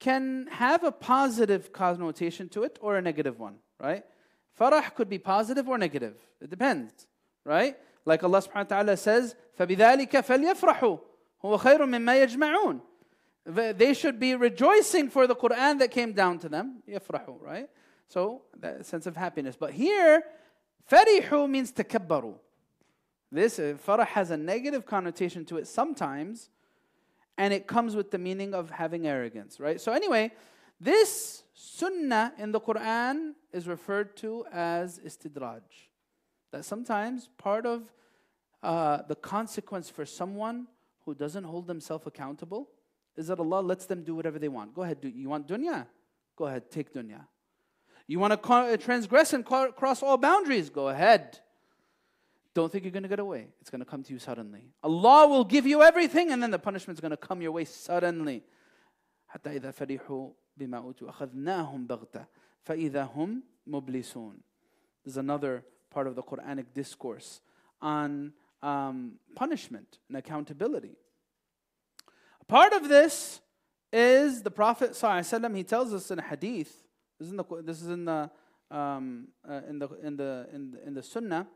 can 0.00 0.46
have 0.50 0.84
a 0.84 0.92
positive 0.92 1.72
connotation 1.72 2.48
to 2.50 2.64
it 2.64 2.78
or 2.80 2.96
a 2.96 3.02
negative 3.02 3.38
one, 3.38 3.56
right? 3.80 4.04
Farah 4.58 4.94
could 4.94 5.08
be 5.08 5.18
positive 5.18 5.68
or 5.68 5.78
negative. 5.78 6.16
It 6.40 6.50
depends, 6.50 7.06
right? 7.44 7.76
Like 8.04 8.24
Allah 8.24 8.42
subhanahu 8.42 8.54
wa 8.54 8.62
ta'ala 8.64 8.96
says, 8.96 9.34
فَبِذَلِكَ 9.58 10.10
فَلْيَفْرَحُوا 10.10 11.00
هُوَ 11.44 11.58
خَيْرٌ 11.58 11.78
مِمَّا 11.78 12.26
يَجْمَعُونَ 12.26 12.80
they 13.46 13.92
should 13.94 14.20
be 14.20 14.34
rejoicing 14.34 15.10
for 15.10 15.26
the 15.26 15.34
Quran 15.34 15.78
that 15.80 15.90
came 15.90 16.12
down 16.12 16.38
to 16.40 16.48
them. 16.48 16.82
يفرحوا, 16.88 17.42
right? 17.42 17.68
So 18.08 18.42
that 18.60 18.86
sense 18.86 19.06
of 19.06 19.16
happiness. 19.16 19.56
But 19.56 19.72
here, 19.72 20.22
farihu 20.90 21.48
means 21.48 21.72
takabbaru. 21.72 22.34
This 23.30 23.58
uh, 23.58 23.74
farah 23.84 24.06
has 24.06 24.30
a 24.30 24.36
negative 24.36 24.84
connotation 24.84 25.44
to 25.46 25.56
it 25.56 25.66
sometimes, 25.66 26.50
and 27.38 27.52
it 27.54 27.66
comes 27.66 27.96
with 27.96 28.10
the 28.10 28.18
meaning 28.18 28.54
of 28.54 28.70
having 28.70 29.06
arrogance, 29.06 29.58
right? 29.58 29.80
So 29.80 29.92
anyway, 29.92 30.32
this 30.78 31.42
sunnah 31.54 32.34
in 32.38 32.52
the 32.52 32.60
Quran 32.60 33.32
is 33.52 33.66
referred 33.66 34.16
to 34.18 34.44
as 34.52 34.98
istidraj. 34.98 35.62
That 36.50 36.64
sometimes 36.64 37.30
part 37.38 37.64
of 37.64 37.90
uh, 38.62 39.02
the 39.08 39.14
consequence 39.14 39.88
for 39.88 40.04
someone 40.04 40.66
who 41.06 41.14
doesn't 41.14 41.44
hold 41.44 41.66
themselves 41.66 42.06
accountable 42.06 42.68
is 43.16 43.26
that 43.26 43.38
Allah 43.38 43.60
lets 43.60 43.86
them 43.86 44.02
do 44.04 44.14
whatever 44.14 44.38
they 44.38 44.48
want. 44.48 44.74
Go 44.74 44.82
ahead, 44.82 45.00
do 45.00 45.08
you 45.08 45.28
want 45.28 45.46
dunya? 45.46 45.86
Go 46.36 46.46
ahead, 46.46 46.70
take 46.70 46.92
dunya. 46.92 47.26
You 48.06 48.18
want 48.18 48.42
to 48.42 48.52
uh, 48.52 48.76
transgress 48.76 49.32
and 49.32 49.44
cross 49.44 50.02
all 50.02 50.16
boundaries? 50.16 50.70
Go 50.70 50.88
ahead. 50.88 51.38
Don't 52.54 52.70
think 52.70 52.84
you're 52.84 52.92
going 52.92 53.04
to 53.04 53.08
get 53.08 53.18
away. 53.18 53.46
It's 53.60 53.70
going 53.70 53.80
to 53.80 53.86
come 53.86 54.02
to 54.02 54.12
you 54.12 54.18
suddenly. 54.18 54.72
Allah 54.82 55.26
will 55.26 55.44
give 55.44 55.66
you 55.66 55.82
everything, 55.82 56.32
and 56.32 56.42
then 56.42 56.50
the 56.50 56.58
punishment 56.58 56.96
is 56.96 57.00
going 57.00 57.12
to 57.12 57.16
come 57.16 57.40
your 57.40 57.52
way 57.52 57.64
suddenly. 57.64 58.42
حتى 59.34 59.56
إذا 59.56 59.70
فرحوا 59.70 60.30
بما 60.58 60.78
أوتوا 60.78 61.08
أخذناهم 61.08 61.86
بغتة 61.86 62.26
فإذا 62.64 63.02
هم 63.16 63.42
مبلسون. 63.66 64.34
There's 65.04 65.16
another 65.16 65.64
part 65.90 66.06
of 66.06 66.14
the 66.14 66.22
Quranic 66.22 66.66
discourse 66.74 67.40
on 67.80 68.34
um, 68.62 69.14
punishment 69.34 69.98
and 70.08 70.18
accountability. 70.18 70.96
Part 72.48 72.72
of 72.72 72.88
this 72.88 73.40
is 73.92 74.42
the 74.42 74.50
Prophet 74.50 74.92
ﷺ, 74.92 75.56
he 75.56 75.64
tells 75.64 75.92
us 75.92 76.10
in 76.10 76.18
a 76.18 76.22
hadith, 76.22 76.84
this 77.18 77.26
is 77.26 77.30
in 77.30 77.36
the, 77.36 77.44
this 77.62 77.82
is 77.82 77.88
in 77.88 78.04
the, 78.04 78.30
um, 78.70 79.28
uh, 79.48 79.60
in 79.68 79.78
the, 79.78 79.88
in 80.02 80.16
the, 80.16 80.46
in 80.52 80.70
the, 80.70 80.86
in 80.86 80.94
the 80.94 81.02
Sunnah, 81.02 81.46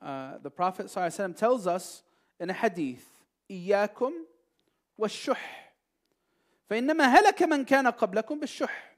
uh, 0.00 0.38
the 0.42 0.50
Prophet 0.50 0.86
ﷺ 0.86 1.36
tells 1.36 1.66
us 1.66 2.02
in 2.40 2.50
a 2.50 2.52
hadith, 2.52 3.08
إياكم 3.50 4.12
والشح 4.98 5.74
فإنما 6.70 7.04
هلك 7.04 7.42
من 7.42 7.64
كان 7.64 7.86
قبلكم 7.86 8.40
بالشح 8.40 8.96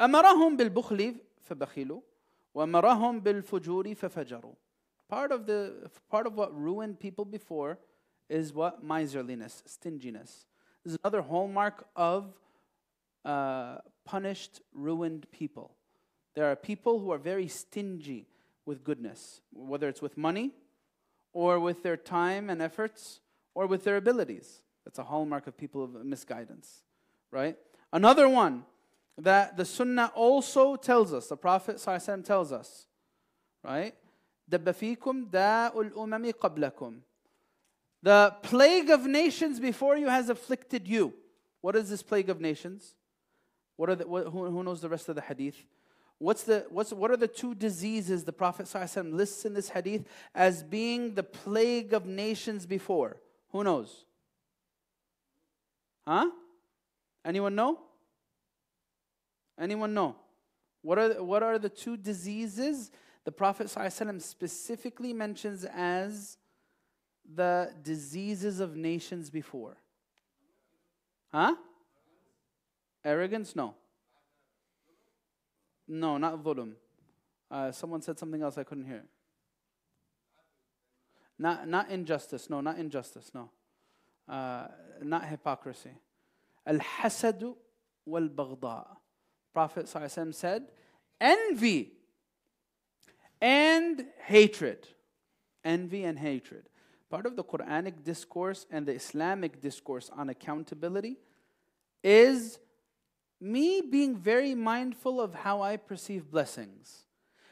أمرهم 0.00 0.56
بالبخل 0.56 1.16
فبخلوا 1.40 2.00
وأمرهم 2.54 3.20
بالفجور 3.20 3.94
ففجروا 3.94 4.54
Part 5.06 5.32
of, 5.32 5.46
the, 5.46 5.90
part 6.10 6.26
of 6.26 6.34
what 6.34 6.58
ruined 6.58 6.98
people 6.98 7.24
before 7.24 7.78
is 8.28 8.52
what? 8.52 8.82
Miserliness, 8.82 9.62
stinginess. 9.66 10.46
This 10.84 10.92
is 10.92 10.98
another 11.04 11.22
hallmark 11.22 11.86
of 11.96 12.32
uh, 13.24 13.78
punished, 14.04 14.60
ruined 14.72 15.26
people. 15.30 15.74
There 16.34 16.50
are 16.50 16.56
people 16.56 17.00
who 17.00 17.10
are 17.12 17.18
very 17.18 17.48
stingy 17.48 18.26
with 18.66 18.84
goodness, 18.84 19.40
whether 19.52 19.88
it's 19.88 20.02
with 20.02 20.16
money 20.16 20.52
or 21.32 21.60
with 21.60 21.82
their 21.82 21.96
time 21.96 22.50
and 22.50 22.60
efforts 22.60 23.20
or 23.54 23.66
with 23.66 23.84
their 23.84 23.96
abilities. 23.96 24.62
That's 24.84 24.98
a 24.98 25.04
hallmark 25.04 25.46
of 25.46 25.56
people 25.56 25.84
of 25.84 26.04
misguidance, 26.04 26.82
right? 27.30 27.56
Another 27.92 28.28
one 28.28 28.64
that 29.16 29.56
the 29.56 29.64
Sunnah 29.64 30.10
also 30.14 30.76
tells 30.76 31.12
us, 31.12 31.28
the 31.28 31.36
Prophet 31.36 31.76
ﷺ 31.76 32.24
tells 32.24 32.52
us, 32.52 32.86
right? 33.62 33.94
دب 34.50 34.70
فيكم 34.70 35.30
داء 35.30 35.80
الأمم 35.80 36.30
قبلكم 36.30 37.00
the 38.01 38.35
plague 38.43 38.89
of 38.89 39.05
nations 39.05 39.59
before 39.59 39.97
you 39.97 40.07
has 40.07 40.29
afflicted 40.29 40.87
you. 40.87 41.13
What 41.61 41.75
is 41.75 41.89
this 41.89 42.01
plague 42.01 42.29
of 42.29 42.39
nations? 42.39 42.95
What 43.75 43.89
are 43.89 43.95
the, 43.95 44.07
what, 44.07 44.25
who, 44.25 44.49
who, 44.49 44.63
knows 44.63 44.81
the 44.81 44.89
rest 44.89 45.09
of 45.09 45.15
the 45.15 45.21
hadith? 45.21 45.65
What's 46.17 46.43
the, 46.43 46.65
what's, 46.69 46.91
what 46.91 47.11
are 47.11 47.17
the 47.17 47.27
two 47.27 47.55
diseases 47.55 48.23
the 48.23 48.33
Prophet 48.33 48.65
ﷺ 48.65 49.13
lists 49.13 49.45
in 49.45 49.53
this 49.53 49.69
hadith 49.69 50.05
as 50.35 50.63
being 50.63 51.15
the 51.15 51.23
plague 51.23 51.93
of 51.93 52.05
nations 52.05 52.65
before? 52.65 53.17
Who 53.51 53.63
knows? 53.63 54.05
Huh? 56.05 56.29
Anyone 57.25 57.55
know? 57.55 57.79
Anyone 59.57 59.93
know? 59.93 60.15
What 60.81 60.97
are, 60.97 61.13
the, 61.13 61.23
what 61.23 61.43
are 61.43 61.59
the 61.59 61.69
two 61.69 61.97
diseases 61.97 62.91
the 63.25 63.31
Prophet 63.31 63.67
ﷺ 63.67 64.21
specifically 64.21 65.13
mentions 65.13 65.65
as 65.65 66.37
the 67.33 67.71
diseases 67.83 68.59
of 68.59 68.75
nations 68.75 69.29
before? 69.29 69.77
Huh? 71.31 71.55
Arrogance? 73.03 73.55
No. 73.55 73.75
No, 75.87 76.17
not 76.17 76.43
dhulm. 76.43 76.73
Uh, 77.49 77.71
someone 77.71 78.01
said 78.01 78.19
something 78.19 78.41
else 78.41 78.57
I 78.57 78.63
couldn't 78.63 78.85
hear. 78.85 79.03
Not, 81.37 81.67
not 81.67 81.89
injustice. 81.89 82.49
No, 82.49 82.61
not 82.61 82.77
injustice. 82.77 83.31
No. 83.33 83.49
Uh, 84.27 84.67
not 85.01 85.25
hypocrisy. 85.25 85.91
Al-hasadu 86.65 87.55
wal-baghda. 88.05 88.85
Prophet 89.53 89.85
ﷺ 89.87 90.35
said, 90.35 90.67
envy 91.19 91.93
and 93.41 94.05
hatred. 94.25 94.87
Envy 95.63 96.03
and 96.03 96.19
hatred. 96.19 96.68
Part 97.09 97.25
of 97.25 97.35
the 97.35 97.43
Quranic 97.43 98.03
discourse 98.03 98.65
and 98.69 98.85
the 98.85 98.93
Islamic 98.93 99.61
discourse 99.61 100.11
on 100.15 100.29
accountability 100.29 101.17
is 102.03 102.59
me 103.41 103.81
being 103.81 104.15
very 104.15 104.53
mindful 104.53 105.19
of 105.19 105.33
how 105.33 105.61
I 105.61 105.77
perceive 105.77 106.29
blessings. 106.29 107.05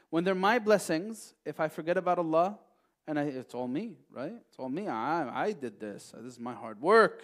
When 0.10 0.24
they're 0.24 0.36
my 0.36 0.60
blessings, 0.60 1.34
if 1.46 1.60
I 1.60 1.68
forget 1.70 1.98
about 1.98 2.20
Allah, 2.20 2.60
and 3.08 3.18
I, 3.18 3.24
it's 3.24 3.56
all 3.56 3.68
me, 3.68 3.96
right? 4.12 4.34
It's 4.50 4.60
all 4.60 4.70
me. 4.70 4.88
I, 4.88 5.46
I 5.46 5.52
did 5.54 5.80
this. 5.80 6.14
This 6.18 6.34
is 6.34 6.40
my 6.40 6.54
hard 6.54 6.82
work. 6.82 7.24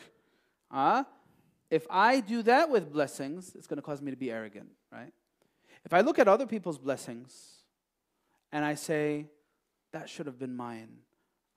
Uh, 0.71 1.03
if 1.69 1.85
I 1.89 2.19
do 2.21 2.41
that 2.43 2.69
with 2.69 2.91
blessings, 2.91 3.53
it's 3.55 3.67
going 3.67 3.77
to 3.77 3.81
cause 3.81 4.01
me 4.01 4.11
to 4.11 4.17
be 4.17 4.31
arrogant, 4.31 4.69
right? 4.91 5.11
If 5.85 5.93
I 5.93 6.01
look 6.01 6.19
at 6.19 6.27
other 6.27 6.45
people's 6.45 6.77
blessings 6.77 7.35
and 8.51 8.63
I 8.63 8.75
say, 8.75 9.27
that 9.91 10.09
should 10.09 10.25
have 10.25 10.39
been 10.39 10.55
mine, 10.55 10.89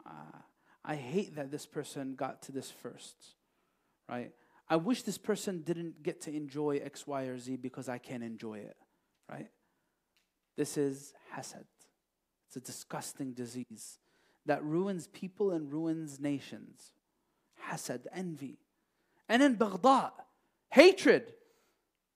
uh, 0.05 0.39
I 0.87 0.95
hate 0.95 1.35
that 1.35 1.51
this 1.51 1.67
person 1.67 2.15
got 2.15 2.43
to 2.43 2.53
this 2.53 2.71
first, 2.71 3.17
right? 4.09 4.31
I 4.69 4.77
wish 4.77 5.03
this 5.03 5.19
person 5.19 5.63
didn't 5.63 6.03
get 6.05 6.21
to 6.23 6.35
enjoy 6.35 6.81
X, 6.83 7.07
Y, 7.07 7.25
or 7.25 7.39
Z 7.39 7.57
because 7.57 7.89
I 7.89 7.99
can't 7.99 8.23
enjoy 8.23 8.59
it, 8.59 8.77
right? 9.29 9.49
This 10.57 10.77
is 10.77 11.13
hasad. 11.35 11.65
It's 12.47 12.57
a 12.57 12.61
disgusting 12.61 13.33
disease 13.33 13.99
that 14.47 14.63
ruins 14.63 15.09
people 15.09 15.51
and 15.51 15.73
ruins 15.73 16.21
nations. 16.21 16.93
Hasad, 17.69 18.07
envy. 18.15 18.59
And 19.29 19.43
in 19.43 19.57
baghda, 19.57 20.13
hatred. 20.71 21.33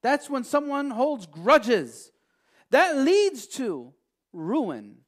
That's 0.00 0.30
when 0.30 0.44
someone 0.44 0.90
holds 0.90 1.26
grudges. 1.26 2.12
That 2.70 2.96
leads 2.98 3.48
to 3.48 3.92
ruin 4.32 4.98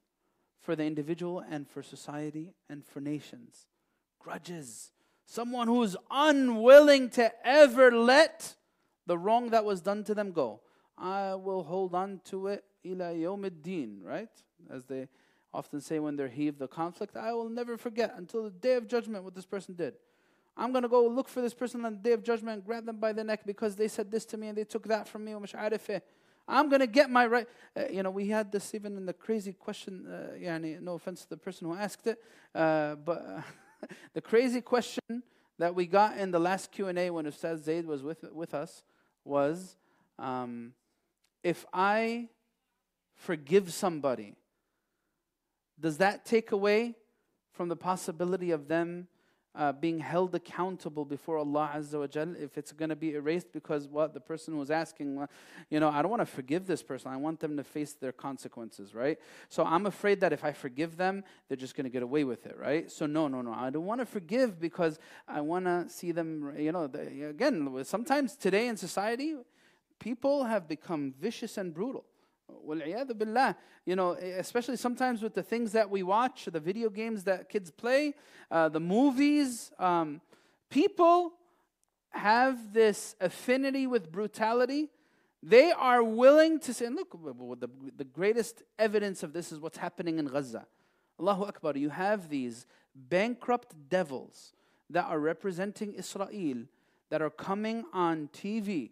for 0.63 0.75
the 0.75 0.85
individual 0.85 1.43
and 1.47 1.67
for 1.67 1.83
society 1.83 2.53
and 2.69 2.85
for 2.85 3.01
nations. 3.01 3.67
Grudges. 4.17 4.91
Someone 5.25 5.67
who 5.67 5.83
is 5.83 5.97
unwilling 6.09 7.09
to 7.11 7.31
ever 7.45 7.91
let 7.91 8.55
the 9.05 9.17
wrong 9.17 9.49
that 9.49 9.65
was 9.65 9.81
done 9.81 10.03
to 10.05 10.15
them 10.15 10.31
go. 10.31 10.61
I 10.97 11.35
will 11.35 11.63
hold 11.63 11.93
on 11.93 12.21
to 12.25 12.47
it 12.47 12.63
ila 12.85 13.13
yawm 13.13 13.49
din 13.61 13.99
right? 14.03 14.29
As 14.69 14.85
they 14.85 15.09
often 15.53 15.81
say 15.81 15.99
when 15.99 16.15
they're 16.15 16.27
heaved 16.29 16.59
the 16.59 16.67
conflict, 16.67 17.17
I 17.17 17.33
will 17.33 17.49
never 17.49 17.77
forget 17.77 18.13
until 18.17 18.43
the 18.45 18.49
day 18.49 18.75
of 18.75 18.87
judgment 18.87 19.23
what 19.23 19.35
this 19.35 19.45
person 19.45 19.75
did. 19.75 19.95
I'm 20.55 20.71
going 20.71 20.83
to 20.83 20.89
go 20.89 21.07
look 21.07 21.27
for 21.27 21.41
this 21.41 21.53
person 21.53 21.83
on 21.83 21.93
the 21.93 21.99
day 21.99 22.11
of 22.11 22.23
judgment 22.23 22.55
and 22.55 22.65
grab 22.65 22.85
them 22.85 22.97
by 22.97 23.11
the 23.11 23.23
neck 23.23 23.41
because 23.45 23.75
they 23.75 23.87
said 23.87 24.11
this 24.11 24.23
to 24.25 24.37
me 24.37 24.47
and 24.47 24.57
they 24.57 24.63
took 24.63 24.87
that 24.87 25.07
from 25.07 25.25
me. 25.25 25.33
I'm 26.47 26.69
going 26.69 26.81
to 26.81 26.87
get 26.87 27.09
my 27.09 27.25
right. 27.25 27.47
Uh, 27.75 27.83
you 27.91 28.03
know, 28.03 28.11
we 28.11 28.27
had 28.27 28.51
this 28.51 28.73
even 28.75 28.97
in 28.97 29.05
the 29.05 29.13
crazy 29.13 29.53
question. 29.53 30.05
Uh, 30.07 30.33
yani, 30.37 30.81
no 30.81 30.95
offense 30.95 31.21
to 31.23 31.29
the 31.29 31.37
person 31.37 31.67
who 31.67 31.75
asked 31.75 32.07
it, 32.07 32.19
uh, 32.53 32.95
but 32.95 33.25
uh, 33.25 33.41
the 34.13 34.21
crazy 34.21 34.61
question 34.61 35.23
that 35.59 35.73
we 35.73 35.85
got 35.85 36.17
in 36.17 36.31
the 36.31 36.39
last 36.39 36.71
Q 36.71 36.87
and 36.87 36.99
A 36.99 37.09
when 37.09 37.25
Ustaz 37.25 37.63
Zaid 37.63 37.85
was 37.85 38.03
with 38.03 38.25
with 38.31 38.53
us 38.53 38.83
was, 39.23 39.77
um, 40.19 40.73
if 41.43 41.65
I 41.73 42.29
forgive 43.15 43.71
somebody, 43.71 44.35
does 45.79 45.97
that 45.97 46.25
take 46.25 46.51
away 46.51 46.95
from 47.53 47.69
the 47.69 47.75
possibility 47.75 48.51
of 48.51 48.67
them 48.67 49.07
uh, 49.55 49.71
being 49.71 49.99
held 49.99 50.33
accountable 50.33 51.05
before 51.05 51.37
Allah 51.37 51.71
Azza 51.75 51.99
wa 51.99 52.07
Jal 52.07 52.35
if 52.39 52.57
it's 52.57 52.71
going 52.71 52.89
to 52.89 52.95
be 52.95 53.13
erased 53.13 53.51
because 53.53 53.87
what 53.87 54.13
the 54.13 54.19
person 54.19 54.57
was 54.57 54.71
asking, 54.71 55.27
you 55.69 55.79
know, 55.79 55.89
I 55.89 56.01
don't 56.01 56.09
want 56.09 56.21
to 56.21 56.25
forgive 56.25 56.65
this 56.65 56.81
person. 56.81 57.11
I 57.11 57.17
want 57.17 57.39
them 57.39 57.55
to 57.57 57.63
face 57.63 57.93
their 57.93 58.11
consequences, 58.11 58.95
right? 58.95 59.19
So 59.49 59.63
I'm 59.63 59.85
afraid 59.85 60.19
that 60.21 60.33
if 60.33 60.43
I 60.43 60.53
forgive 60.53 60.97
them, 60.97 61.23
they're 61.47 61.57
just 61.57 61.75
going 61.75 61.85
to 61.85 61.89
get 61.91 62.03
away 62.03 62.23
with 62.23 62.45
it, 62.45 62.57
right? 62.57 62.91
So 62.91 63.05
no, 63.05 63.27
no, 63.27 63.41
no. 63.41 63.53
I 63.53 63.69
don't 63.69 63.85
want 63.85 64.01
to 64.01 64.05
forgive 64.05 64.59
because 64.59 64.99
I 65.27 65.41
want 65.41 65.65
to 65.65 65.87
see 65.87 66.11
them, 66.11 66.53
you 66.57 66.71
know, 66.71 66.87
the, 66.87 67.29
again, 67.29 67.83
sometimes 67.83 68.35
today 68.35 68.67
in 68.67 68.77
society, 68.77 69.35
people 69.99 70.45
have 70.45 70.67
become 70.67 71.13
vicious 71.19 71.57
and 71.57 71.73
brutal. 71.73 72.05
Billah. 73.17 73.55
You 73.85 73.95
know, 73.95 74.11
especially 74.11 74.77
sometimes 74.77 75.21
with 75.21 75.33
the 75.33 75.43
things 75.43 75.71
that 75.73 75.89
we 75.89 76.03
watch, 76.03 76.45
the 76.45 76.59
video 76.59 76.89
games 76.89 77.23
that 77.25 77.49
kids 77.49 77.71
play, 77.71 78.13
uh, 78.49 78.69
the 78.69 78.79
movies, 78.79 79.71
um, 79.79 80.21
people 80.69 81.33
have 82.11 82.73
this 82.73 83.15
affinity 83.19 83.87
with 83.87 84.11
brutality. 84.11 84.89
They 85.41 85.71
are 85.71 86.03
willing 86.03 86.59
to 86.61 86.73
say, 86.73 86.87
look, 86.87 87.11
the, 87.59 87.69
the 87.97 88.05
greatest 88.05 88.63
evidence 88.79 89.23
of 89.23 89.33
this 89.33 89.51
is 89.51 89.59
what's 89.59 89.77
happening 89.77 90.19
in 90.19 90.27
Gaza. 90.27 90.65
Allahu 91.19 91.43
Akbar, 91.43 91.73
you 91.75 91.89
have 91.89 92.29
these 92.29 92.65
bankrupt 92.95 93.75
devils 93.89 94.53
that 94.89 95.05
are 95.05 95.19
representing 95.19 95.93
Israel 95.93 96.65
that 97.09 97.21
are 97.21 97.29
coming 97.29 97.83
on 97.93 98.29
TV 98.33 98.91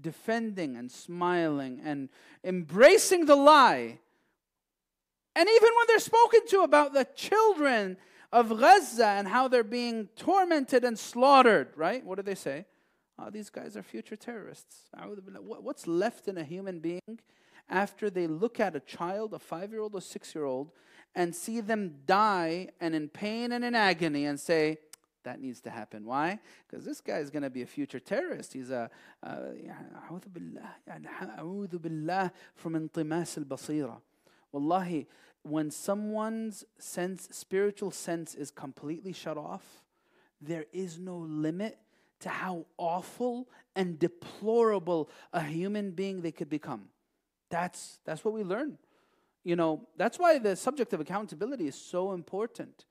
defending 0.00 0.76
and 0.76 0.90
smiling 0.90 1.80
and 1.84 2.08
embracing 2.44 3.26
the 3.26 3.36
lie. 3.36 3.98
And 5.34 5.48
even 5.48 5.68
when 5.76 5.86
they're 5.86 5.98
spoken 5.98 6.46
to 6.48 6.60
about 6.60 6.92
the 6.92 7.06
children 7.14 7.96
of 8.32 8.58
Gaza 8.58 9.06
and 9.06 9.28
how 9.28 9.48
they're 9.48 9.64
being 9.64 10.08
tormented 10.16 10.84
and 10.84 10.98
slaughtered, 10.98 11.68
right? 11.76 12.04
What 12.04 12.16
do 12.16 12.22
they 12.22 12.34
say? 12.34 12.66
Oh, 13.18 13.30
these 13.30 13.50
guys 13.50 13.76
are 13.76 13.82
future 13.82 14.16
terrorists. 14.16 14.88
What's 15.40 15.86
left 15.86 16.28
in 16.28 16.38
a 16.38 16.44
human 16.44 16.80
being 16.80 17.20
after 17.68 18.10
they 18.10 18.26
look 18.26 18.60
at 18.60 18.76
a 18.76 18.80
child, 18.80 19.34
a 19.34 19.38
five 19.38 19.70
year 19.70 19.80
old 19.80 19.94
or 19.94 20.00
six 20.00 20.34
year 20.34 20.44
old, 20.44 20.70
and 21.14 21.34
see 21.34 21.60
them 21.60 21.96
die 22.06 22.68
and 22.80 22.94
in 22.94 23.08
pain 23.08 23.52
and 23.52 23.64
in 23.64 23.74
agony 23.74 24.24
and 24.26 24.38
say, 24.38 24.78
that 25.23 25.39
needs 25.39 25.61
to 25.61 25.69
happen. 25.69 26.05
Why? 26.05 26.39
Because 26.67 26.85
this 26.85 27.01
guy 27.01 27.19
is 27.19 27.29
going 27.29 27.43
to 27.43 27.49
be 27.49 27.61
a 27.61 27.65
future 27.65 27.99
terrorist. 27.99 28.53
He's 28.53 28.69
a 28.69 28.89
أعوذ 29.25 30.27
بالله 31.79 32.31
from 32.55 32.75
انطماس 32.75 33.45
البصيرة. 33.45 34.01
Wallahi, 34.51 35.07
when 35.43 35.71
someone's 35.71 36.63
sense, 36.77 37.27
spiritual 37.31 37.91
sense 37.91 38.35
is 38.35 38.51
completely 38.51 39.13
shut 39.13 39.37
off, 39.37 39.83
there 40.41 40.65
is 40.71 40.99
no 40.99 41.17
limit 41.17 41.79
to 42.19 42.29
how 42.29 42.65
awful 42.77 43.49
and 43.75 43.99
deplorable 43.99 45.09
a 45.33 45.41
human 45.41 45.91
being 45.91 46.21
they 46.21 46.31
could 46.31 46.49
become. 46.49 46.85
That's, 47.49 47.99
that's 48.05 48.23
what 48.23 48.33
we 48.33 48.43
learn. 48.43 48.77
You 49.43 49.55
know, 49.57 49.87
that's 49.97 50.17
why 50.17 50.39
the 50.39 50.55
subject 50.55 50.93
of 50.93 51.01
accountability 51.01 51.67
is 51.67 51.75
so 51.75 52.13
important. 52.13 52.85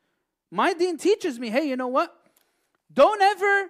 My 0.49 0.73
deen 0.73 0.97
teaches 0.97 1.39
me, 1.39 1.49
hey, 1.49 1.67
you 1.67 1.75
know 1.75 1.87
what? 1.87 2.15
Don't 2.93 3.21
ever, 3.21 3.69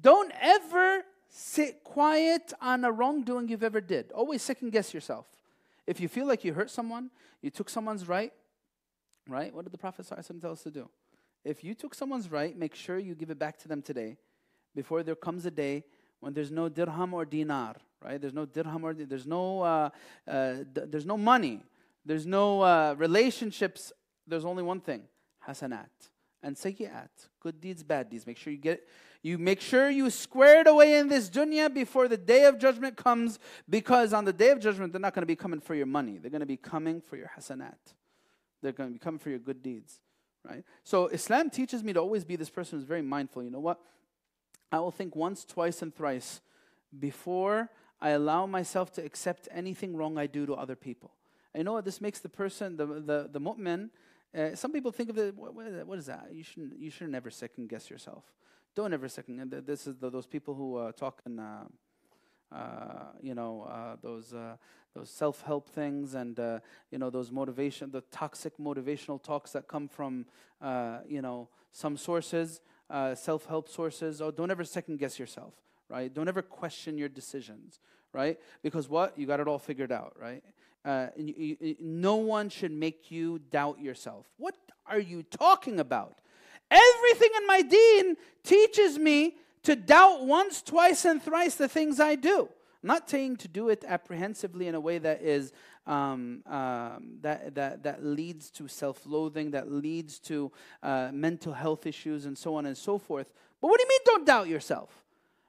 don't 0.00 0.32
ever 0.40 1.02
sit 1.28 1.84
quiet 1.84 2.52
on 2.60 2.84
a 2.84 2.92
wrongdoing 2.92 3.48
you've 3.48 3.62
ever 3.62 3.80
did. 3.80 4.12
Always 4.12 4.42
second 4.42 4.70
guess 4.70 4.92
yourself. 4.92 5.26
If 5.86 6.00
you 6.00 6.08
feel 6.08 6.26
like 6.26 6.44
you 6.44 6.52
hurt 6.52 6.70
someone, 6.70 7.10
you 7.40 7.50
took 7.50 7.70
someone's 7.70 8.06
right, 8.06 8.32
right? 9.26 9.54
What 9.54 9.64
did 9.64 9.72
the 9.72 9.78
Prophet 9.78 10.06
tell 10.06 10.52
us 10.52 10.62
to 10.62 10.70
do? 10.70 10.88
If 11.44 11.64
you 11.64 11.74
took 11.74 11.94
someone's 11.94 12.30
right, 12.30 12.56
make 12.56 12.74
sure 12.74 12.98
you 12.98 13.14
give 13.14 13.30
it 13.30 13.38
back 13.38 13.58
to 13.60 13.68
them 13.68 13.80
today 13.80 14.18
before 14.74 15.02
there 15.02 15.14
comes 15.14 15.46
a 15.46 15.50
day 15.50 15.84
when 16.20 16.34
there's 16.34 16.50
no 16.50 16.68
dirham 16.68 17.14
or 17.14 17.24
dinar, 17.24 17.76
right? 18.04 18.20
There's 18.20 18.34
no 18.34 18.44
dirham 18.44 18.84
or 18.84 18.92
there's 18.92 19.26
no 19.26 19.62
uh, 19.62 19.90
uh, 20.26 20.56
there's 20.74 21.06
no 21.06 21.16
money, 21.16 21.60
there's 22.04 22.26
no 22.26 22.60
uh, 22.62 22.94
relationships. 22.98 23.92
There's 24.26 24.44
only 24.44 24.62
one 24.62 24.80
thing: 24.80 25.02
hasanat 25.48 25.88
and 26.42 26.56
sayyi'at, 26.56 27.08
good 27.40 27.60
deeds, 27.60 27.82
bad 27.82 28.10
deeds. 28.10 28.26
Make 28.26 28.36
sure 28.36 28.52
you 28.52 28.58
get 28.58 28.86
you 29.22 29.36
make 29.38 29.60
sure 29.60 29.90
you 29.90 30.10
square 30.10 30.60
it 30.60 30.68
away 30.68 30.96
in 30.96 31.08
this 31.08 31.28
dunya 31.28 31.72
before 31.72 32.06
the 32.06 32.16
day 32.16 32.44
of 32.44 32.58
judgment 32.58 32.96
comes, 32.96 33.38
because 33.68 34.12
on 34.12 34.24
the 34.24 34.32
day 34.32 34.50
of 34.50 34.60
judgment 34.60 34.92
they're 34.92 35.00
not 35.00 35.14
going 35.14 35.22
to 35.22 35.26
be 35.26 35.36
coming 35.36 35.60
for 35.60 35.74
your 35.74 35.86
money. 35.86 36.18
They're 36.18 36.30
going 36.30 36.40
to 36.40 36.46
be 36.46 36.56
coming 36.56 37.00
for 37.00 37.16
your 37.16 37.30
hasanat. 37.36 37.94
They're 38.62 38.72
going 38.72 38.90
to 38.90 38.92
be 38.92 38.98
coming 38.98 39.18
for 39.18 39.30
your 39.30 39.40
good 39.40 39.62
deeds, 39.62 40.00
right? 40.48 40.64
So 40.84 41.08
Islam 41.08 41.50
teaches 41.50 41.82
me 41.82 41.92
to 41.92 42.00
always 42.00 42.24
be 42.24 42.36
this 42.36 42.50
person 42.50 42.78
who's 42.78 42.86
very 42.86 43.02
mindful. 43.02 43.42
You 43.42 43.50
know 43.50 43.60
what? 43.60 43.80
I 44.70 44.78
will 44.80 44.90
think 44.90 45.16
once, 45.16 45.44
twice, 45.44 45.82
and 45.82 45.94
thrice 45.94 46.40
before 46.98 47.70
I 48.00 48.10
allow 48.10 48.46
myself 48.46 48.92
to 48.92 49.04
accept 49.04 49.48
anything 49.50 49.96
wrong 49.96 50.18
I 50.18 50.26
do 50.26 50.46
to 50.46 50.54
other 50.54 50.76
people. 50.76 51.12
I 51.56 51.62
know 51.62 51.72
what 51.72 51.84
this 51.84 52.00
makes 52.00 52.20
the 52.20 52.28
person, 52.28 52.76
the 52.76 52.86
the 52.86 53.28
the 53.32 53.40
mu'min, 53.40 53.90
uh, 54.36 54.54
some 54.54 54.72
people 54.72 54.92
think 54.92 55.10
of 55.10 55.18
it, 55.18 55.34
what, 55.34 55.54
what 55.54 55.98
is 55.98 56.06
that? 56.06 56.28
You 56.32 56.42
shouldn't, 56.42 56.78
you 56.78 56.90
should 56.90 57.08
never 57.08 57.30
second 57.30 57.68
guess 57.68 57.88
yourself. 57.88 58.24
Don't 58.74 58.92
ever 58.92 59.08
second. 59.08 59.50
This 59.66 59.86
is 59.86 59.96
the, 59.96 60.10
those 60.10 60.26
people 60.26 60.54
who 60.54 60.76
uh, 60.76 60.92
talk 60.92 61.20
in, 61.26 61.38
uh, 61.38 61.64
uh 62.52 63.06
you 63.20 63.34
know, 63.34 63.62
uh, 63.62 63.96
those 64.02 64.34
uh, 64.34 64.56
those 64.94 65.10
self-help 65.10 65.68
things 65.68 66.14
and 66.14 66.38
you 66.90 66.98
know 66.98 67.10
those 67.10 67.30
motivation, 67.30 67.90
the 67.90 68.02
toxic 68.12 68.56
motivational 68.58 69.22
talks 69.22 69.52
that 69.52 69.66
come 69.68 69.88
from 69.88 70.26
you 71.08 71.22
know 71.22 71.48
some 71.72 71.96
sources, 71.96 72.60
self-help 73.14 73.68
sources. 73.68 74.20
Oh, 74.20 74.30
don't 74.30 74.50
ever 74.50 74.64
second 74.64 74.98
guess 74.98 75.18
yourself, 75.18 75.54
right? 75.88 76.12
Don't 76.12 76.28
ever 76.28 76.42
question 76.42 76.98
your 76.98 77.08
decisions, 77.08 77.80
right? 78.12 78.38
Because 78.62 78.88
what 78.88 79.18
you 79.18 79.26
got 79.26 79.40
it 79.40 79.48
all 79.48 79.58
figured 79.58 79.92
out, 79.92 80.14
right? 80.20 80.42
Uh, 80.84 81.08
you, 81.16 81.56
you, 81.60 81.76
no 81.80 82.16
one 82.16 82.48
should 82.48 82.72
make 82.72 83.10
you 83.10 83.38
doubt 83.50 83.80
yourself. 83.80 84.26
What 84.36 84.54
are 84.86 85.00
you 85.00 85.22
talking 85.22 85.80
about? 85.80 86.18
Everything 86.70 87.30
in 87.36 87.46
my 87.46 87.62
deen 87.62 88.16
teaches 88.42 88.98
me 88.98 89.36
to 89.64 89.76
doubt 89.76 90.24
once, 90.24 90.62
twice, 90.62 91.04
and 91.04 91.22
thrice 91.22 91.56
the 91.56 91.68
things 91.68 92.00
I 92.00 92.14
do. 92.14 92.48
I'm 92.82 92.86
not 92.86 93.10
saying 93.10 93.38
to 93.38 93.48
do 93.48 93.70
it 93.70 93.84
apprehensively 93.86 94.68
in 94.68 94.74
a 94.74 94.80
way 94.80 94.98
that 94.98 95.20
is 95.20 95.52
um, 95.86 96.42
um, 96.46 97.18
that, 97.22 97.54
that, 97.54 97.82
that 97.82 98.04
leads 98.04 98.50
to 98.52 98.68
self-loathing, 98.68 99.50
that 99.50 99.72
leads 99.72 100.18
to 100.20 100.52
uh, 100.82 101.10
mental 101.12 101.52
health 101.52 101.86
issues, 101.86 102.24
and 102.24 102.38
so 102.38 102.54
on 102.54 102.66
and 102.66 102.76
so 102.76 102.98
forth. 102.98 103.32
But 103.60 103.68
what 103.68 103.78
do 103.78 103.82
you 103.82 103.88
mean, 103.88 104.00
don't 104.04 104.26
doubt 104.26 104.48
yourself? 104.48 105.02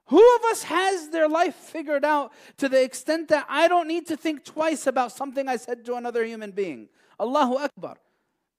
Who 0.09 0.35
of 0.37 0.45
us 0.45 0.63
has 0.63 1.09
their 1.09 1.27
life 1.27 1.53
figured 1.53 2.03
out 2.03 2.33
to 2.57 2.67
the 2.67 2.81
extent 2.81 3.27
that 3.27 3.45
I 3.47 3.67
don't 3.67 3.87
need 3.87 4.07
to 4.07 4.17
think 4.17 4.43
twice 4.43 4.87
about 4.87 5.11
something 5.11 5.47
I 5.47 5.55
said 5.57 5.85
to 5.85 5.95
another 5.95 6.25
human 6.25 6.49
being? 6.49 6.89
Allahu 7.19 7.57
Akbar. 7.57 7.97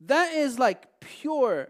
That 0.01 0.33
is 0.33 0.61
like 0.61 0.87
pure, 1.01 1.69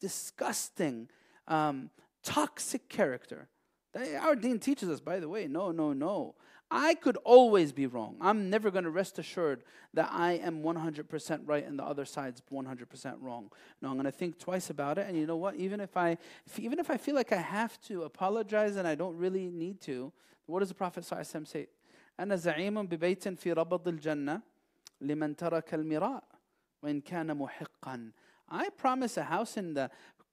disgusting, 0.00 1.08
um, 1.48 1.88
toxic 2.22 2.90
character. 2.90 3.48
Our 4.20 4.36
deen 4.36 4.58
teaches 4.58 4.90
us, 4.90 5.00
by 5.00 5.18
the 5.18 5.30
way, 5.30 5.48
no, 5.48 5.72
no, 5.72 5.94
no. 5.94 6.34
I 6.71 6.95
could 6.95 7.17
always 7.23 7.71
be 7.71 7.87
wrong. 7.87 8.17
I'm 8.19 8.49
never 8.49 8.69
going 8.69 8.83
to 8.83 8.89
rest 8.89 9.19
assured 9.19 9.63
that 9.93 10.09
I 10.11 10.33
am 10.33 10.63
100% 10.63 11.41
right 11.45 11.65
and 11.65 11.79
the 11.79 11.83
other 11.83 12.03
side's 12.03 12.41
100% 12.51 13.15
wrong. 13.21 13.49
No, 13.81 13.89
I'm 13.89 13.95
going 13.95 14.05
to 14.05 14.11
think 14.11 14.37
twice 14.37 14.69
about 14.69 14.97
it. 14.97 15.07
And 15.07 15.17
you 15.17 15.25
know 15.25 15.37
what? 15.37 15.55
Even 15.55 15.79
if 15.79 15.95
I, 15.95 16.17
if, 16.45 16.59
even 16.59 16.77
if 16.79 16.89
I 16.89 16.97
feel 16.97 17.15
like 17.15 17.31
I 17.31 17.37
have 17.37 17.79
to 17.83 18.03
apologize 18.03 18.75
and 18.75 18.85
I 18.85 18.95
don't 18.95 19.15
really 19.15 19.49
need 19.49 19.79
to, 19.81 20.11
what 20.45 20.59
does 20.59 20.69
the 20.69 20.75
Prophet 20.75 21.03
ﷺ 21.03 21.47
say? 21.47 21.67
أنا 22.19 22.35
زعيم 22.35 22.87
ببيت 22.87 23.27
في 23.27 23.53
ربض 23.53 23.87
الجنة 23.87 24.41
لمن 25.01 25.35
ترك 25.35 25.73
المراء 25.73 26.23
وإن 26.83 27.01
كان 27.01 27.37
محقا. 27.37 28.11
I 28.49 28.69
promise 28.69 29.17
a 29.17 29.23
house 29.23 29.55
in 29.55 29.73
the 29.73 29.89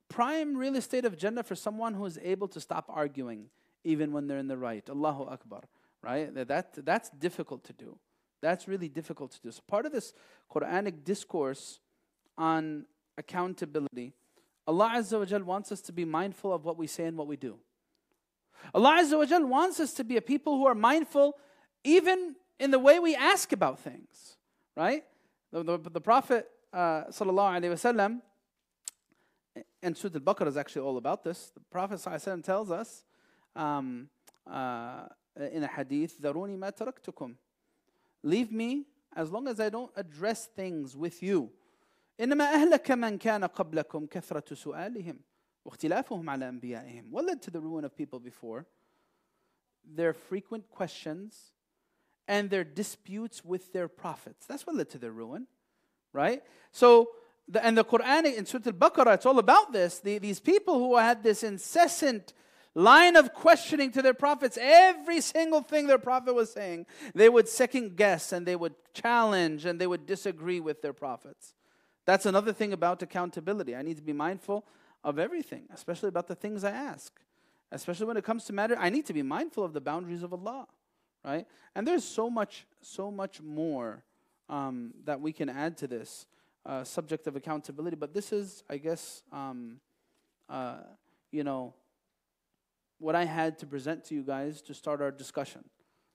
prime 0.08 0.56
real 0.56 0.76
estate 0.76 1.04
of 1.04 1.16
Jannah 1.16 1.42
for 1.42 1.54
someone 1.54 1.94
who 1.94 2.06
is 2.06 2.18
able 2.22 2.48
to 2.48 2.60
stop 2.60 2.86
arguing 2.88 3.50
even 3.84 4.12
when 4.12 4.26
they're 4.26 4.38
in 4.38 4.48
the 4.48 4.56
right. 4.56 4.88
Allahu 4.88 5.24
Akbar 5.24 5.62
right? 6.03 6.33
That, 6.47 6.85
that's 6.85 7.09
difficult 7.09 7.63
to 7.65 7.73
do. 7.73 7.97
That's 8.41 8.67
really 8.67 8.87
difficult 8.87 9.31
to 9.31 9.41
do. 9.41 9.51
So, 9.51 9.61
part 9.67 9.85
of 9.85 9.91
this 9.91 10.13
Quranic 10.51 11.03
discourse 11.03 11.79
on 12.37 12.85
accountability, 13.17 14.13
Allah 14.65 14.93
Azza 14.95 15.19
wa 15.19 15.25
Jal 15.25 15.43
wants 15.43 15.71
us 15.71 15.81
to 15.81 15.91
be 15.91 16.05
mindful 16.05 16.53
of 16.53 16.63
what 16.63 16.77
we 16.77 16.87
say 16.87 17.05
and 17.05 17.17
what 17.17 17.27
we 17.27 17.35
do. 17.35 17.57
Allah 18.73 18.99
Azza 19.01 19.17
wa 19.17 19.25
Jal 19.25 19.45
wants 19.45 19.79
us 19.79 19.93
to 19.93 20.03
be 20.03 20.15
a 20.17 20.21
people 20.21 20.57
who 20.57 20.65
are 20.65 20.75
mindful 20.75 21.35
even 21.83 22.35
in 22.59 22.71
the 22.71 22.79
way 22.79 22.99
we 22.99 23.15
ask 23.15 23.51
about 23.51 23.79
things, 23.79 24.37
right? 24.75 25.03
The, 25.51 25.63
the, 25.63 25.77
the 25.77 26.01
Prophet 26.01 26.47
uh, 26.71 27.05
sallallahu 27.05 27.59
alaihi 27.59 27.71
wasallam, 27.71 28.21
and 29.81 29.97
Surah 29.97 30.15
Al-Baqarah 30.15 30.47
is 30.47 30.57
actually 30.57 30.83
all 30.83 30.97
about 30.97 31.23
this. 31.23 31.51
The 31.53 31.61
Prophet 31.71 31.95
sallallahu 31.95 32.43
tells 32.43 32.69
us, 32.69 33.03
um, 33.55 34.09
uh, 34.49 35.05
in 35.38 35.64
a 35.64 35.68
hadith, 35.68 36.20
ذَرُونِ 36.20 36.58
مَا 36.58 36.70
تَرَكْتُكُمْ 36.70 37.34
Leave 38.22 38.52
me 38.52 38.86
as 39.16 39.30
long 39.30 39.48
as 39.48 39.60
I 39.60 39.68
don't 39.68 39.90
address 39.96 40.46
things 40.46 40.96
with 40.96 41.22
you. 41.22 41.50
إنما 42.20 42.54
أهلك 42.54 42.90
من 42.90 43.18
كان 43.18 43.44
قبلكم 43.44 44.06
كثرة 44.06 44.54
سؤالهم 44.54 45.18
واختلافهم 45.64 46.30
على 46.30 46.48
أنبيائهم. 46.48 47.10
What 47.10 47.24
led 47.24 47.42
to 47.42 47.50
the 47.50 47.60
ruin 47.60 47.84
of 47.84 47.96
people 47.96 48.20
before? 48.20 48.66
Their 49.84 50.12
frequent 50.12 50.70
questions 50.70 51.52
and 52.28 52.50
their 52.50 52.64
disputes 52.64 53.44
with 53.44 53.72
their 53.72 53.88
prophets. 53.88 54.46
That's 54.46 54.66
what 54.66 54.76
led 54.76 54.90
to 54.90 54.98
their 54.98 55.12
ruin, 55.12 55.46
right? 56.12 56.42
So, 56.72 57.10
the, 57.48 57.64
and 57.64 57.76
the 57.76 57.84
Quran 57.84 58.36
in 58.36 58.46
Surah 58.46 58.62
Al-Baqarah, 58.66 59.14
it's 59.14 59.26
all 59.26 59.38
about 59.38 59.72
this. 59.72 59.98
The, 59.98 60.18
these 60.18 60.40
people 60.40 60.78
who 60.78 60.96
had 60.96 61.22
this 61.22 61.42
incessant 61.42 62.32
line 62.75 63.15
of 63.15 63.33
questioning 63.33 63.91
to 63.91 64.01
their 64.01 64.13
prophets. 64.13 64.57
Every 64.61 65.21
single 65.21 65.61
thing 65.61 65.87
their 65.87 65.97
prophet 65.97 66.33
was 66.33 66.51
saying, 66.51 66.85
they 67.13 67.29
would 67.29 67.47
second 67.47 67.95
guess 67.95 68.31
and 68.31 68.45
they 68.45 68.55
would 68.55 68.75
challenge 68.93 69.65
and 69.65 69.79
they 69.79 69.87
would 69.87 70.05
disagree 70.05 70.59
with 70.59 70.81
their 70.81 70.93
prophets. 70.93 71.53
That's 72.05 72.25
another 72.25 72.53
thing 72.53 72.73
about 72.73 73.01
accountability. 73.01 73.75
I 73.75 73.81
need 73.81 73.97
to 73.97 74.03
be 74.03 74.13
mindful 74.13 74.65
of 75.03 75.19
everything, 75.19 75.63
especially 75.73 76.09
about 76.09 76.27
the 76.27 76.35
things 76.35 76.63
I 76.63 76.71
ask. 76.71 77.13
Especially 77.71 78.07
when 78.07 78.17
it 78.17 78.23
comes 78.23 78.45
to 78.45 78.53
matter, 78.53 78.75
I 78.79 78.89
need 78.89 79.05
to 79.05 79.13
be 79.13 79.21
mindful 79.21 79.63
of 79.63 79.73
the 79.73 79.81
boundaries 79.81 80.23
of 80.23 80.33
Allah, 80.33 80.67
right? 81.23 81.45
And 81.75 81.87
there's 81.87 82.03
so 82.03 82.29
much, 82.29 82.65
so 82.81 83.11
much 83.11 83.41
more 83.41 84.03
um, 84.49 84.93
that 85.05 85.21
we 85.21 85.31
can 85.31 85.49
add 85.49 85.77
to 85.77 85.87
this 85.87 86.25
uh, 86.65 86.83
subject 86.83 87.27
of 87.27 87.35
accountability. 87.35 87.95
But 87.95 88.13
this 88.13 88.33
is, 88.33 88.63
I 88.69 88.77
guess, 88.77 89.21
um, 89.31 89.79
uh, 90.49 90.77
you 91.31 91.43
know, 91.43 91.75
what 92.99 93.15
I 93.15 93.25
had 93.25 93.57
to 93.59 93.65
present 93.65 94.03
to 94.05 94.15
you 94.15 94.23
guys 94.23 94.61
to 94.63 94.73
start 94.73 95.01
our 95.01 95.11
discussion. 95.11 95.63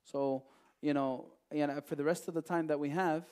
So, 0.05 0.45
you 0.81 0.95
know, 0.95 1.27
and 1.51 1.83
for 1.85 1.97
the 1.97 2.05
rest 2.05 2.29
of 2.29 2.35
the 2.35 2.43
time 2.43 2.67
that 2.69 2.79
we 2.79 2.91
have, 2.91 3.25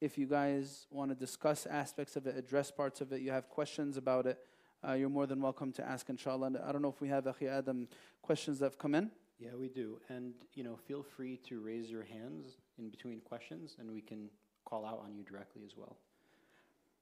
if 0.00 0.18
you 0.18 0.26
guys 0.26 0.86
want 0.90 1.10
to 1.10 1.14
discuss 1.14 1.66
aspects 1.66 2.16
of 2.16 2.26
it, 2.26 2.36
address 2.36 2.70
parts 2.70 3.00
of 3.00 3.12
it, 3.12 3.20
you 3.20 3.30
have 3.30 3.48
questions 3.48 3.96
about 3.96 4.26
it, 4.26 4.38
uh, 4.86 4.92
you're 4.92 5.08
more 5.08 5.26
than 5.26 5.40
welcome 5.40 5.72
to 5.72 5.86
ask, 5.86 6.08
inshallah. 6.10 6.46
And 6.48 6.58
I 6.58 6.72
don't 6.72 6.82
know 6.82 6.88
if 6.88 7.00
we 7.00 7.08
have, 7.08 7.24
Akhi 7.24 7.48
Adam, 7.48 7.88
questions 8.22 8.58
that 8.58 8.66
have 8.66 8.78
come 8.78 8.94
in. 8.94 9.10
Yeah, 9.38 9.50
we 9.58 9.68
do. 9.68 9.98
And, 10.08 10.34
you 10.54 10.62
know, 10.62 10.76
feel 10.76 11.02
free 11.02 11.38
to 11.48 11.60
raise 11.60 11.90
your 11.90 12.04
hands 12.04 12.56
in 12.78 12.90
between 12.90 13.20
questions, 13.20 13.76
and 13.78 13.90
we 13.90 14.00
can 14.00 14.28
call 14.64 14.84
out 14.84 15.02
on 15.04 15.14
you 15.14 15.22
directly 15.24 15.62
as 15.64 15.76
well. 15.76 15.96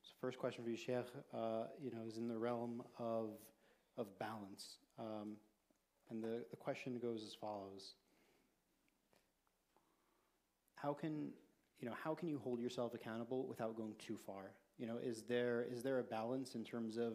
So 0.02 0.10
first 0.20 0.38
question 0.38 0.64
for 0.64 0.70
you, 0.70 0.76
Sheikh, 0.76 1.06
uh, 1.34 1.64
you 1.80 1.90
know, 1.90 2.02
is 2.06 2.18
in 2.18 2.28
the 2.28 2.38
realm 2.38 2.82
of, 2.98 3.30
of 3.96 4.18
balance. 4.18 4.78
Um, 4.98 5.36
and 6.12 6.22
the, 6.22 6.44
the 6.50 6.56
question 6.56 6.98
goes 6.98 7.24
as 7.24 7.34
follows. 7.34 7.94
How 10.76 10.92
can, 10.92 11.30
you 11.80 11.88
know, 11.88 11.94
how 12.04 12.14
can 12.14 12.28
you 12.28 12.38
hold 12.38 12.60
yourself 12.60 12.92
accountable 12.92 13.46
without 13.46 13.76
going 13.76 13.94
too 13.98 14.18
far? 14.18 14.52
You 14.78 14.86
know, 14.86 14.98
is 15.02 15.22
there, 15.22 15.66
is 15.70 15.82
there 15.82 16.00
a 16.00 16.04
balance 16.04 16.54
in 16.54 16.64
terms 16.64 16.98
of 16.98 17.14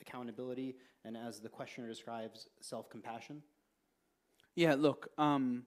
accountability 0.00 0.76
and 1.04 1.16
as 1.16 1.40
the 1.40 1.48
questioner 1.48 1.88
describes, 1.88 2.48
self-compassion? 2.60 3.42
Yeah, 4.56 4.74
look, 4.74 5.08
um, 5.18 5.64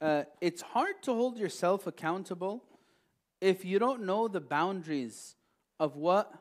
uh, 0.00 0.24
it's 0.40 0.62
hard 0.62 1.02
to 1.02 1.14
hold 1.14 1.36
yourself 1.36 1.86
accountable 1.86 2.62
if 3.40 3.64
you 3.64 3.78
don't 3.78 4.04
know 4.04 4.28
the 4.28 4.40
boundaries 4.40 5.34
of 5.80 5.96
what 5.96 6.32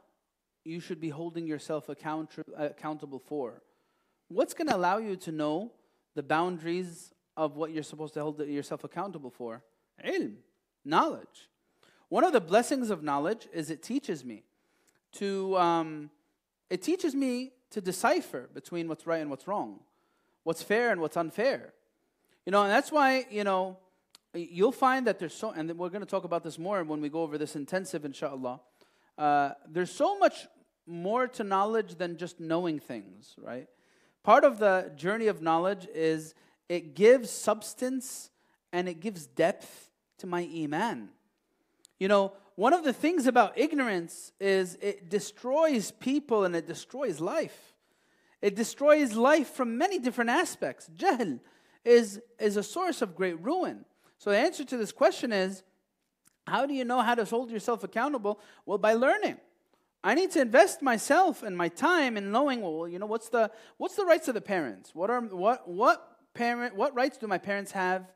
you 0.65 0.79
should 0.79 1.01
be 1.01 1.09
holding 1.09 1.47
yourself 1.47 1.89
account- 1.89 2.35
accountable 2.55 3.19
for. 3.19 3.63
What's 4.27 4.53
going 4.53 4.67
to 4.67 4.75
allow 4.75 4.99
you 4.99 5.15
to 5.15 5.31
know 5.31 5.71
the 6.20 6.24
boundaries 6.24 7.13
of 7.38 7.55
what 7.55 7.72
you're 7.72 7.82
supposed 7.82 8.13
to 8.13 8.22
hold 8.22 8.39
yourself 8.39 8.84
accountable 8.84 9.30
for? 9.30 9.63
Ilm, 10.05 10.34
knowledge. 10.84 11.47
One 12.09 12.26
of 12.26 12.34
the 12.34 12.41
blessings 12.41 12.89
of 12.89 13.01
knowledge 13.01 13.47
is 13.53 13.70
it 13.70 13.82
teaches 13.82 14.26
me 14.26 14.43
to, 15.13 15.57
um, 15.57 16.09
it 16.70 16.82
teaches 16.82 17.15
me 17.15 17.53
to 17.70 17.80
decipher 17.80 18.49
between 18.53 18.89
what's 18.89 19.07
right 19.07 19.22
and 19.22 19.30
what's 19.30 19.47
wrong, 19.47 19.80
what's 20.43 20.61
fair 20.61 20.91
and 20.91 20.99
what's 20.99 21.15
unfair. 21.15 21.72
You 22.45 22.51
know, 22.51 22.63
and 22.63 22.72
that's 22.72 22.91
why, 22.91 23.26
you 23.32 23.45
know, 23.45 23.78
you'll 24.34 24.74
find 24.74 25.07
that 25.07 25.20
there's 25.20 25.34
so, 25.34 25.51
and 25.51 25.72
we're 25.78 25.88
going 25.88 26.01
to 26.01 26.05
talk 26.05 26.26
about 26.26 26.43
this 26.43 26.59
more 26.59 26.84
when 26.84 26.99
we 26.99 27.07
go 27.07 27.22
over 27.22 27.38
this 27.38 27.55
intensive, 27.55 28.03
inshallah. 28.03 28.59
Uh, 29.17 29.51
there's 29.70 29.91
so 29.91 30.20
much 30.20 30.47
more 30.86 31.30
to 31.30 31.45
knowledge 31.45 31.95
than 31.95 32.17
just 32.17 32.41
knowing 32.41 32.78
things, 32.78 33.36
right? 33.38 33.70
Part 34.30 34.43
of 34.43 34.59
the 34.59 34.91
journey 34.95 35.25
of 35.25 35.41
knowledge 35.41 35.88
is 35.91 36.36
it 36.69 36.93
gives 36.93 37.32
substance 37.32 38.30
and 38.71 38.88
it 38.88 38.99
gives 38.99 39.25
depth 39.25 39.89
to 40.19 40.27
my 40.27 40.47
iman. 40.55 41.09
You 41.99 42.09
know, 42.09 42.34
one 42.53 42.73
of 42.73 42.84
the 42.84 42.93
things 42.93 43.25
about 43.25 43.57
ignorance 43.57 44.32
is 44.39 44.77
it 44.84 45.09
destroys 45.09 45.89
people 45.89 46.45
and 46.45 46.55
it 46.55 46.67
destroys 46.67 47.19
life. 47.19 47.73
It 48.39 48.55
destroys 48.55 49.13
life 49.13 49.49
from 49.49 49.80
many 49.80 49.97
different 49.97 50.30
aspects. 50.30 50.91
Jahl 50.95 51.39
is, 51.84 52.21
is 52.38 52.55
a 52.55 52.61
source 52.61 53.01
of 53.01 53.15
great 53.15 53.43
ruin. 53.43 53.84
So 54.19 54.30
the 54.30 54.38
answer 54.38 54.63
to 54.63 54.77
this 54.77 54.91
question 54.91 55.34
is 55.34 55.63
how 56.45 56.67
do 56.67 56.75
you 56.75 56.86
know 56.86 57.01
how 57.01 57.15
to 57.15 57.25
hold 57.25 57.49
yourself 57.49 57.84
accountable? 57.84 58.39
Well, 58.67 58.77
by 58.77 58.93
learning. 58.93 59.38
I 60.04 60.14
need 60.14 60.32
to 60.32 60.41
invest 60.41 60.82
myself 60.82 61.43
and 61.43 61.58
my 61.58 61.68
time 61.68 62.16
in 62.16 62.32
knowing, 62.32 62.62
well, 62.62 62.88
you 62.88 63.00
know, 63.00 63.06
what's 63.06 63.30
the 63.30 63.52
what's 63.78 63.95
the 63.95 64.06
rights 64.06 64.28
of 64.28 64.34
the 64.34 64.41
parents? 64.41 64.95
What 64.95 65.10
are 65.10 65.22
what 65.22 65.68
what 65.68 66.18
parent 66.34 66.76
what 66.76 66.95
rights 66.95 67.18
do 67.18 67.28
my 67.28 67.38
parents 67.38 67.72
have? 67.74 68.10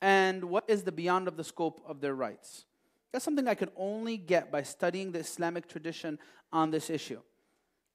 And 0.00 0.44
what 0.44 0.64
is 0.66 0.82
the 0.82 0.92
beyond 0.92 1.28
of 1.28 1.36
the 1.36 1.44
scope 1.44 1.82
of 1.86 2.00
their 2.00 2.14
rights? 2.14 2.64
That's 3.12 3.24
something 3.24 3.48
I 3.48 3.54
can 3.54 3.70
only 3.76 4.16
get 4.16 4.50
by 4.50 4.62
studying 4.62 5.12
the 5.12 5.18
Islamic 5.18 5.68
tradition 5.68 6.18
on 6.52 6.70
this 6.70 6.88
issue. 6.88 7.20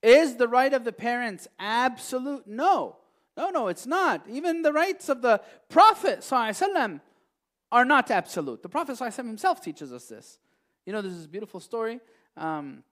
Is 0.04 0.36
the 0.36 0.48
right 0.48 0.72
of 0.72 0.84
the 0.84 0.92
parents 0.92 1.48
absolute? 1.58 2.46
No. 2.46 2.98
No, 3.38 3.50
no, 3.50 3.68
it's 3.68 3.86
not. 3.86 4.24
Even 4.30 4.62
the 4.62 4.72
rights 4.72 5.10
of 5.10 5.22
the 5.22 5.42
Prophet 5.68 6.20
ﷺ 6.20 7.02
are 7.72 7.86
not 7.86 8.12
absolute. 8.12 8.62
The 8.62 8.70
Prophet 8.70 8.98
himself 9.16 9.62
teaches 9.62 9.92
us 9.92 10.06
this. 10.06 10.40
You 10.86 10.94
know, 10.94 11.02
there's 11.02 11.18
this 11.18 11.28
beautiful 11.28 11.60
story. 11.60 12.00
Um, 12.38 12.84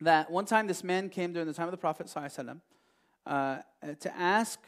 that 0.00 0.30
one 0.30 0.44
time 0.44 0.66
this 0.66 0.82
man 0.82 1.08
came 1.08 1.32
during 1.32 1.46
the 1.46 1.54
time 1.54 1.66
of 1.66 1.70
the 1.70 1.76
Prophet 1.76 2.06
ﷺ, 2.06 2.60
uh, 3.26 3.58
to 4.00 4.16
ask 4.16 4.60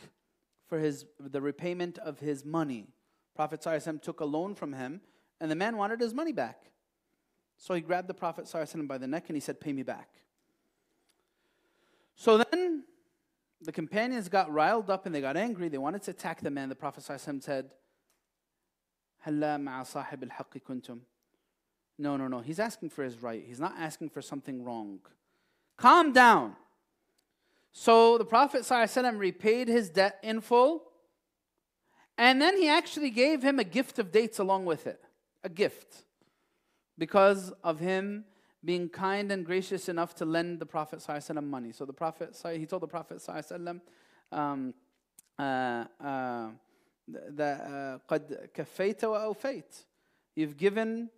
for 0.69 0.79
his, 0.79 1.05
the 1.19 1.41
repayment 1.41 1.99
of 1.99 2.21
his 2.21 2.45
money. 2.45 2.89
Prophet 3.35 3.61
ﷺ 3.61 4.01
took 4.01 4.21
a 4.21 4.25
loan 4.25 4.55
from 4.55 4.73
him, 4.73 5.01
and 5.41 5.51
the 5.51 5.57
man 5.57 5.77
wanted 5.77 6.01
his 6.01 6.15
money 6.15 6.33
back. 6.33 6.71
So 7.59 7.75
he 7.75 7.81
grabbed 7.81 8.09
the 8.09 8.15
Prophet 8.15 8.45
ﷺ 8.47 8.87
by 8.87 8.99
the 8.99 9.07
neck 9.07 9.25
and 9.29 9.37
he 9.37 9.41
said, 9.41 9.61
Pay 9.61 9.73
me 9.73 9.83
back. 9.83 10.09
So 12.17 12.39
then 12.39 12.85
the 13.61 13.73
companions 13.73 14.29
got 14.29 14.53
riled 14.53 14.91
up 14.91 15.07
and 15.07 15.15
they 15.15 15.21
got 15.21 15.37
angry. 15.37 15.69
They 15.69 15.79
wanted 15.79 16.03
to 16.05 16.11
attack 16.11 16.41
the 16.41 16.51
man. 16.51 16.69
The 16.69 16.75
Prophet 16.75 17.05
ﷺ 17.05 17.43
said, 17.43 17.71
هلا 19.27 19.57
مع 19.57 19.83
صاحب 19.83 20.23
الحق 20.23 20.59
كنتم 20.59 21.01
no, 21.99 22.17
no, 22.17 22.27
no. 22.27 22.41
He's 22.41 22.59
asking 22.59 22.91
for 22.91 23.05
his 23.05 23.23
right. 23.23 23.45
He's 23.47 23.61
not 23.61 23.75
asking 23.79 24.11
for 24.11 24.21
something 24.21 24.65
wrong. 24.65 24.99
Calm 25.79 26.13
down. 26.13 26.57
So 27.73 28.19
the 28.19 28.25
Prophet 28.25 28.63
ﷺ 28.63 29.19
repaid 29.19 29.69
his 29.69 29.91
debt 29.91 30.19
in 30.23 30.41
full. 30.41 30.85
And 32.17 32.41
then 32.41 32.57
he 32.57 32.69
actually 32.69 33.11
gave 33.11 33.43
him 33.43 33.59
a 33.59 33.65
gift 33.65 33.99
of 33.99 34.13
dates 34.13 34.39
along 34.39 34.65
with 34.65 34.87
it. 34.87 35.01
A 35.43 35.49
gift. 35.49 36.05
Because 36.97 37.53
of 37.65 37.81
him 37.81 38.25
being 38.65 38.89
kind 38.89 39.33
and 39.33 39.45
gracious 39.45 39.89
enough 39.89 40.15
to 40.15 40.25
lend 40.25 40.61
the 40.61 40.67
Prophet 40.67 41.01
ﷺ 41.01 41.45
money. 41.45 41.73
So 41.73 41.85
the 41.85 41.93
Prophet, 41.93 42.41
he 42.55 42.67
told 42.67 42.83
the 42.83 42.89
Prophet 42.89 43.19
ﷺ, 43.19 43.81
um, 44.31 44.75
uh, 45.39 45.85
uh, 46.03 46.49
that 47.09 48.01
قد 48.09 48.51
كفيت 48.55 49.01
وأوفيت. 49.01 49.85
You've 50.37 50.57
given 50.57 51.11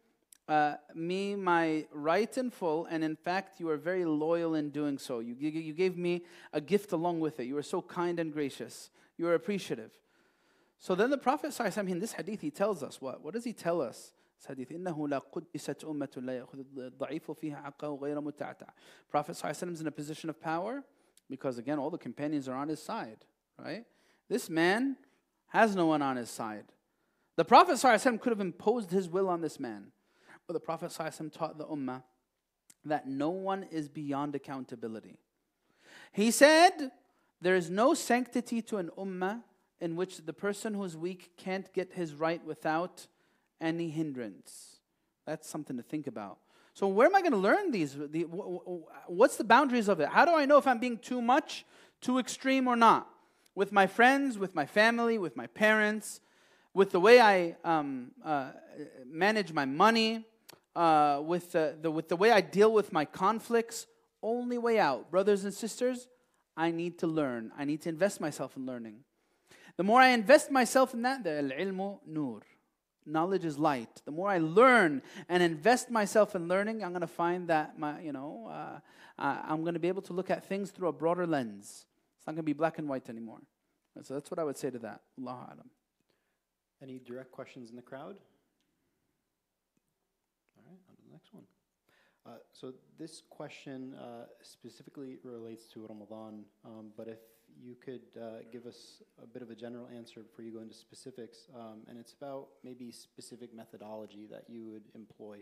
uh, 0.50 0.74
me 0.94 1.34
my 1.34 1.86
right 1.92 2.36
in 2.38 2.50
full, 2.50 2.86
and 2.86 3.02
in 3.02 3.16
fact, 3.16 3.58
you 3.58 3.68
are 3.68 3.76
very 3.76 4.04
loyal 4.04 4.54
in 4.54 4.70
doing 4.70 4.96
so. 4.96 5.18
You, 5.18 5.34
you 5.38 5.72
gave 5.72 5.96
me 5.96 6.24
a 6.52 6.60
gift 6.60 6.92
along 6.92 7.20
with 7.20 7.40
it. 7.40 7.44
You 7.44 7.54
were 7.54 7.62
so 7.62 7.82
kind 7.82 8.20
and 8.20 8.32
gracious. 8.32 8.90
You 9.18 9.24
were 9.24 9.34
appreciative. 9.34 9.90
So 10.78 10.94
then 10.94 11.10
the 11.10 11.18
Prophet, 11.18 11.58
in 11.78 11.98
this 11.98 12.12
hadith, 12.12 12.40
he 12.42 12.50
tells 12.50 12.82
us 12.82 13.00
what? 13.00 13.24
What 13.24 13.34
does 13.34 13.44
he 13.44 13.52
tell 13.52 13.80
us? 13.80 14.12
This 14.38 14.46
hadith, 14.46 14.70
إنه 14.70 15.08
لا 15.08 15.20
قدست 15.32 15.84
أمة 15.84 16.16
لا 16.16 16.44
يأخذ 16.44 16.64
الضعيف 16.76 17.30
فيها 17.30 17.62
حقه 17.62 17.98
غير 17.98 18.20
متعتع. 18.20 18.68
Prophet 19.10 19.36
is 19.44 19.80
in 19.80 19.86
a 19.86 19.90
position 19.90 20.30
of 20.30 20.40
power 20.40 20.84
because 21.28 21.58
again, 21.58 21.78
all 21.78 21.90
the 21.90 21.98
companions 21.98 22.48
are 22.48 22.54
on 22.54 22.68
his 22.68 22.80
side, 22.80 23.24
right? 23.58 23.84
This 24.28 24.48
man 24.48 24.96
has 25.48 25.74
no 25.74 25.86
one 25.86 26.02
on 26.02 26.16
his 26.16 26.30
side. 26.30 26.66
The 27.36 27.44
Prophet 27.44 27.80
could 28.20 28.30
have 28.30 28.40
imposed 28.40 28.90
his 28.90 29.08
will 29.08 29.28
on 29.28 29.40
this 29.40 29.58
man. 29.58 29.92
the 30.53 30.59
Prophet 30.59 30.91
ﷺ 30.91 31.31
taught 31.31 31.57
the 31.57 31.65
ummah 31.65 32.03
that 32.85 33.07
no 33.07 33.29
one 33.29 33.65
is 33.71 33.89
beyond 33.89 34.35
accountability. 34.35 35.17
He 36.11 36.31
said, 36.31 36.91
There 37.41 37.55
is 37.55 37.69
no 37.69 37.93
sanctity 37.93 38.61
to 38.63 38.77
an 38.77 38.89
ummah 38.97 39.43
in 39.79 39.95
which 39.95 40.25
the 40.25 40.33
person 40.33 40.73
who's 40.73 40.95
weak 40.95 41.31
can't 41.37 41.71
get 41.73 41.93
his 41.93 42.13
right 42.13 42.43
without 42.45 43.07
any 43.59 43.89
hindrance. 43.89 44.77
That's 45.25 45.49
something 45.49 45.77
to 45.77 45.83
think 45.83 46.07
about. 46.07 46.37
So 46.73 46.87
where 46.87 47.07
am 47.07 47.15
I 47.15 47.21
going 47.21 47.33
to 47.33 47.37
learn 47.37 47.71
these? 47.71 47.95
The, 47.95 48.23
what's 49.07 49.37
the 49.37 49.43
boundaries 49.43 49.87
of 49.87 49.99
it? 49.99 50.09
How 50.09 50.25
do 50.25 50.33
I 50.33 50.45
know 50.45 50.57
if 50.57 50.67
I'm 50.67 50.79
being 50.79 50.97
too 50.97 51.21
much, 51.21 51.65
too 51.99 52.17
extreme, 52.17 52.67
or 52.67 52.75
not? 52.75 53.07
With 53.55 53.71
my 53.71 53.87
friends, 53.87 54.37
with 54.37 54.55
my 54.55 54.65
family, 54.65 55.17
with 55.17 55.35
my 55.35 55.47
parents, 55.47 56.21
with 56.73 56.91
the 56.91 56.99
way 56.99 57.19
I 57.19 57.57
um, 57.65 58.11
uh, 58.23 58.51
manage 59.05 59.51
my 59.51 59.65
money, 59.65 60.25
uh, 60.75 61.21
with, 61.23 61.51
the, 61.51 61.77
the, 61.81 61.91
with 61.91 62.09
the 62.09 62.15
way 62.15 62.31
I 62.31 62.41
deal 62.41 62.71
with 62.71 62.91
my 62.91 63.05
conflicts. 63.05 63.87
Only 64.23 64.57
way 64.57 64.77
out, 64.77 65.09
brothers 65.09 65.45
and 65.45 65.53
sisters, 65.53 66.07
I 66.55 66.69
need 66.69 66.99
to 66.99 67.07
learn. 67.07 67.51
I 67.57 67.65
need 67.65 67.81
to 67.81 67.89
invest 67.89 68.21
myself 68.21 68.55
in 68.55 68.65
learning. 68.67 68.97
The 69.77 69.83
more 69.83 69.99
I 69.99 70.09
invest 70.09 70.51
myself 70.51 70.93
in 70.93 71.01
that, 71.01 71.23
the 71.23 71.29
ilmu 71.29 71.99
nur. 72.05 72.41
Knowledge 73.03 73.45
is 73.45 73.57
light. 73.57 74.01
The 74.05 74.11
more 74.11 74.29
I 74.29 74.37
learn 74.37 75.01
and 75.27 75.41
invest 75.41 75.89
myself 75.89 76.35
in 76.35 76.47
learning, 76.47 76.83
I'm 76.83 76.91
going 76.91 77.01
to 77.01 77.07
find 77.07 77.47
that 77.47 77.79
my, 77.79 77.99
you 77.99 78.11
know, 78.11 78.47
uh, 78.51 78.79
I'm 79.17 79.61
going 79.61 79.73
to 79.73 79.79
be 79.79 79.87
able 79.87 80.03
to 80.03 80.13
look 80.13 80.29
at 80.29 80.45
things 80.45 80.69
through 80.69 80.89
a 80.89 80.93
broader 80.93 81.25
lens. 81.25 81.87
It's 82.17 82.27
not 82.27 82.33
going 82.33 82.43
to 82.43 82.43
be 82.43 82.53
black 82.53 82.77
and 82.77 82.87
white 82.87 83.09
anymore. 83.09 83.39
So 84.03 84.13
that's 84.13 84.29
what 84.29 84.39
I 84.39 84.43
would 84.43 84.57
say 84.57 84.69
to 84.69 84.79
that. 84.79 85.01
Allah 85.19 85.47
alam. 85.47 85.69
Any 86.81 86.99
direct 86.99 87.31
questions 87.31 87.69
in 87.69 87.75
the 87.75 87.81
crowd? 87.81 88.17
All 90.57 90.63
right, 90.67 90.79
on 90.89 90.95
to 90.95 91.01
the 91.05 91.11
next 91.11 91.33
one. 91.33 91.43
Uh, 92.23 92.33
so 92.51 92.73
this 92.99 93.23
question 93.29 93.95
uh, 93.95 94.25
specifically 94.43 95.17
relates 95.23 95.65
to 95.65 95.87
Ramadan, 95.87 96.43
um, 96.63 96.91
but 96.95 97.07
if 97.07 97.17
you 97.59 97.75
could 97.83 98.01
uh, 98.15 98.43
give 98.51 98.65
us 98.67 99.01
a 99.21 99.25
bit 99.25 99.41
of 99.41 99.49
a 99.49 99.55
general 99.55 99.87
answer 99.87 100.21
before 100.21 100.45
you 100.45 100.51
go 100.51 100.61
into 100.61 100.75
specifics, 100.75 101.47
um, 101.55 101.79
and 101.87 101.97
it's 101.97 102.13
about 102.13 102.47
maybe 102.63 102.91
specific 102.91 103.55
methodology 103.55 104.27
that 104.29 104.43
you 104.47 104.65
would 104.65 104.83
employ. 104.93 105.39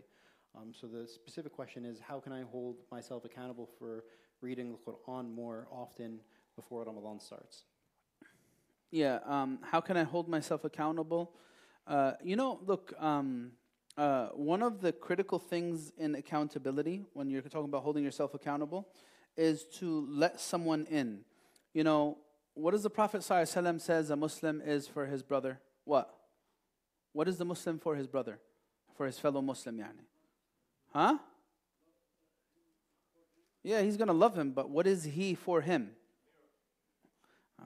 Um, 0.56 0.72
so 0.72 0.86
the 0.86 1.06
specific 1.06 1.52
question 1.52 1.84
is, 1.84 1.98
how 2.00 2.18
can 2.18 2.32
I 2.32 2.42
hold 2.42 2.76
myself 2.90 3.24
accountable 3.26 3.68
for 3.78 4.04
reading 4.40 4.72
the 4.72 4.92
Quran 4.92 5.30
more 5.34 5.68
often 5.70 6.20
before 6.56 6.84
Ramadan 6.84 7.20
starts? 7.20 7.64
Yeah, 8.90 9.18
um, 9.26 9.58
how 9.62 9.80
can 9.80 9.96
I 9.98 10.02
hold 10.02 10.28
myself 10.28 10.64
accountable? 10.64 11.34
Uh, 11.86 12.12
you 12.24 12.36
know, 12.36 12.58
look, 12.66 12.94
um, 12.98 13.52
uh, 13.96 14.28
one 14.28 14.62
of 14.62 14.80
the 14.80 14.92
critical 14.92 15.38
things 15.38 15.92
in 15.98 16.14
accountability, 16.14 17.04
when 17.12 17.28
you're 17.28 17.42
talking 17.42 17.68
about 17.68 17.82
holding 17.82 18.04
yourself 18.04 18.34
accountable, 18.34 18.88
is 19.36 19.64
to 19.64 20.06
let 20.08 20.40
someone 20.40 20.86
in. 20.90 21.20
You 21.72 21.84
know, 21.84 22.18
what 22.54 22.72
does 22.72 22.82
the 22.82 22.90
Prophet 22.90 23.20
ﷺ 23.22 23.80
says 23.80 24.10
a 24.10 24.16
Muslim 24.16 24.60
is 24.64 24.86
for 24.86 25.06
his 25.06 25.22
brother? 25.22 25.60
What? 25.84 26.14
What 27.12 27.28
is 27.28 27.38
the 27.38 27.44
Muslim 27.44 27.78
for 27.78 27.96
his 27.96 28.06
brother? 28.06 28.38
For 28.96 29.06
his 29.06 29.18
fellow 29.18 29.40
Muslim, 29.40 29.78
yani? 29.78 30.04
Huh? 30.92 31.18
Yeah, 33.62 33.82
he's 33.82 33.96
going 33.96 34.08
to 34.08 34.14
love 34.14 34.36
him, 34.36 34.52
but 34.52 34.70
what 34.70 34.86
is 34.86 35.04
he 35.04 35.34
for 35.34 35.60
him? 35.60 35.90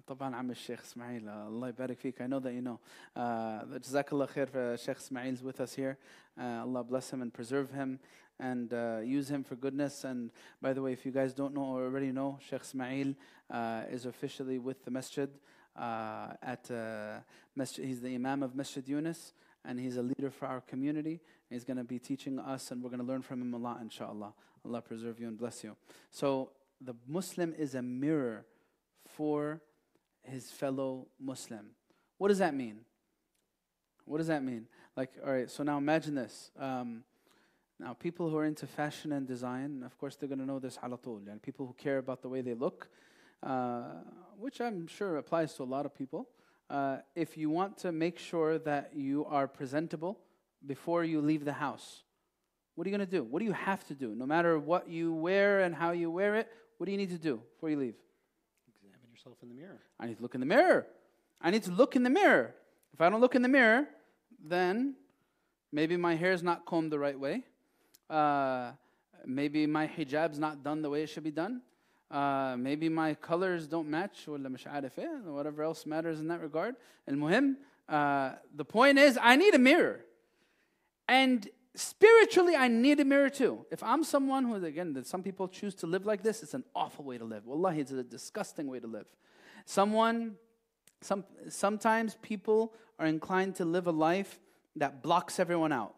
طبعا 0.07 0.35
عم 0.35 0.51
الشيخ 0.51 0.81
اسماعيل 0.81 1.29
الله 1.29 1.67
يبارك 1.67 1.97
فيك 1.97 2.21
I 2.21 2.27
know 2.27 2.39
that 2.39 2.53
you 2.53 2.61
know 2.61 2.79
uh, 3.15 3.77
جزاك 3.77 4.13
الله 4.13 4.25
خير 4.25 4.77
Sheikh 4.77 4.97
Ismail's 4.97 5.43
with 5.43 5.59
us 5.61 5.75
here 5.75 5.97
uh, 6.39 6.61
Allah 6.61 6.83
bless 6.83 7.11
him 7.11 7.21
and 7.21 7.33
preserve 7.33 7.71
him 7.71 7.99
and 8.39 8.73
uh, 8.73 8.99
use 9.03 9.29
him 9.29 9.43
for 9.43 9.55
goodness 9.55 10.03
and 10.03 10.31
by 10.61 10.73
the 10.73 10.81
way 10.81 10.93
if 10.93 11.05
you 11.05 11.11
guys 11.11 11.33
don't 11.33 11.53
know 11.53 11.65
or 11.65 11.83
already 11.83 12.11
know 12.11 12.39
Sheikh 12.41 12.61
Ismail 12.61 13.13
uh, 13.49 13.83
is 13.91 14.05
officially 14.05 14.57
with 14.59 14.83
the 14.85 14.91
masjid 14.91 15.29
uh, 15.75 16.33
at 16.41 16.69
uh, 16.71 17.19
masjid, 17.55 17.85
he's 17.85 18.01
the 18.01 18.13
imam 18.15 18.43
of 18.43 18.55
Masjid 18.55 18.87
Yunus 18.87 19.33
and 19.65 19.79
he's 19.79 19.97
a 19.97 20.01
leader 20.01 20.31
for 20.31 20.47
our 20.47 20.61
community 20.61 21.19
he's 21.49 21.63
going 21.63 21.77
to 21.77 21.83
be 21.83 21.99
teaching 21.99 22.39
us 22.39 22.71
and 22.71 22.81
we're 22.81 22.89
going 22.89 23.01
to 23.01 23.05
learn 23.05 23.21
from 23.21 23.41
him 23.41 23.53
a 23.53 23.57
lot 23.57 23.79
inshallah 23.81 24.33
Allah 24.65 24.81
preserve 24.81 25.19
you 25.19 25.27
and 25.27 25.37
bless 25.37 25.63
you 25.63 25.75
so 26.09 26.51
the 26.81 26.95
Muslim 27.07 27.53
is 27.57 27.75
a 27.75 27.81
mirror 27.81 28.45
for 29.05 29.61
his 30.24 30.50
fellow 30.50 31.06
Muslim. 31.20 31.70
What 32.18 32.28
does 32.28 32.38
that 32.38 32.54
mean? 32.54 32.80
What 34.04 34.18
does 34.18 34.26
that 34.26 34.42
mean? 34.42 34.66
Like, 34.96 35.12
all 35.24 35.32
right, 35.32 35.50
so 35.50 35.62
now 35.62 35.78
imagine 35.78 36.14
this. 36.14 36.50
Um, 36.58 37.04
now, 37.80 37.92
people 37.92 38.30
who 38.30 38.36
are 38.36 38.44
into 38.44 38.66
fashion 38.66 39.12
and 39.12 39.26
design, 39.26 39.82
of 39.84 39.98
course, 39.98 40.16
they're 40.16 40.28
going 40.28 40.38
to 40.38 40.46
know 40.46 40.58
this 40.58 40.78
halatul. 40.78 41.26
And 41.28 41.42
people 41.42 41.66
who 41.66 41.72
care 41.72 41.98
about 41.98 42.22
the 42.22 42.28
way 42.28 42.40
they 42.40 42.54
look, 42.54 42.88
uh, 43.42 43.82
which 44.38 44.60
I'm 44.60 44.86
sure 44.86 45.16
applies 45.16 45.54
to 45.54 45.64
a 45.64 45.64
lot 45.64 45.84
of 45.84 45.94
people. 45.94 46.28
Uh, 46.70 46.98
if 47.14 47.36
you 47.36 47.50
want 47.50 47.76
to 47.78 47.92
make 47.92 48.18
sure 48.18 48.58
that 48.58 48.92
you 48.94 49.26
are 49.26 49.48
presentable 49.48 50.18
before 50.64 51.04
you 51.04 51.20
leave 51.20 51.44
the 51.44 51.52
house, 51.52 52.04
what 52.74 52.86
are 52.86 52.90
you 52.90 52.96
going 52.96 53.06
to 53.06 53.16
do? 53.18 53.24
What 53.24 53.40
do 53.40 53.44
you 53.44 53.52
have 53.52 53.84
to 53.88 53.94
do? 53.94 54.14
No 54.14 54.26
matter 54.26 54.58
what 54.58 54.88
you 54.88 55.12
wear 55.12 55.60
and 55.60 55.74
how 55.74 55.90
you 55.90 56.10
wear 56.10 56.36
it, 56.36 56.48
what 56.78 56.86
do 56.86 56.92
you 56.92 56.98
need 56.98 57.10
to 57.10 57.18
do 57.18 57.40
before 57.54 57.70
you 57.70 57.76
leave? 57.76 57.94
yourself 59.24 59.42
in 59.42 59.48
the 59.48 59.54
mirror. 59.54 59.80
I 59.98 60.06
need 60.06 60.16
to 60.16 60.22
look 60.22 60.34
in 60.34 60.40
the 60.40 60.46
mirror. 60.46 60.86
I 61.40 61.50
need 61.50 61.62
to 61.62 61.70
look 61.70 61.96
in 61.96 62.02
the 62.02 62.10
mirror. 62.10 62.54
If 62.92 63.00
I 63.00 63.08
don't 63.08 63.22
look 63.22 63.34
in 63.34 63.40
the 63.40 63.48
mirror, 63.48 63.86
then 64.46 64.96
maybe 65.72 65.96
my 65.96 66.14
hair 66.14 66.32
is 66.32 66.42
not 66.42 66.66
combed 66.66 66.92
the 66.92 66.98
right 66.98 67.18
way. 67.18 67.44
Uh, 68.10 68.72
maybe 69.24 69.66
my 69.66 69.86
hijab's 69.86 70.38
not 70.38 70.62
done 70.62 70.82
the 70.82 70.90
way 70.90 71.02
it 71.02 71.06
should 71.08 71.24
be 71.24 71.30
done. 71.30 71.62
Uh, 72.10 72.56
maybe 72.58 72.90
my 72.90 73.14
colors 73.14 73.66
don't 73.66 73.88
match, 73.88 74.26
whatever 74.26 75.62
else 75.62 75.86
matters 75.86 76.20
in 76.20 76.28
that 76.28 76.42
regard. 76.42 76.74
And 77.06 77.16
muhim, 77.16 77.54
uh, 77.88 78.32
the 78.54 78.64
point 78.66 78.98
is, 78.98 79.18
I 79.20 79.36
need 79.36 79.54
a 79.54 79.58
mirror. 79.58 80.04
And 81.08 81.48
spiritually, 81.74 82.56
I 82.56 82.68
need 82.68 83.00
a 83.00 83.04
mirror 83.04 83.30
too. 83.30 83.66
If 83.70 83.82
I'm 83.82 84.04
someone 84.04 84.44
who, 84.44 84.54
again, 84.64 84.92
that 84.94 85.06
some 85.06 85.22
people 85.22 85.48
choose 85.48 85.74
to 85.76 85.86
live 85.86 86.06
like 86.06 86.22
this, 86.22 86.42
it's 86.42 86.54
an 86.54 86.64
awful 86.74 87.04
way 87.04 87.18
to 87.18 87.24
live. 87.24 87.46
Wallahi, 87.46 87.80
it's 87.80 87.92
a 87.92 88.02
disgusting 88.02 88.66
way 88.66 88.80
to 88.80 88.86
live. 88.86 89.06
Someone, 89.64 90.36
some, 91.00 91.24
sometimes 91.48 92.16
people 92.22 92.74
are 92.98 93.06
inclined 93.06 93.56
to 93.56 93.64
live 93.64 93.86
a 93.86 93.92
life 93.92 94.40
that 94.76 95.02
blocks 95.02 95.38
everyone 95.38 95.72
out. 95.72 95.94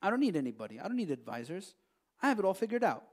I 0.00 0.10
don't 0.10 0.20
need 0.20 0.36
anybody. 0.36 0.78
I 0.78 0.84
don't 0.84 0.96
need 0.96 1.10
advisors. 1.10 1.74
I 2.22 2.28
have 2.28 2.38
it 2.38 2.44
all 2.44 2.54
figured 2.54 2.84
out. 2.84 3.04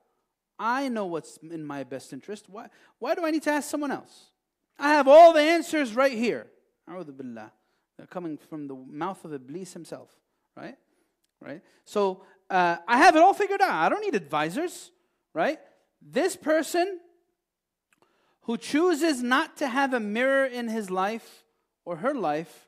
I 0.58 0.88
know 0.90 1.06
what's 1.06 1.38
in 1.38 1.64
my 1.64 1.84
best 1.84 2.14
interest. 2.14 2.46
Why, 2.50 2.70
why 3.00 3.16
do 3.16 3.26
I 3.26 3.32
need 3.32 3.44
to 3.44 3.52
ask 3.52 3.70
someone 3.70 3.92
else? 3.92 4.30
I 4.78 4.90
have 4.90 5.08
all 5.08 5.34
the 5.34 5.42
answers 5.42 5.96
right 5.96 6.12
here. 6.12 6.48
They're 6.88 8.08
coming 8.08 8.38
from 8.38 8.68
the 8.68 8.76
mouth 8.76 9.24
of 9.26 9.34
Iblis 9.34 9.74
himself, 9.74 10.12
right? 10.56 10.78
Right? 11.42 11.62
So 11.86 12.24
uh, 12.50 12.78
I 12.88 12.98
have 12.98 13.16
it 13.16 13.22
all 13.22 13.34
figured 13.34 13.62
out. 13.62 13.74
I 13.74 13.90
don't 13.90 14.02
need 14.02 14.16
advisors, 14.16 14.92
right? 15.34 15.60
This 16.02 16.36
person 16.36 17.00
who 18.42 18.58
chooses 18.58 19.24
not 19.24 19.58
to 19.58 19.68
have 19.68 19.94
a 19.94 20.00
mirror 20.00 20.46
in 20.46 20.68
his 20.68 20.92
life 20.92 21.46
or 21.84 21.98
her 21.98 22.14
life 22.14 22.68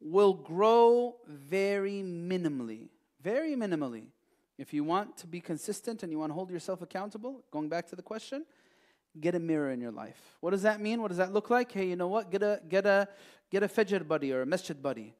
will 0.00 0.32
grow 0.32 1.16
very 1.26 2.02
minimally. 2.02 2.88
Very 3.22 3.54
minimally. 3.54 4.06
If 4.56 4.72
you 4.72 4.82
want 4.82 5.16
to 5.18 5.26
be 5.26 5.40
consistent 5.40 6.02
and 6.02 6.10
you 6.10 6.18
want 6.18 6.30
to 6.30 6.34
hold 6.34 6.50
yourself 6.50 6.82
accountable, 6.82 7.44
going 7.52 7.68
back 7.68 7.86
to 7.88 7.96
the 7.96 8.02
question, 8.02 8.44
get 9.20 9.36
a 9.36 9.38
mirror 9.38 9.70
in 9.70 9.80
your 9.80 9.92
life. 9.92 10.36
What 10.40 10.50
does 10.50 10.62
that 10.62 10.80
mean? 10.80 11.00
What 11.00 11.08
does 11.08 11.18
that 11.18 11.32
look 11.32 11.48
like? 11.48 11.70
Hey, 11.70 11.86
you 11.86 11.96
know 11.96 12.08
what? 12.08 12.30
Get 12.30 12.42
a 12.42 12.60
get 12.68 12.84
a 12.86 13.08
get 13.50 13.62
a 13.62 13.68
fajr 13.68 14.06
buddy 14.06 14.32
or 14.32 14.42
a 14.42 14.46
masjid 14.46 14.80
buddy. 14.80 15.14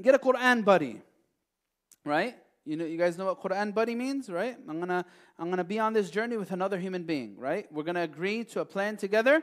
Get 0.00 0.14
a 0.14 0.18
Quran 0.18 0.64
buddy 0.64 1.02
right? 2.06 2.36
You 2.64 2.76
know, 2.76 2.84
you 2.84 2.96
guys 2.96 3.18
know 3.18 3.26
what 3.26 3.42
Quran 3.42 3.74
buddy 3.74 3.94
means, 3.94 4.30
right? 4.30 4.56
I'm 4.68 4.78
gonna, 4.78 5.04
I'm 5.38 5.50
gonna 5.50 5.64
be 5.64 5.78
on 5.78 5.92
this 5.92 6.08
journey 6.08 6.36
with 6.36 6.52
another 6.52 6.78
human 6.78 7.02
being, 7.02 7.36
right? 7.36 7.70
We're 7.70 7.82
gonna 7.82 8.02
agree 8.02 8.44
to 8.44 8.60
a 8.60 8.64
plan 8.64 8.96
together. 8.96 9.42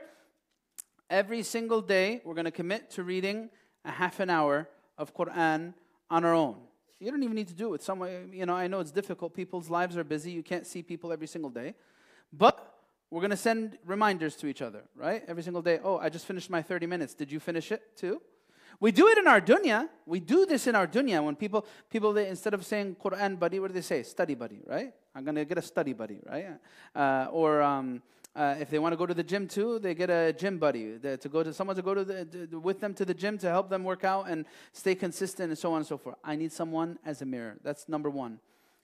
Every 1.09 1.43
single 1.43 1.81
day, 1.81 2.21
we're 2.25 2.33
gonna 2.33 2.51
commit 2.51 2.89
to 2.91 3.03
reading 3.03 3.49
a 3.85 3.91
half 3.91 4.19
an 4.19 4.29
hour 4.29 4.69
of 4.97 5.13
Quran 5.13 5.73
on 6.09 6.25
our 6.25 6.33
own. 6.33 6.57
You 6.99 7.11
don't 7.11 7.23
even 7.23 7.35
need 7.35 7.49
to 7.49 7.53
do 7.53 7.67
it 7.67 7.71
with 7.71 7.83
someone. 7.83 8.31
You 8.33 8.45
know, 8.45 8.55
I 8.55 8.67
know 8.67 8.79
it's 8.79 8.91
difficult. 8.91 9.33
People's 9.33 9.69
lives 9.69 9.97
are 9.97 10.05
busy. 10.05 10.31
You 10.31 10.43
can't 10.43 10.65
see 10.65 10.81
people 10.81 11.11
every 11.11 11.27
single 11.27 11.49
day, 11.49 11.75
but 12.31 12.75
we're 13.11 13.21
gonna 13.21 13.37
send 13.37 13.77
reminders 13.85 14.35
to 14.37 14.47
each 14.47 14.61
other, 14.61 14.83
right? 14.95 15.23
Every 15.27 15.43
single 15.43 15.61
day. 15.61 15.79
Oh, 15.83 15.97
I 15.97 16.09
just 16.09 16.25
finished 16.25 16.49
my 16.49 16.61
30 16.61 16.87
minutes. 16.87 17.13
Did 17.13 17.31
you 17.31 17.39
finish 17.39 17.71
it 17.71 17.97
too? 17.97 18.21
We 18.79 18.91
do 18.91 19.07
it 19.07 19.17
in 19.17 19.27
our 19.27 19.41
dunya. 19.41 19.89
We 20.05 20.19
do 20.19 20.45
this 20.45 20.67
in 20.67 20.75
our 20.75 20.87
dunya. 20.87 21.23
When 21.23 21.35
people, 21.35 21.65
people 21.89 22.13
they, 22.13 22.27
instead 22.27 22.53
of 22.53 22.65
saying 22.65 22.97
Quran 23.03 23.39
buddy, 23.39 23.59
what 23.59 23.67
do 23.67 23.73
they 23.73 23.81
say? 23.81 24.03
Study 24.03 24.35
buddy, 24.35 24.61
right? 24.65 24.93
I'm 25.15 25.23
going 25.23 25.35
to 25.35 25.45
get 25.45 25.57
a 25.57 25.61
study 25.61 25.93
buddy, 25.93 26.19
right? 26.27 26.59
Uh, 26.95 27.27
or 27.31 27.61
um, 27.61 28.01
uh, 28.35 28.55
if 28.59 28.69
they 28.69 28.79
want 28.79 28.93
to 28.93 28.97
go 28.97 29.05
to 29.05 29.13
the 29.13 29.23
gym 29.23 29.47
too, 29.47 29.79
they 29.79 29.93
get 29.93 30.09
a 30.09 30.33
gym 30.33 30.57
buddy 30.57 30.97
to 30.99 31.29
go 31.29 31.43
to 31.43 31.53
someone 31.53 31.75
to 31.75 31.81
go 31.81 31.93
to 31.93 32.03
the, 32.03 32.25
to, 32.25 32.59
with 32.59 32.79
them 32.79 32.93
to 32.95 33.05
the 33.05 33.13
gym 33.13 33.37
to 33.37 33.49
help 33.49 33.69
them 33.69 33.83
work 33.83 34.03
out 34.03 34.27
and 34.27 34.45
stay 34.71 34.95
consistent 34.95 35.49
and 35.49 35.57
so 35.57 35.71
on 35.71 35.77
and 35.77 35.85
so 35.85 35.97
forth. 35.97 36.15
I 36.23 36.35
need 36.35 36.51
someone 36.51 36.97
as 37.05 37.21
a 37.21 37.25
mirror. 37.25 37.57
That's 37.63 37.87
number 37.87 38.09
one. 38.09 38.39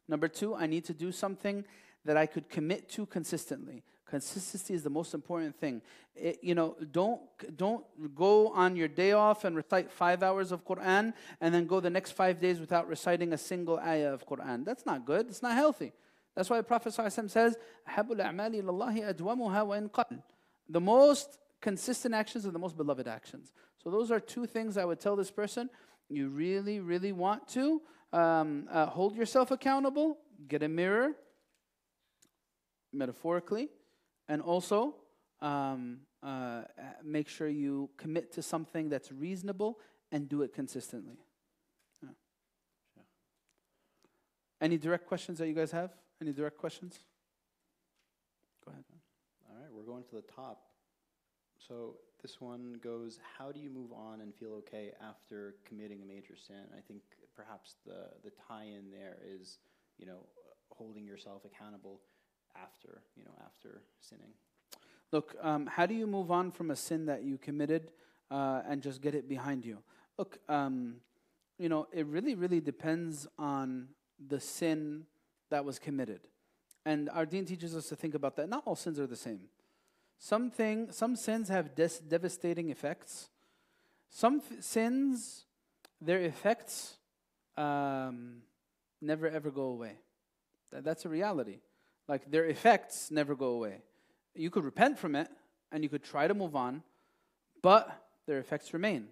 Number 0.08 0.28
two, 0.28 0.56
I 0.56 0.68
need 0.68 0.86
to 0.86 0.94
do 0.94 1.12
something 1.12 1.66
that 2.06 2.16
I 2.16 2.26
could 2.26 2.50
commit 2.50 2.90
to 2.90 3.06
consistently. 3.06 3.84
Consistency 4.10 4.74
is 4.74 4.82
the 4.82 4.90
most 4.90 5.14
important 5.14 5.56
thing. 5.56 5.84
It, 6.16 6.40
you 6.42 6.56
know, 6.56 6.76
don't 6.92 7.22
don't 7.56 7.86
go 8.16 8.50
on 8.50 8.76
your 8.76 8.88
day 8.88 9.12
off 9.12 9.46
and 9.46 9.56
recite 9.56 9.92
five 9.92 10.24
hours 10.24 10.52
of 10.52 10.66
Quran 10.66 11.14
and 11.40 11.54
then 11.54 11.68
go 11.68 11.80
the 11.80 11.92
next 11.92 12.12
five 12.12 12.40
days 12.40 12.60
without 12.60 12.88
reciting 12.88 13.34
a 13.34 13.38
single 13.38 13.78
ayah 13.78 14.12
of 14.12 14.28
Quran. 14.28 14.66
That's 14.66 14.86
not 14.86 15.06
good. 15.06 15.28
It's 15.28 15.44
not 15.44 15.54
healthy. 15.54 15.92
That's 16.36 16.50
why 16.50 16.58
the 16.58 16.64
Prophet 16.64 16.94
says, 16.94 17.56
The 20.70 20.82
most 20.82 21.40
consistent 21.62 22.16
actions 22.16 22.46
are 22.46 22.52
the 22.52 22.60
most 22.60 22.78
beloved 22.78 23.08
actions. 23.08 23.52
So 23.84 23.92
those 23.92 24.10
are 24.10 24.20
two 24.20 24.46
things 24.46 24.78
I 24.78 24.86
would 24.86 25.00
tell 25.00 25.16
this 25.16 25.32
person. 25.32 25.70
You 26.10 26.30
really, 26.30 26.80
really 26.80 27.12
want 27.12 27.48
to 27.50 27.82
um, 28.12 28.68
uh, 28.72 28.88
hold 28.88 29.16
yourself 29.16 29.52
accountable. 29.52 30.18
Get 30.48 30.64
a 30.64 30.68
mirror, 30.68 31.12
metaphorically, 32.92 33.70
and 34.30 34.42
also 34.42 34.96
um, 35.42 35.98
uh, 36.24 36.62
make 37.04 37.28
sure 37.28 37.50
you 37.50 37.90
commit 37.98 38.32
to 38.34 38.42
something 38.42 38.88
that's 38.88 39.12
reasonable 39.12 39.80
and 40.12 40.30
do 40.30 40.44
it 40.44 40.54
consistently. 40.54 41.18
Any 44.62 44.78
direct 44.78 45.08
questions 45.08 45.40
that 45.40 45.48
you 45.48 45.54
guys 45.54 45.72
have? 45.72 45.92
Any 46.22 46.34
direct 46.34 46.58
questions? 46.58 47.00
Go 48.66 48.72
ahead. 48.72 48.84
All 49.50 49.56
right, 49.56 49.72
we're 49.72 49.84
going 49.84 50.04
to 50.10 50.16
the 50.16 50.22
top. 50.22 50.64
So 51.66 51.96
this 52.22 52.42
one 52.42 52.76
goes, 52.84 53.20
how 53.38 53.54
do 53.54 53.60
you 53.60 53.70
move 53.70 53.94
on 53.94 54.20
and 54.20 54.36
feel 54.36 54.52
okay 54.56 54.92
after 55.02 55.56
committing 55.66 56.02
a 56.02 56.06
major 56.06 56.36
sin? 56.36 56.66
I 56.78 56.82
think 56.82 57.02
perhaps 57.36 57.76
the, 57.86 58.10
the 58.24 58.32
tie-in 58.50 58.92
there 58.92 59.18
is, 59.26 59.60
you 59.98 60.06
know, 60.06 60.26
holding 60.72 61.06
yourself 61.06 61.44
accountable 61.46 62.02
after, 62.56 63.02
you 63.16 63.24
know, 63.24 63.32
after 63.46 63.82
sinning. 64.00 64.34
Look, 65.12 65.36
um, 65.42 65.66
how 65.66 65.86
do 65.86 65.94
you 65.94 66.06
move 66.06 66.30
on 66.32 66.52
from 66.52 66.72
a 66.72 66.76
sin 66.76 67.06
that 67.08 67.24
you 67.24 67.38
committed 67.38 67.92
uh, 68.30 68.62
and 68.68 68.82
just 68.82 69.02
get 69.02 69.16
it 69.16 69.28
behind 69.28 69.66
you? 69.66 69.80
Look, 70.18 70.38
um, 70.48 70.96
you 71.58 71.68
know, 71.68 71.88
it 71.92 72.06
really, 72.06 72.36
really 72.36 72.62
depends 72.62 73.28
on 73.38 73.90
the 74.28 74.40
sin 74.40 75.06
that 75.50 75.66
was 75.66 75.80
committed. 75.80 76.22
And 76.86 77.10
our 77.10 77.26
deen 77.26 77.46
teaches 77.46 77.76
us 77.76 77.88
to 77.90 77.96
think 77.96 78.14
about 78.14 78.36
that. 78.36 78.50
Not 78.50 78.64
all 78.66 78.76
sins 78.76 79.00
are 79.00 79.08
the 79.08 79.16
same. 79.16 79.42
Some, 80.18 80.52
thing, 80.52 80.92
some 80.92 81.16
sins 81.16 81.50
have 81.50 81.76
des- 81.76 82.02
devastating 82.08 82.70
effects. 82.70 83.30
Some 84.10 84.42
f- 84.52 84.64
sins, 84.64 85.46
their 86.02 86.22
effects 86.22 86.98
um, 87.58 88.42
never 89.02 89.28
ever 89.28 89.50
go 89.52 89.64
away. 89.64 89.94
Th- 90.72 90.84
that's 90.84 91.06
a 91.06 91.10
reality. 91.10 91.60
Like 92.10 92.32
their 92.32 92.46
effects 92.46 93.12
never 93.12 93.36
go 93.36 93.50
away. 93.50 93.84
You 94.34 94.50
could 94.50 94.66
repent 94.66 94.98
from 94.98 95.16
it 95.16 95.30
and 95.72 95.84
you 95.84 95.90
could 95.90 96.04
try 96.04 96.28
to 96.28 96.34
move 96.34 96.56
on, 96.56 96.82
but 97.62 97.88
their 98.26 98.40
effects 98.40 98.74
remain. 98.74 99.10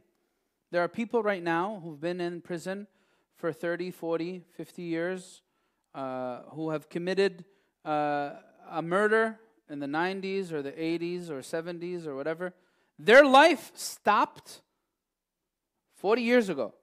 There 0.72 0.84
are 0.84 0.88
people 0.88 1.22
right 1.22 1.43
now 1.43 1.80
who've 1.84 2.02
been 2.02 2.20
in 2.20 2.41
prison 2.41 2.88
for 3.36 3.54
30, 3.54 3.91
40, 3.91 4.41
50 4.58 4.82
years 4.82 5.43
uh, 5.93 6.39
who 6.54 6.72
have 6.72 6.89
committed 6.89 7.45
uh, 7.86 8.32
a 8.72 8.82
murder 8.82 9.39
in 9.70 9.80
the 9.80 9.86
90s 9.86 10.52
or 10.52 10.64
the 10.64 10.72
80s 10.72 11.30
or 11.30 11.41
70s 11.41 12.08
or 12.08 12.16
whatever. 12.16 12.56
Their 12.98 13.24
life 13.24 13.72
stopped 13.76 14.62
40 15.98 16.24
years 16.24 16.50
ago. 16.50 16.74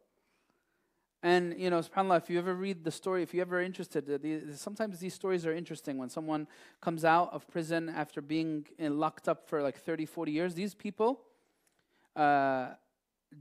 And, 1.25 1.59
you 1.59 1.70
know, 1.70 1.81
subhanAllah, 1.81 2.18
if 2.18 2.29
you 2.29 2.39
ever 2.39 2.55
read 2.55 2.85
the 2.85 2.91
story, 2.91 3.22
if 3.22 3.33
you're 3.33 3.47
ever 3.47 3.62
interested, 3.62 4.05
sometimes 4.59 4.99
these 4.99 5.14
stories 5.14 5.47
are 5.47 5.55
interesting 5.55 5.97
when 5.97 6.11
someone 6.11 6.47
comes 6.83 7.03
out 7.03 7.33
of 7.33 7.49
prison 7.49 7.89
after 7.89 8.20
being 8.20 8.66
in, 8.79 9.01
locked 9.01 9.27
up 9.27 9.49
for 9.49 9.62
like 9.62 9.79
30, 9.79 10.05
40 10.05 10.33
years. 10.33 10.55
These 10.55 10.75
people 10.75 11.22
uh, 12.14 12.75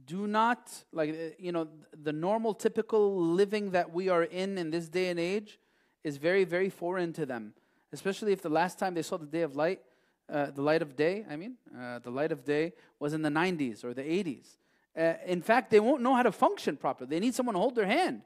do 0.05 0.27
not, 0.27 0.71
like, 0.93 1.09
uh, 1.09 1.35
you 1.37 1.51
know, 1.51 1.67
the 2.01 2.13
normal, 2.13 2.53
typical 2.53 3.17
living 3.21 3.71
that 3.71 3.91
we 3.91 4.07
are 4.07 4.23
in 4.23 4.57
in 4.57 4.69
this 4.71 4.87
day 4.87 5.09
and 5.09 5.19
age 5.19 5.59
is 6.05 6.15
very, 6.15 6.45
very 6.45 6.69
foreign 6.69 7.11
to 7.11 7.25
them. 7.25 7.53
Especially 7.91 8.31
if 8.31 8.41
the 8.41 8.47
last 8.47 8.79
time 8.79 8.93
they 8.93 9.01
saw 9.01 9.17
the 9.17 9.25
day 9.25 9.41
of 9.41 9.57
light, 9.57 9.81
uh, 10.29 10.51
the 10.51 10.61
light 10.61 10.81
of 10.81 10.95
day, 10.95 11.25
I 11.29 11.35
mean, 11.35 11.55
uh, 11.77 11.99
the 11.99 12.11
light 12.11 12.31
of 12.31 12.45
day 12.45 12.71
was 12.97 13.11
in 13.11 13.23
the 13.23 13.29
90s 13.29 13.83
or 13.83 13.93
the 13.93 14.03
80s. 14.03 14.55
Uh, 14.97 15.13
in 15.25 15.41
fact, 15.41 15.71
they 15.71 15.79
won't 15.79 16.01
know 16.01 16.13
how 16.13 16.23
to 16.23 16.31
function 16.31 16.77
properly. 16.77 17.09
They 17.09 17.19
need 17.19 17.35
someone 17.35 17.53
to 17.53 17.59
hold 17.59 17.75
their 17.75 17.85
hand. 17.85 18.21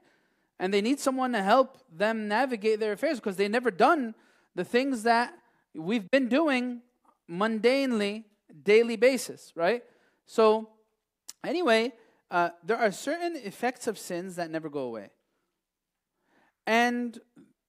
And 0.58 0.74
they 0.74 0.80
need 0.80 1.00
someone 1.00 1.32
to 1.32 1.42
help 1.42 1.78
them 1.90 2.28
navigate 2.28 2.80
their 2.80 2.92
affairs 2.92 3.18
because 3.18 3.36
they've 3.36 3.50
never 3.50 3.70
done 3.70 4.14
the 4.54 4.64
things 4.64 5.04
that 5.04 5.32
we've 5.74 6.10
been 6.10 6.28
doing 6.28 6.82
mundanely, 7.30 8.24
daily 8.64 8.96
basis, 8.96 9.52
right? 9.54 9.82
So, 10.26 10.68
anyway, 11.44 11.92
uh, 12.30 12.50
there 12.64 12.76
are 12.76 12.90
certain 12.90 13.36
effects 13.36 13.86
of 13.86 13.98
sins 13.98 14.36
that 14.36 14.50
never 14.50 14.68
go 14.68 14.80
away. 14.80 15.10
And 16.66 17.18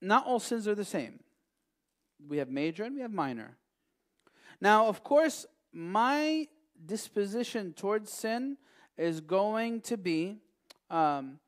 not 0.02 0.26
all 0.26 0.40
sins 0.40 0.68
are 0.68 0.76
the 0.76 0.86
same. 0.86 1.20
We 2.28 2.38
have 2.38 2.50
major 2.50 2.84
and 2.84 2.96
we 2.96 3.02
have 3.02 3.14
minor. 3.14 3.58
Now, 4.60 4.88
of 4.88 5.04
course, 5.04 5.46
my 5.72 6.48
disposition 6.86 7.74
towards 7.74 8.12
sin 8.12 8.58
is 9.00 9.22
going 9.22 9.82
to 9.82 9.98
be 9.98 10.38
um, 10.90 11.40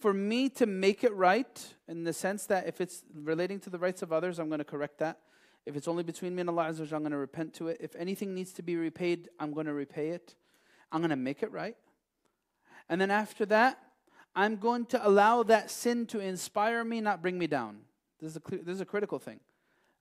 for 0.00 0.12
me 0.12 0.48
to 0.48 0.66
make 0.66 1.04
it 1.04 1.14
right 1.14 1.74
in 1.86 2.02
the 2.04 2.12
sense 2.12 2.46
that 2.46 2.66
if 2.66 2.80
it's 2.80 3.04
relating 3.14 3.60
to 3.60 3.70
the 3.70 3.78
rights 3.78 4.02
of 4.02 4.12
others, 4.12 4.38
I'm 4.38 4.48
going 4.48 4.58
to 4.58 4.64
correct 4.64 4.98
that. 4.98 5.18
If 5.64 5.76
it's 5.76 5.86
only 5.86 6.02
between 6.02 6.34
me 6.34 6.40
and 6.40 6.50
Allah, 6.50 6.66
I'm 6.66 6.88
going 6.88 7.12
to 7.12 7.16
repent 7.16 7.54
to 7.54 7.68
it. 7.68 7.76
If 7.80 7.94
anything 7.94 8.34
needs 8.34 8.52
to 8.54 8.62
be 8.62 8.74
repaid, 8.74 9.28
I'm 9.38 9.52
going 9.52 9.66
to 9.66 9.72
repay 9.72 10.08
it. 10.08 10.34
I'm 10.90 11.00
going 11.00 11.10
to 11.10 11.16
make 11.16 11.42
it 11.42 11.52
right. 11.52 11.76
And 12.88 13.00
then 13.00 13.12
after 13.12 13.46
that, 13.46 13.78
I'm 14.34 14.56
going 14.56 14.86
to 14.86 15.06
allow 15.06 15.44
that 15.44 15.70
sin 15.70 16.06
to 16.06 16.18
inspire 16.18 16.82
me, 16.82 17.00
not 17.00 17.22
bring 17.22 17.38
me 17.38 17.46
down. 17.46 17.78
This 18.20 18.30
is 18.30 18.36
a, 18.36 18.40
clear, 18.40 18.60
this 18.64 18.74
is 18.74 18.80
a 18.80 18.86
critical 18.86 19.20
thing. 19.20 19.38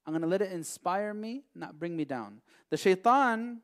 I'm 0.06 0.14
going 0.14 0.24
to 0.24 0.28
let 0.28 0.42
it 0.42 0.52
inspire 0.52 1.14
me, 1.14 1.44
not 1.54 1.78
bring 1.78 1.96
me 1.96 2.06
down. 2.06 2.42
The 2.72 2.78
shaitan 2.78 3.62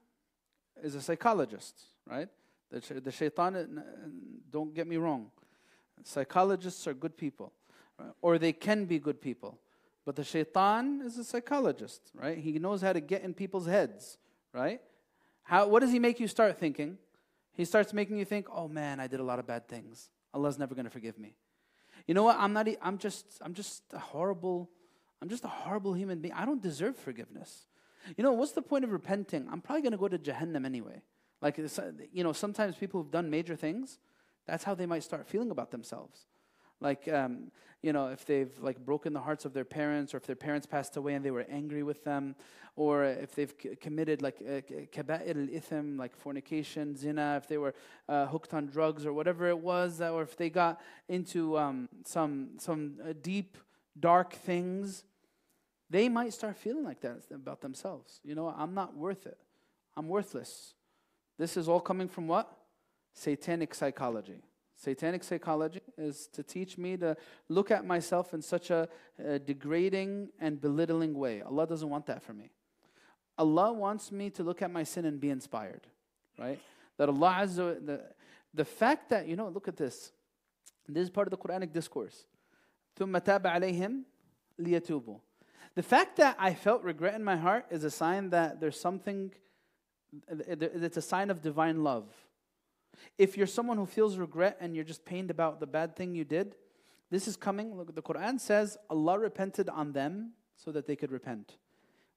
is 0.84 0.94
a 0.94 1.02
psychologist, 1.02 1.82
right? 2.10 2.30
The, 2.70 3.02
the 3.02 3.12
shaitan, 3.12 3.56
uh, 3.56 3.82
don't 4.52 4.74
get 4.74 4.88
me 4.88 4.98
wrong, 4.98 5.32
psychologists 6.04 6.88
are 6.88 6.94
good 6.94 7.18
people, 7.18 7.54
right? 8.00 8.12
or 8.22 8.38
they 8.38 8.54
can 8.54 8.86
be 8.86 9.00
good 9.00 9.22
people. 9.22 9.58
But 10.06 10.16
the 10.16 10.24
shaitan 10.24 11.02
is 11.06 11.18
a 11.18 11.24
psychologist, 11.24 12.02
right? 12.14 12.38
He 12.38 12.60
knows 12.60 12.82
how 12.82 12.94
to 12.94 13.02
get 13.02 13.24
in 13.24 13.34
people's 13.34 13.66
heads, 13.66 14.18
right? 14.54 14.80
How, 15.44 15.68
what 15.68 15.82
does 15.82 15.92
he 15.92 16.00
make 16.00 16.20
you 16.20 16.28
start 16.28 16.58
thinking? 16.58 16.98
He 17.54 17.66
starts 17.66 17.92
making 17.94 18.18
you 18.18 18.26
think, 18.26 18.48
oh 18.54 18.68
man, 18.68 19.00
I 19.00 19.08
did 19.08 19.20
a 19.20 19.24
lot 19.24 19.40
of 19.40 19.48
bad 19.48 19.68
things. 19.68 20.10
Allah's 20.34 20.58
never 20.58 20.76
going 20.76 20.86
to 20.86 20.92
forgive 20.92 21.18
me. 21.18 21.36
You 22.06 22.14
know 22.14 22.24
what? 22.24 22.38
I'm 22.40 22.54
not. 22.54 22.68
I'm 22.82 22.98
just. 22.98 23.26
I'm 23.42 23.54
just 23.54 23.84
a 23.94 24.00
horrible. 24.00 24.70
I'm 25.22 25.30
just 25.30 25.44
a 25.44 25.50
horrible 25.50 25.94
human 25.94 26.20
being. 26.20 26.34
I 26.34 26.46
don't 26.46 26.62
deserve 26.62 26.96
forgiveness. 26.96 27.66
You 28.16 28.24
know 28.24 28.32
what's 28.32 28.54
the 28.54 28.62
point 28.62 28.86
of 28.86 28.92
repenting? 28.92 29.48
I'm 29.52 29.60
probably 29.60 29.82
going 29.82 29.92
to 29.92 29.98
go 29.98 30.08
to 30.08 30.18
Jahannam 30.18 30.66
anyway. 30.66 31.02
Like 31.42 31.60
uh, 31.60 31.82
you 32.12 32.24
know, 32.24 32.34
sometimes 32.34 32.76
people 32.76 33.02
who've 33.02 33.12
done 33.12 33.30
major 33.30 33.56
things, 33.56 34.00
that's 34.46 34.64
how 34.64 34.76
they 34.76 34.86
might 34.86 35.04
start 35.04 35.28
feeling 35.28 35.52
about 35.52 35.72
themselves. 35.72 36.26
Like 36.80 37.08
um, 37.08 37.52
you 37.82 37.94
know, 37.94 38.08
if 38.08 38.26
they've 38.26 38.52
like 38.60 38.84
broken 38.84 39.14
the 39.14 39.20
hearts 39.20 39.46
of 39.46 39.54
their 39.54 39.66
parents, 39.66 40.14
or 40.14 40.18
if 40.18 40.26
their 40.26 40.36
parents 40.36 40.66
passed 40.66 40.98
away 40.98 41.14
and 41.14 41.24
they 41.24 41.32
were 41.32 41.46
angry 41.50 41.84
with 41.84 42.04
them, 42.04 42.36
or 42.76 43.04
if 43.04 43.36
they've 43.36 43.54
c- 43.62 43.76
committed 43.76 44.22
like 44.22 44.38
uh, 44.42 44.62
al-ithim, 45.10 45.98
like 45.98 46.16
fornication, 46.16 46.96
zina, 46.96 47.36
if 47.42 47.48
they 47.48 47.58
were 47.58 47.76
uh, 48.10 48.26
hooked 48.28 48.54
on 48.54 48.68
drugs 48.68 49.06
or 49.06 49.14
whatever 49.14 49.48
it 49.48 49.60
was, 49.60 50.02
or 50.02 50.24
if 50.24 50.36
they 50.38 50.50
got 50.50 50.82
into 51.08 51.58
um, 51.58 51.88
some 52.04 52.52
some 52.58 52.96
uh, 53.04 53.14
deep 53.22 53.58
dark 54.00 54.34
things, 54.34 55.04
they 55.90 56.10
might 56.10 56.34
start 56.34 56.58
feeling 56.58 56.84
like 56.84 57.02
that 57.02 57.18
about 57.34 57.62
themselves. 57.62 58.22
You 58.24 58.36
know, 58.36 58.48
I'm 58.48 58.74
not 58.74 58.96
worth 58.96 59.26
it. 59.26 59.38
I'm 59.96 60.08
worthless. 60.08 60.74
This 61.39 61.57
is 61.57 61.69
all 61.69 61.81
coming 61.81 62.09
from 62.09 62.29
what? 62.29 62.51
Satanic 63.15 63.75
psychology. 63.75 64.43
Satanic 64.77 65.23
psychology 65.23 65.81
is 65.97 66.27
to 66.33 66.43
teach 66.43 66.77
me 66.77 66.97
to 66.97 67.17
look 67.49 67.71
at 67.71 67.85
myself 67.85 68.35
in 68.35 68.43
such 68.43 68.71
a, 68.71 68.89
a 69.25 69.39
degrading 69.39 70.29
and 70.41 70.61
belittling 70.61 71.15
way. 71.15 71.41
Allah 71.43 71.67
doesn't 71.67 71.89
want 71.89 72.07
that 72.07 72.23
for 72.23 72.33
me. 72.33 72.51
Allah 73.39 73.73
wants 73.73 74.13
me 74.13 74.31
to 74.31 74.43
look 74.43 74.61
at 74.63 74.71
my 74.71 74.83
sin 74.83 75.05
and 75.05 75.21
be 75.21 75.31
inspired, 75.31 75.87
right? 76.39 76.61
That 76.97 77.09
Allah 77.09 77.39
Azza 77.41 77.75
wa, 77.75 77.81
the, 77.85 78.03
the 78.53 78.65
fact 78.65 79.11
that, 79.11 79.27
you 79.27 79.37
know, 79.37 79.49
look 79.49 79.69
at 79.69 79.77
this. 79.77 80.13
This 80.89 81.05
is 81.05 81.11
part 81.11 81.27
of 81.27 81.31
the 81.31 81.39
Quranic 81.39 81.73
discourse. 81.73 82.27
ثُمَّ 82.99 83.19
تَابَ 83.21 83.43
عَلَيْهِمْ 83.43 84.03
لِيَتُوبُوا 84.61 85.21
The 85.75 85.83
fact 85.83 86.17
that 86.17 86.37
I 86.39 86.55
felt 86.55 86.83
regret 86.83 87.15
in 87.15 87.25
my 87.25 87.37
heart 87.37 87.67
is 87.71 87.85
a 87.85 87.91
sign 87.91 88.31
that 88.31 88.61
there's 88.61 88.79
something, 88.79 89.33
it's 90.30 90.98
a 90.98 91.02
sign 91.02 91.30
of 91.30 91.42
divine 91.42 91.84
love. 91.84 92.06
If 93.18 93.38
you're 93.38 93.48
someone 93.48 93.78
who 93.78 93.86
feels 93.86 94.18
regret 94.18 94.58
and 94.60 94.76
you're 94.76 94.84
just 94.84 95.06
pained 95.06 95.30
about 95.30 95.60
the 95.60 95.68
bad 95.68 95.96
thing 95.96 96.16
you 96.16 96.24
did, 96.24 96.56
this 97.10 97.28
is 97.28 97.38
coming. 97.38 97.76
Look, 97.76 97.94
the 97.94 98.02
Quran 98.02 98.40
says 98.40 98.78
Allah 98.90 99.20
repented 99.20 99.70
on 99.70 99.94
them 99.94 100.32
so 100.56 100.72
that 100.72 100.88
they 100.88 100.96
could 100.96 101.12
repent. 101.12 101.58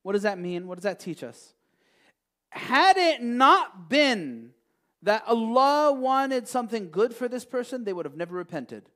What 0.02 0.12
does 0.12 0.22
that 0.22 0.38
mean? 0.38 0.66
What 0.66 0.76
does 0.76 0.84
that 0.84 0.98
teach 0.98 1.22
us? 1.22 1.54
Had 2.50 2.96
it 2.96 3.22
not 3.22 3.88
been 3.88 4.52
that 5.02 5.22
Allah 5.26 5.92
wanted 5.92 6.48
something 6.48 6.90
good 6.90 7.14
for 7.14 7.28
this 7.28 7.44
person, 7.44 7.84
they 7.84 7.92
would 7.92 8.04
have 8.04 8.16
never 8.16 8.36
repented. 8.36 8.88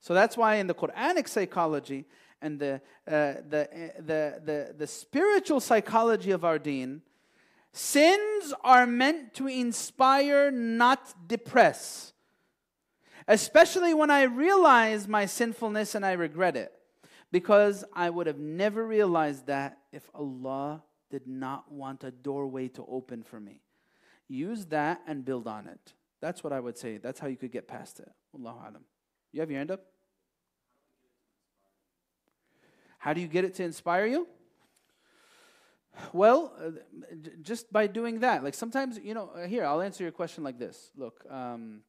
So 0.00 0.14
that's 0.14 0.36
why 0.36 0.56
in 0.56 0.66
the 0.66 0.74
Quranic 0.74 1.28
psychology 1.28 2.04
and 2.42 2.58
the, 2.58 2.74
uh, 3.06 3.34
the, 3.48 3.68
uh, 3.72 4.00
the, 4.00 4.40
the, 4.44 4.74
the 4.76 4.86
spiritual 4.86 5.60
psychology 5.60 6.30
of 6.30 6.44
our 6.44 6.58
deen, 6.58 7.02
sins 7.76 8.54
are 8.64 8.86
meant 8.86 9.34
to 9.34 9.46
inspire, 9.46 10.50
not 10.50 11.28
depress. 11.28 12.12
Especially 13.28 13.92
when 13.92 14.10
I 14.10 14.22
realize 14.22 15.06
my 15.06 15.26
sinfulness 15.26 15.94
and 15.94 16.04
I 16.04 16.12
regret 16.12 16.56
it. 16.56 16.72
Because 17.32 17.84
I 17.92 18.08
would 18.08 18.26
have 18.26 18.38
never 18.38 18.86
realized 18.86 19.46
that 19.46 19.78
if 19.92 20.08
Allah 20.14 20.82
did 21.10 21.26
not 21.26 21.70
want 21.70 22.04
a 22.04 22.10
doorway 22.10 22.68
to 22.68 22.84
open 22.88 23.22
for 23.22 23.40
me. 23.40 23.60
Use 24.28 24.66
that 24.66 25.02
and 25.06 25.24
build 25.24 25.46
on 25.46 25.66
it. 25.66 25.92
That's 26.20 26.42
what 26.42 26.52
I 26.52 26.60
would 26.60 26.78
say. 26.78 26.96
That's 26.96 27.20
how 27.20 27.26
you 27.26 27.36
could 27.36 27.52
get 27.52 27.68
past 27.68 28.00
it. 28.00 28.10
Allahu 28.34 28.58
alam. 28.58 28.84
You 29.32 29.40
have 29.40 29.50
your 29.50 29.58
hand 29.58 29.70
up? 29.70 29.84
How 32.98 33.12
do 33.12 33.20
you 33.20 33.28
get 33.28 33.44
it 33.44 33.54
to 33.54 33.64
inspire 33.64 34.06
you? 34.06 34.26
Well, 36.12 36.52
uh, 36.60 36.70
just 37.42 37.72
by 37.72 37.86
doing 37.86 38.20
that. 38.20 38.44
Like 38.44 38.54
sometimes, 38.54 38.98
you 39.02 39.14
know, 39.14 39.30
uh, 39.34 39.46
here, 39.46 39.64
I'll 39.64 39.82
answer 39.82 40.02
your 40.02 40.12
question 40.12 40.44
like 40.44 40.58
this. 40.58 40.90
Look, 40.96 41.24
um, 41.30 41.80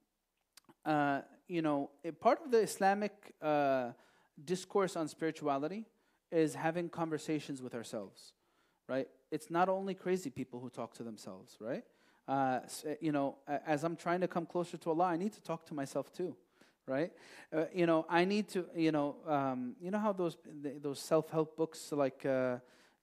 uh, 0.85 1.21
you 1.47 1.61
know, 1.61 1.89
part 2.19 2.39
of 2.43 2.51
the 2.51 2.59
Islamic 2.59 3.33
uh, 3.41 3.91
discourse 4.43 4.95
on 4.95 5.07
spirituality 5.07 5.85
is 6.31 6.55
having 6.55 6.89
conversations 6.89 7.61
with 7.61 7.73
ourselves, 7.73 8.33
right? 8.87 9.07
It's 9.31 9.49
not 9.49 9.69
only 9.69 9.93
crazy 9.93 10.29
people 10.29 10.59
who 10.59 10.69
talk 10.69 10.93
to 10.95 11.03
themselves, 11.03 11.57
right? 11.59 11.83
Uh, 12.27 12.59
you 12.99 13.11
know, 13.11 13.37
as 13.65 13.83
I'm 13.83 13.95
trying 13.95 14.21
to 14.21 14.27
come 14.27 14.45
closer 14.45 14.77
to 14.77 14.89
Allah, 14.89 15.05
I 15.05 15.17
need 15.17 15.33
to 15.33 15.41
talk 15.41 15.65
to 15.67 15.73
myself 15.73 16.11
too, 16.11 16.35
right? 16.85 17.13
Uh, 17.53 17.65
you 17.73 17.85
know, 17.85 18.05
I 18.09 18.25
need 18.25 18.49
to, 18.49 18.65
you 18.75 18.91
know, 18.91 19.15
um, 19.25 19.75
you 19.81 19.91
know 19.91 19.99
how 19.99 20.11
those 20.11 20.37
those 20.81 20.99
self-help 20.99 21.55
books 21.55 21.91
like 21.93 22.25
uh, 22.25 22.57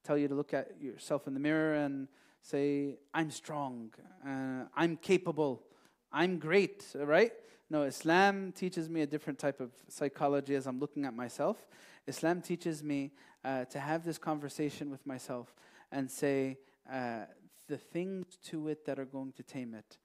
tell 0.05 0.17
you 0.17 0.27
to 0.27 0.35
look 0.35 0.53
at 0.53 0.81
yourself 0.81 1.27
in 1.27 1.33
the 1.33 1.39
mirror 1.39 1.75
and 1.75 2.07
say, 2.41 2.97
"I'm 3.13 3.31
strong, 3.31 3.91
uh, 4.25 4.65
I'm 4.75 4.97
capable, 4.97 5.63
I'm 6.11 6.39
great," 6.39 6.85
right? 6.95 7.33
No, 7.69 7.83
Islam 7.83 8.51
teaches 8.51 8.89
me 8.89 9.01
a 9.01 9.07
different 9.07 9.39
type 9.39 9.59
of 9.59 9.71
psychology 9.89 10.55
as 10.55 10.67
I'm 10.67 10.79
looking 10.79 11.05
at 11.05 11.15
myself. 11.15 11.57
Islam 12.05 12.41
teaches 12.41 12.83
me 12.83 13.11
uh, 13.43 13.65
to 13.65 13.79
have 13.79 14.05
this 14.05 14.17
conversation 14.17 14.91
with 14.91 15.05
myself 15.05 15.55
and 15.91 16.09
say 16.09 16.57
uh, 16.91 17.21
the 17.67 17.77
things 17.77 18.37
to 18.49 18.67
it 18.67 18.85
that 18.85 18.99
are 18.99 19.05
going 19.05 19.31
to 19.33 19.43
tame 19.43 19.73
it. 19.73 19.97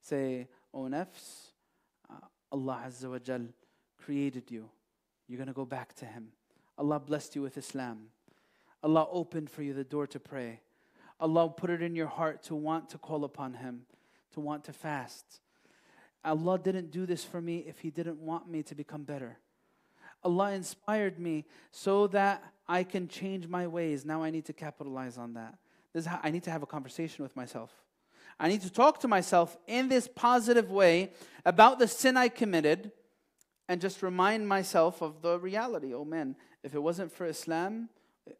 Say, 0.00 0.48
O 0.72 0.82
nafs, 0.82 1.50
uh, 2.08 2.14
Allah 2.52 2.84
Azza 2.86 3.10
wa 3.10 3.18
Jal 3.18 3.46
created 4.00 4.50
you. 4.50 4.70
You're 5.26 5.38
going 5.38 5.48
to 5.48 5.52
go 5.52 5.64
back 5.64 5.94
to 5.96 6.06
Him. 6.06 6.28
Allah 6.78 7.00
blessed 7.00 7.34
you 7.34 7.42
with 7.42 7.58
Islam. 7.58 8.06
Allah 8.82 9.06
opened 9.10 9.50
for 9.50 9.62
you 9.62 9.74
the 9.74 9.84
door 9.84 10.06
to 10.08 10.20
pray. 10.20 10.60
Allah 11.20 11.48
put 11.48 11.70
it 11.70 11.82
in 11.82 11.96
your 11.96 12.06
heart 12.06 12.42
to 12.44 12.54
want 12.54 12.90
to 12.90 12.98
call 12.98 13.24
upon 13.24 13.54
Him, 13.54 13.82
to 14.34 14.40
want 14.40 14.64
to 14.64 14.72
fast 14.72 15.40
Allah 16.24 16.58
didn't 16.58 16.90
do 16.90 17.06
this 17.06 17.24
for 17.24 17.40
me 17.40 17.64
if 17.66 17.80
He 17.80 17.90
didn't 17.90 18.18
want 18.18 18.48
me 18.50 18.62
to 18.64 18.74
become 18.74 19.04
better. 19.04 19.38
Allah 20.22 20.52
inspired 20.52 21.18
me 21.18 21.46
so 21.70 22.06
that 22.08 22.42
I 22.66 22.82
can 22.82 23.08
change 23.08 23.46
my 23.46 23.66
ways. 23.66 24.04
Now 24.04 24.22
I 24.22 24.30
need 24.30 24.44
to 24.46 24.52
capitalize 24.52 25.16
on 25.16 25.34
that. 25.34 25.54
This 25.92 26.02
is 26.02 26.06
how 26.06 26.20
I 26.22 26.30
need 26.30 26.42
to 26.44 26.50
have 26.50 26.62
a 26.62 26.66
conversation 26.66 27.22
with 27.22 27.36
myself. 27.36 27.72
I 28.40 28.48
need 28.48 28.62
to 28.62 28.70
talk 28.70 29.00
to 29.00 29.08
myself 29.08 29.56
in 29.66 29.88
this 29.88 30.08
positive 30.08 30.70
way 30.70 31.12
about 31.44 31.78
the 31.78 31.88
sin 31.88 32.16
I 32.16 32.28
committed 32.28 32.92
and 33.68 33.80
just 33.80 34.02
remind 34.02 34.48
myself 34.48 35.02
of 35.02 35.22
the 35.22 35.38
reality. 35.38 35.94
Oh 35.94 36.04
man, 36.04 36.36
if 36.62 36.74
it 36.74 36.82
wasn't 36.82 37.12
for 37.12 37.26
Islam, 37.26 37.88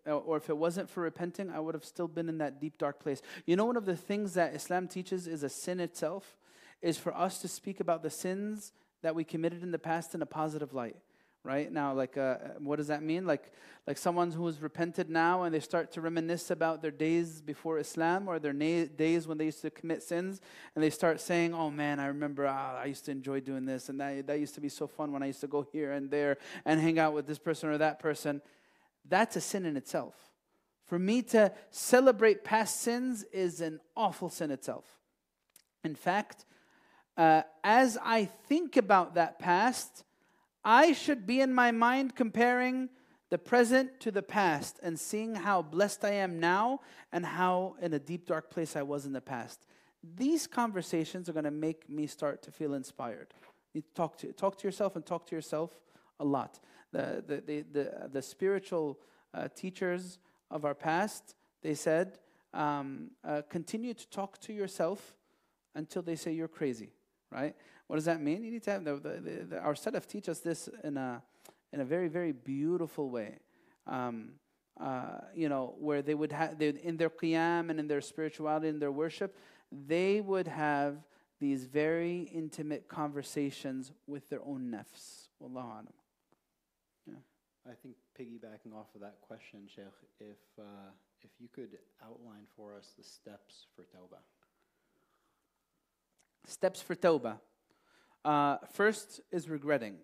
or 0.07 0.37
if 0.37 0.49
it 0.49 0.57
wasn't 0.57 0.89
for 0.89 1.03
repenting, 1.03 1.51
I 1.51 1.61
would 1.61 1.75
have 1.75 1.85
still 1.85 2.09
been 2.09 2.29
in 2.29 2.39
that 2.39 2.61
deep, 2.61 2.79
dark 2.79 3.01
place. 3.01 3.23
You 3.47 3.57
know, 3.57 3.65
one 3.65 3.77
of 3.77 3.87
the 3.87 3.97
things 3.97 4.35
that 4.35 4.55
Islam 4.55 4.89
teaches 4.89 5.27
is 5.27 5.43
a 5.43 5.49
sin 5.49 5.81
itself 5.81 6.37
is 6.81 6.97
for 6.97 7.15
us 7.17 7.41
to 7.43 7.49
speak 7.49 7.81
about 7.81 8.03
the 8.03 8.11
sins 8.11 8.73
that 9.03 9.15
we 9.15 9.25
committed 9.25 9.63
in 9.63 9.71
the 9.71 9.79
past 9.79 10.15
in 10.15 10.23
a 10.23 10.27
positive 10.27 10.75
light 10.75 10.97
right? 11.45 11.73
Now 11.73 11.95
like 11.95 12.19
uh, 12.19 12.37
what 12.59 12.77
does 12.77 12.89
that 12.89 13.03
mean? 13.03 13.25
Like 13.25 13.51
like 13.89 13.97
someone 13.97 14.31
who 14.31 14.45
has 14.45 14.61
repented 14.61 15.09
now 15.09 15.45
and 15.45 15.55
they 15.55 15.61
start 15.61 15.91
to 15.93 16.03
reminisce 16.03 16.51
about 16.51 16.83
their 16.83 16.91
days 16.91 17.41
before 17.41 17.79
islam 17.79 18.29
or 18.29 18.39
their 18.39 18.53
na- 18.53 18.85
days 18.97 19.27
when 19.27 19.39
they 19.39 19.47
used 19.47 19.63
to 19.63 19.71
commit 19.71 20.03
sins 20.03 20.43
and 20.75 20.85
they 20.85 20.91
start 20.91 21.23
saying 21.23 21.55
oh 21.55 21.71
man 21.71 21.99
i 21.99 22.07
remember 22.07 22.47
ah, 22.47 22.79
i 22.79 22.85
used 22.85 23.07
to 23.07 23.11
enjoy 23.11 23.41
doing 23.41 23.65
this 23.65 23.89
and 23.89 23.99
that, 23.99 24.27
that 24.27 24.39
used 24.39 24.55
to 24.55 24.61
be 24.61 24.69
so 24.69 24.87
fun 24.87 25.11
when 25.11 25.23
i 25.23 25.27
used 25.27 25.41
to 25.41 25.47
go 25.47 25.63
here 25.73 25.93
and 25.93 26.11
there 26.11 26.37
and 26.67 26.79
hang 26.79 26.99
out 26.99 27.15
with 27.15 27.27
this 27.27 27.39
person 27.39 27.71
or 27.71 27.79
that 27.79 27.99
person 27.99 28.43
that's 29.09 29.37
a 29.37 29.41
sin 29.41 29.67
in 29.67 29.77
itself 29.77 30.15
for 30.87 30.99
me 30.99 31.23
to 31.23 31.53
celebrate 31.71 32.45
past 32.45 32.81
sins 32.81 33.25
is 33.33 33.61
an 33.61 33.81
awful 33.97 34.29
sin 34.29 34.51
itself 34.51 34.85
in 35.85 35.95
fact 35.95 36.45
uh, 37.19 37.43
as 37.65 37.99
I 38.01 38.27
think 38.27 38.77
about 38.77 39.17
that 39.17 39.41
past, 39.41 40.05
I 40.65 40.93
should 40.93 41.27
be 41.27 41.41
in 41.41 41.53
my 41.53 41.73
mind 41.73 42.15
comparing 42.15 42.91
the 43.29 43.39
present 43.39 43.99
to 44.01 44.13
the 44.13 44.23
past 44.23 44.79
and 44.85 44.99
seeing 44.99 45.35
how 45.35 45.61
blessed 45.61 46.05
I 46.05 46.13
am 46.13 46.39
now 46.39 46.81
and 47.13 47.27
how 47.27 47.75
in 47.83 47.93
a 47.93 47.99
deep, 47.99 48.27
dark 48.27 48.51
place 48.51 48.77
I 48.77 48.83
was 48.83 49.05
in 49.05 49.13
the 49.13 49.21
past. 49.21 49.67
These 50.17 50.47
conversations 50.47 51.29
are 51.29 51.33
going 51.33 51.45
to 51.45 51.51
make 51.51 51.91
me 51.91 52.07
start 52.07 52.41
to 52.45 52.53
feel 52.53 52.75
inspired. 52.75 53.35
You 53.75 53.83
talk 53.97 54.17
to, 54.19 54.33
talk 54.33 54.57
to 54.59 54.69
yourself 54.69 54.95
and 54.95 55.05
talk 55.05 55.27
to 55.27 55.35
yourself 55.35 55.73
a 56.21 56.25
lot. 56.25 56.61
The, 56.93 57.23
the, 57.27 57.43
the, 57.47 57.65
the, 57.73 58.09
the 58.13 58.23
spiritual 58.23 58.99
uh, 59.35 59.49
teachers 59.55 60.19
of 60.51 60.65
our 60.65 60.75
past, 60.75 61.35
they 61.63 61.75
said, 61.75 62.19
um, 62.55 63.11
uh, 63.25 63.43
continue 63.49 63.93
to 63.95 64.09
talk 64.09 64.39
to 64.41 64.53
yourself 64.53 65.17
until 65.75 66.03
they 66.03 66.17
say 66.17 66.33
you're 66.33 66.49
crazy 66.49 66.93
right? 67.31 67.55
What 67.87 67.97
does 67.97 68.05
that 68.07 68.21
mean? 68.21 68.45
You 68.45 68.51
need 68.51 68.63
to 68.65 68.71
have 68.71 68.85
the, 68.85 68.95
the, 68.97 69.47
the, 69.49 69.59
our 69.59 69.75
Salaf 69.75 70.07
teach 70.07 70.29
us 70.29 70.41
this 70.41 70.69
in 70.85 70.97
a 70.97 71.23
in 71.73 71.81
a 71.81 71.85
very 71.85 72.09
very 72.09 72.33
beautiful 72.33 73.11
way. 73.11 73.39
Um, 73.87 74.33
uh, 74.81 75.21
you 75.35 75.49
know, 75.49 75.75
where 75.79 76.03
they 76.03 76.15
would 76.15 76.31
have 76.31 76.61
in 76.63 76.97
their 76.97 77.11
qiyam 77.11 77.71
and 77.71 77.81
in 77.81 77.89
their 77.89 78.01
spirituality 78.01 78.69
and 78.69 78.81
their 78.81 78.93
worship, 78.93 79.37
they 79.73 80.21
would 80.21 80.47
have 80.47 80.99
these 81.41 81.65
very 81.65 82.31
intimate 82.33 82.87
conversations 82.89 83.93
with 84.07 84.29
their 84.29 84.41
own 84.45 84.73
nafs. 84.73 85.29
Wallahu 85.43 85.67
alam. 85.67 85.98
I 87.67 87.75
think 87.83 87.97
piggybacking 88.19 88.75
off 88.75 88.87
of 88.95 89.01
that 89.01 89.17
question, 89.21 89.61
Sheikh, 89.67 89.85
if 90.21 90.37
uh, 90.59 90.91
if 91.23 91.31
you 91.39 91.49
could 91.53 91.79
outline 92.05 92.47
for 92.57 92.75
us 92.75 92.93
the 92.97 93.05
steps 93.05 93.67
for 93.75 93.83
tawbah. 93.83 94.23
Steps 96.47 96.81
for 96.81 96.95
tawbah. 96.95 97.39
Uh, 98.25 98.57
first 98.73 99.21
is 99.31 99.49
regretting. 99.49 99.97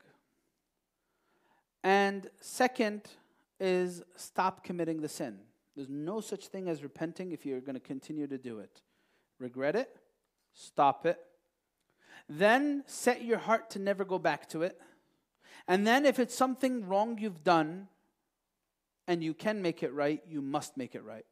And 1.83 2.29
second 2.41 3.03
is 3.61 4.03
stop 4.17 4.65
committing 4.65 5.01
the 5.01 5.09
sin. 5.09 5.39
There's 5.77 5.89
no 5.89 6.21
such 6.21 6.47
thing 6.47 6.69
as 6.69 6.83
repenting 6.83 7.33
if 7.33 7.45
you're 7.45 7.61
going 7.61 7.75
to 7.75 7.81
continue 7.81 8.27
to 8.27 8.39
do 8.39 8.59
it. 8.61 8.83
Regret 9.39 9.75
it, 9.77 9.95
stop 10.53 11.05
it. 11.05 11.19
Then 12.29 12.85
set 12.87 13.25
your 13.25 13.39
heart 13.39 13.71
to 13.71 13.79
never 13.79 14.05
go 14.05 14.19
back 14.19 14.49
to 14.51 14.63
it. 14.63 14.81
And 15.67 15.87
then, 15.87 16.05
if 16.05 16.19
it's 16.19 16.35
something 16.35 16.87
wrong 16.87 17.19
you've 17.19 17.43
done 17.43 17.89
and 19.07 19.23
you 19.23 19.35
can 19.35 19.62
make 19.62 19.83
it 19.83 19.93
right, 19.93 20.23
you 20.29 20.43
must 20.43 20.77
make 20.77 20.95
it 20.95 21.05
right. 21.05 21.25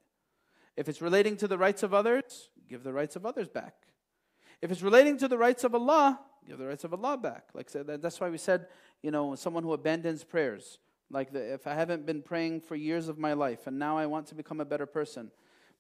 If 0.76 0.89
it's 0.89 1.03
relating 1.03 1.37
to 1.39 1.49
the 1.49 1.59
rights 1.59 1.83
of 1.83 1.93
others, 1.93 2.49
give 2.68 2.83
the 2.83 2.93
rights 2.93 3.16
of 3.16 3.26
others 3.26 3.49
back. 3.49 3.74
If 4.62 4.70
it's 4.70 4.83
relating 4.83 5.18
to 5.18 5.28
the 5.28 5.37
rights 5.37 5.64
of 5.64 5.74
Allah, 5.74 6.18
give 6.47 6.59
the 6.59 6.66
rights 6.66 6.85
of 6.85 6.95
Allah 6.95 7.18
back. 7.18 7.49
Like 7.53 7.70
that's 7.70 8.20
why 8.20 8.30
we 8.30 8.39
said, 8.39 8.66
you 9.03 9.11
know, 9.11 9.35
someone 9.35 9.64
who 9.64 9.72
abandons 9.72 10.24
prayers. 10.24 10.78
Like 11.11 11.33
the, 11.33 11.53
if 11.53 11.66
I 11.66 11.74
haven't 11.74 12.07
been 12.07 12.22
praying 12.22 12.62
for 12.62 12.74
years 12.74 13.09
of 13.09 13.18
my 13.18 13.35
life 13.35 13.66
and 13.66 13.78
now 13.78 13.99
I 13.99 14.07
want 14.07 14.28
to 14.28 14.35
become 14.35 14.61
a 14.61 14.64
better 14.64 14.87
person, 14.87 15.30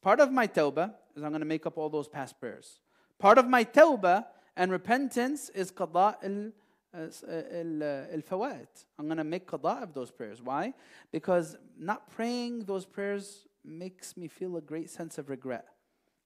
part 0.02 0.20
of 0.20 0.30
my 0.30 0.46
tawbah 0.46 0.92
is 1.16 1.22
I'm 1.22 1.30
going 1.30 1.40
to 1.40 1.46
make 1.46 1.64
up 1.64 1.78
all 1.78 1.88
those 1.88 2.08
past 2.08 2.38
prayers. 2.38 2.80
Part 3.18 3.38
of 3.38 3.46
my 3.46 3.64
tawbah 3.64 4.26
and 4.56 4.70
repentance 4.70 5.48
is 5.50 5.72
qada 5.72 6.16
al 6.22 6.52
الفوائت. 6.94 8.24
Uh, 8.28 8.80
uh, 8.80 8.92
I'm 8.98 9.06
going 9.06 9.18
to 9.18 9.24
make 9.24 9.46
qada 9.46 9.82
of 9.82 9.94
those 9.94 10.10
prayers. 10.10 10.42
Why? 10.42 10.74
Because 11.10 11.56
not 11.78 12.10
praying 12.10 12.64
those 12.64 12.84
prayers 12.84 13.46
makes 13.64 14.16
me 14.16 14.28
feel 14.28 14.56
a 14.56 14.60
great 14.60 14.90
sense 14.90 15.18
of 15.18 15.28
regret. 15.28 15.66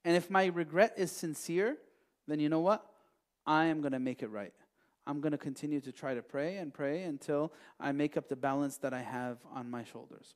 And 0.04 0.16
if 0.16 0.30
my 0.30 0.46
regret 0.46 0.94
is 0.96 1.12
sincere, 1.12 1.76
then 2.26 2.40
you 2.40 2.48
know 2.48 2.60
what? 2.60 2.84
I 3.46 3.66
am 3.66 3.80
going 3.80 3.92
to 3.92 4.00
make 4.00 4.22
it 4.22 4.28
right. 4.28 4.52
I'm 5.06 5.20
going 5.20 5.32
to 5.32 5.38
continue 5.38 5.80
to 5.80 5.92
try 5.92 6.14
to 6.14 6.22
pray 6.22 6.56
and 6.56 6.74
pray 6.74 7.04
until 7.04 7.52
I 7.78 7.92
make 7.92 8.16
up 8.16 8.28
the 8.28 8.34
balance 8.36 8.78
that 8.78 8.92
I 8.92 9.02
have 9.02 9.38
on 9.54 9.70
my 9.70 9.84
shoulders. 9.84 10.34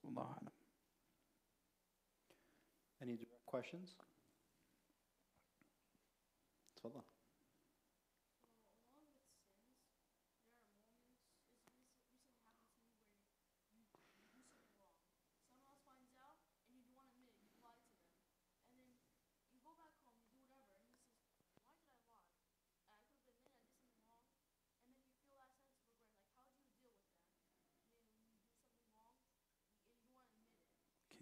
Any 3.03 3.19
questions? 3.47 3.97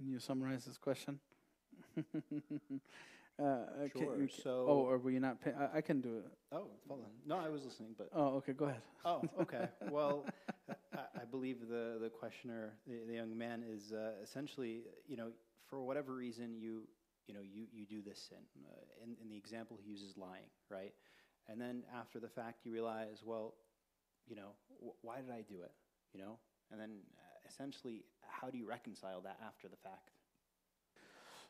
Can 0.09 0.15
you 0.15 0.21
summarize 0.21 0.65
this 0.65 0.79
question? 0.79 1.21
uh, 1.99 2.01
uh, 3.43 3.89
can 3.93 4.01
Sure. 4.01 4.17
you- 4.17 4.29
So, 4.43 4.65
oh, 4.67 4.79
or 4.89 4.97
were 4.97 5.11
you 5.11 5.21
not? 5.21 5.39
Pay- 5.39 5.53
I, 5.53 5.77
I 5.77 5.81
can 5.83 6.01
do 6.01 6.17
it. 6.17 6.25
oh, 6.51 6.71
tfadal. 6.89 7.11
No, 7.27 7.37
I 7.37 7.51
was 7.51 7.63
listening, 7.67 7.95
but 7.99 8.09
Oh, 8.15 8.37
okay. 8.37 8.55
Go 8.55 8.65
ahead. 8.65 8.81
oh, 9.05 9.23
okay. 9.43 9.69
Well, 9.91 10.25
I, 10.97 11.21
I 11.21 11.25
believe 11.31 11.69
the 11.69 11.99
the 12.01 12.09
questioner, 12.09 12.73
the, 12.87 13.01
the 13.07 13.13
young 13.13 13.37
man, 13.37 13.63
is 13.69 13.93
uh, 13.93 14.13
essentially, 14.23 14.85
you 15.07 15.19
know, 15.19 15.29
for 15.69 15.83
whatever 15.83 16.15
reason, 16.15 16.57
you 16.57 16.89
you 17.27 17.35
know, 17.35 17.43
you 17.43 17.67
you 17.71 17.85
do 17.85 18.01
this 18.01 18.19
sin. 18.31 18.39
Uh, 18.67 19.05
in 19.05 19.15
in 19.23 19.29
the 19.29 19.37
example, 19.37 19.77
he 19.79 19.91
uses 19.91 20.17
lying, 20.17 20.49
right? 20.71 20.95
And 21.51 21.61
then 21.61 21.83
after 21.95 22.19
the 22.19 22.31
fact, 22.31 22.65
you 22.65 22.73
realize, 22.73 23.23
well, 23.27 23.57
you 24.27 24.37
know, 24.37 24.53
wh- 24.81 25.05
why 25.05 25.17
did 25.21 25.31
I 25.31 25.43
do 25.43 25.61
it? 25.61 25.73
You 26.15 26.21
know, 26.21 26.39
and 26.73 26.81
then 26.81 26.93
uh, 27.19 27.28
essentially, 27.49 28.05
how 28.29 28.51
do 28.51 28.59
you 28.59 28.67
reconcile 28.69 29.21
that 29.23 29.39
after 29.47 29.69
the 29.69 29.77
fact? 29.77 30.11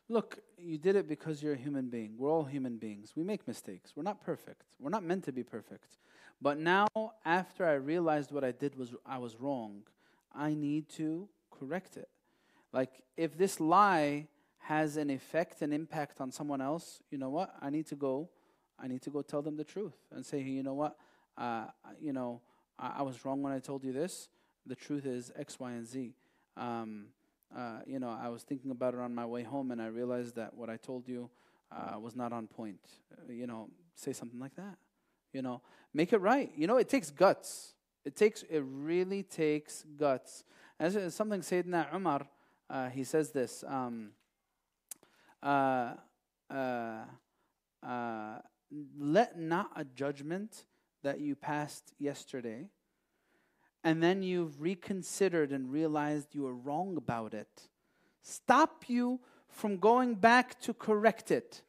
Look, 0.07 0.39
you 0.57 0.79
did 0.79 0.95
it 0.95 1.07
because 1.07 1.43
you're 1.43 1.53
a 1.53 1.57
human 1.57 1.89
being. 1.89 2.15
We're 2.17 2.31
all 2.31 2.45
human 2.45 2.77
beings. 2.77 3.13
We 3.15 3.23
make 3.23 3.47
mistakes. 3.47 3.93
We're 3.95 4.03
not 4.03 4.21
perfect. 4.21 4.63
We're 4.79 4.89
not 4.89 5.03
meant 5.03 5.23
to 5.25 5.31
be 5.31 5.43
perfect. 5.43 5.97
But 6.41 6.57
now, 6.57 6.87
after 7.25 7.67
I 7.67 7.73
realized 7.73 8.31
what 8.31 8.43
I 8.43 8.51
did 8.51 8.75
was 8.75 8.95
I 9.05 9.19
was 9.19 9.39
wrong, 9.39 9.83
I 10.33 10.55
need 10.55 10.89
to 10.89 11.29
correct 11.51 11.97
it. 11.97 12.09
Like 12.73 13.03
if 13.17 13.37
this 13.37 13.59
lie 13.59 14.27
has 14.59 14.97
an 14.97 15.09
effect 15.09 15.61
an 15.61 15.73
impact 15.73 16.21
on 16.21 16.31
someone 16.31 16.61
else, 16.61 17.01
you 17.09 17.17
know 17.17 17.29
what? 17.29 17.53
I 17.61 17.69
need 17.69 17.87
to 17.87 17.95
go. 17.95 18.29
I 18.79 18.87
need 18.87 19.01
to 19.03 19.09
go 19.09 19.21
tell 19.21 19.41
them 19.41 19.57
the 19.57 19.63
truth 19.63 19.95
and 20.11 20.25
say, 20.25 20.41
hey, 20.41 20.51
you 20.51 20.63
know 20.63 20.73
what? 20.73 20.95
Uh, 21.37 21.65
you 21.99 22.13
know, 22.13 22.41
I, 22.77 22.95
I 22.99 23.01
was 23.01 23.25
wrong 23.25 23.41
when 23.41 23.51
I 23.51 23.59
told 23.59 23.83
you 23.83 23.91
this. 23.91 24.29
The 24.69 24.75
truth 24.75 25.07
is 25.07 25.31
X, 25.35 25.59
Y, 25.59 25.71
and 25.71 25.87
Z. 25.87 26.13
Um, 26.55 27.05
uh, 27.57 27.79
you 27.87 27.97
know, 27.97 28.15
I 28.21 28.29
was 28.29 28.43
thinking 28.43 28.69
about 28.69 28.93
it 28.93 28.99
on 28.99 29.15
my 29.15 29.25
way 29.25 29.41
home, 29.41 29.71
and 29.71 29.81
I 29.81 29.87
realized 29.87 30.35
that 30.35 30.53
what 30.53 30.69
I 30.69 30.77
told 30.77 31.07
you 31.07 31.31
uh, 31.71 31.97
was 31.99 32.15
not 32.15 32.31
on 32.31 32.45
point. 32.45 32.79
Uh, 33.11 33.33
you 33.33 33.47
know, 33.47 33.71
say 33.95 34.13
something 34.13 34.39
like 34.39 34.55
that. 34.57 34.77
You 35.33 35.41
know, 35.41 35.63
make 35.91 36.13
it 36.13 36.19
right. 36.19 36.51
You 36.55 36.67
know, 36.67 36.77
it 36.77 36.87
takes 36.87 37.09
guts. 37.09 37.73
It 38.05 38.15
takes. 38.15 38.43
It 38.43 38.63
really 38.63 39.23
takes 39.23 39.85
guts. 39.97 40.43
As 40.79 41.15
something 41.15 41.41
Sayyidina 41.41 41.91
Umar, 41.91 42.27
uh, 42.69 42.89
he 42.89 43.03
says 43.03 43.31
this. 43.31 43.63
Um, 43.67 44.11
uh, 45.41 45.93
uh, 46.47 47.05
let 48.99 49.39
not 49.39 49.71
a 49.75 49.83
judgment 49.83 50.65
that 51.01 51.19
you 51.19 51.35
passed 51.35 51.91
yesterday 51.97 52.67
and 53.88 54.02
then 54.02 54.22
you've 54.22 54.60
reconsidered 54.60 55.52
and 55.52 55.70
realized 55.70 56.34
you 56.34 56.42
were 56.42 56.54
wrong 56.54 56.96
about 56.96 57.34
it, 57.34 57.68
stop 58.22 58.84
you 58.88 59.20
from 59.48 59.76
going 59.76 60.14
back 60.14 60.58
to 60.60 60.72
correct 60.72 61.30
it. 61.30 61.62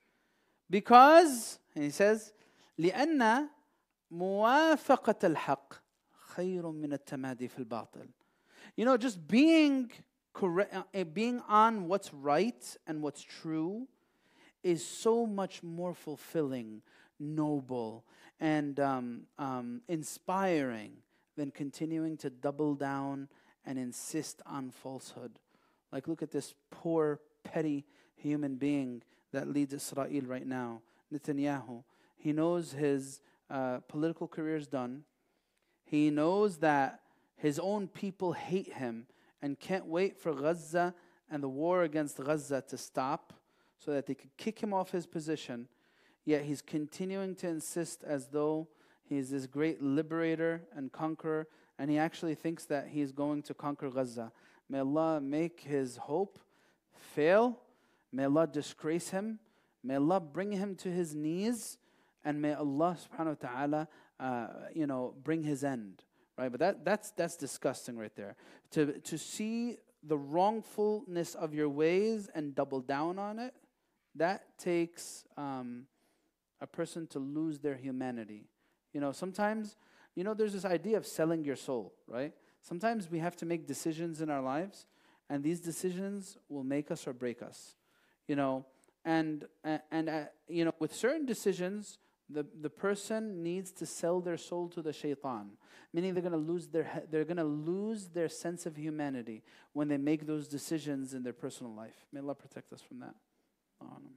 Because, 0.70 1.60
and 1.76 1.84
he 1.84 1.90
says, 1.90 2.34
لأن 2.80 3.50
موافقة 4.12 5.28
الحق 5.28 5.74
خير 6.36 6.72
من 6.72 6.94
التمادي 6.94 7.50
في 7.50 7.60
الباطل. 7.60 8.08
You 8.78 8.86
know, 8.86 8.98
just 8.98 9.28
being 9.28 9.92
correct, 10.34 10.74
uh, 10.74 11.04
being 11.04 11.42
on 11.48 11.88
what's 11.88 12.14
right 12.14 12.78
and 12.88 13.02
what's 13.02 13.22
true 13.22 13.88
is 14.64 14.86
so 14.86 15.26
much 15.26 15.62
more 15.64 15.94
fulfilling, 15.94 16.82
noble, 17.20 18.04
and 18.40 18.80
um, 18.80 19.22
um, 19.38 19.82
inspiring 19.88 20.94
than 21.41 21.51
continuing 21.51 22.19
to 22.19 22.29
double 22.29 22.75
down 22.75 23.27
and 23.65 23.79
insist 23.79 24.43
on 24.45 24.71
falsehood. 24.71 25.39
Like, 25.91 26.07
look 26.07 26.23
at 26.23 26.31
this 26.31 26.53
poor, 26.71 27.19
petty 27.45 27.87
human 28.15 28.57
being 28.57 29.03
that 29.33 29.49
leads 29.49 29.73
Israel 29.73 30.21
right 30.27 30.47
now, 30.47 30.83
Netanyahu. 31.11 31.83
He 32.19 32.35
knows 32.35 32.73
his 32.73 33.23
uh, 33.49 33.79
political 33.89 34.29
career 34.29 34.57
is 34.57 34.67
done. 34.67 35.05
He 35.83 36.11
knows 36.11 36.59
that 36.59 37.01
his 37.39 37.59
own 37.59 37.89
people 37.89 38.35
hate 38.35 38.75
him 38.75 39.07
and 39.41 39.59
can't 39.59 39.87
wait 39.87 40.19
for 40.19 40.35
Gaza 40.35 40.95
and 41.31 41.43
the 41.43 41.49
war 41.49 41.85
against 41.85 42.23
Gaza 42.23 42.63
to 42.69 42.77
stop 42.77 43.33
so 43.83 43.93
that 43.93 44.05
they 44.05 44.15
could 44.15 44.37
kick 44.37 44.63
him 44.63 44.75
off 44.75 44.91
his 44.91 45.07
position. 45.07 45.69
Yet 46.27 46.43
he's 46.43 46.61
continuing 46.61 47.35
to 47.37 47.49
insist 47.49 48.05
as 48.05 48.27
though 48.27 48.69
he's 49.11 49.29
this 49.31 49.47
great 49.47 49.83
liberator 49.83 50.63
and 50.75 50.91
conqueror, 50.91 51.49
and 51.79 51.91
he 51.91 51.99
actually 51.99 52.35
thinks 52.35 52.65
that 52.67 52.89
he's 52.89 53.13
going 53.13 53.43
to 53.43 53.53
conquer 53.53 53.91
Gaza. 53.91 54.33
May 54.69 54.79
Allah 54.79 55.21
make 55.21 55.61
his 55.61 55.97
hope 55.99 56.39
fail. 56.95 57.59
May 58.13 58.25
Allah 58.25 58.47
disgrace 58.47 59.11
him. 59.11 59.41
May 59.83 59.97
Allah 59.97 60.21
bring 60.21 60.53
him 60.53 60.77
to 60.77 60.89
his 60.89 61.15
knees, 61.15 61.79
and 62.25 62.41
may 62.41 62.55
Allah 62.55 62.97
subhanahu 62.97 63.43
wa 63.43 63.49
ta'ala, 63.49 63.89
uh, 64.21 64.47
you 64.75 64.87
know, 64.87 65.15
bring 65.25 65.43
his 65.43 65.65
end. 65.65 66.05
Right? 66.39 66.51
But 66.51 66.61
that, 66.61 66.85
that's, 66.85 67.11
that's 67.11 67.37
disgusting 67.37 67.99
right 67.99 68.15
there. 68.15 68.37
To, 68.73 68.99
to 69.01 69.19
see 69.19 69.77
the 70.03 70.17
wrongfulness 70.17 71.35
of 71.35 71.53
your 71.53 71.69
ways 71.69 72.31
and 72.35 72.55
double 72.55 72.81
down 72.81 73.19
on 73.19 73.39
it, 73.39 73.55
that 74.15 74.59
takes 74.59 75.25
um, 75.37 75.87
a 76.61 76.67
person 76.67 77.07
to 77.09 77.19
lose 77.19 77.59
their 77.59 77.77
humanity. 77.77 78.50
You 78.93 79.01
know, 79.01 79.13
sometimes, 79.13 79.77
you 80.15 80.25
know, 80.25 80.35
there's 80.35 80.53
this 80.53 80.65
idea 80.65 80.97
of 80.97 81.07
selling 81.07 81.45
your 81.45 81.57
soul, 81.57 81.95
right? 82.07 82.33
Sometimes 82.63 83.11
we 83.11 83.19
have 83.19 83.37
to 83.37 83.47
make 83.47 83.67
decisions 83.67 84.21
in 84.21 84.31
our 84.31 84.43
lives, 84.43 84.87
and 85.29 85.43
these 85.43 85.61
decisions 85.61 86.37
will 86.49 86.65
make 86.65 86.91
us 86.91 87.07
or 87.07 87.13
break 87.13 87.43
us. 87.43 87.77
You 88.27 88.37
know, 88.37 88.67
and 89.05 89.47
and, 89.65 90.09
uh, 90.09 90.25
you 90.49 90.65
know, 90.65 90.75
with 90.79 90.95
certain 90.95 91.27
decisions, 91.27 91.99
the, 92.29 92.47
the 92.61 92.71
person 92.71 93.43
needs 93.43 93.73
to 93.73 93.87
sell 93.87 94.21
their 94.21 94.37
soul 94.37 94.69
to 94.69 94.83
the 94.83 94.93
shaitan, 94.93 95.51
meaning 95.93 96.15
they're 96.15 96.23
going 96.23 96.33
to 96.33 96.39
lose 96.39 96.69
their 96.69 97.03
they're 97.11 97.25
going 97.25 97.37
to 97.37 97.45
lose 97.45 98.09
their 98.09 98.29
sense 98.29 98.67
of 98.67 98.77
humanity 98.77 99.43
when 99.73 99.89
they 99.89 99.97
make 99.97 100.27
those 100.27 100.47
decisions 100.47 101.15
in 101.15 101.23
their 101.23 101.33
personal 101.33 101.75
life. 101.75 102.07
May 102.13 102.21
Allah 102.21 102.35
protect 102.35 102.73
us 102.73 102.81
from 102.81 103.01
that. 103.01 103.15
Um, 103.81 104.11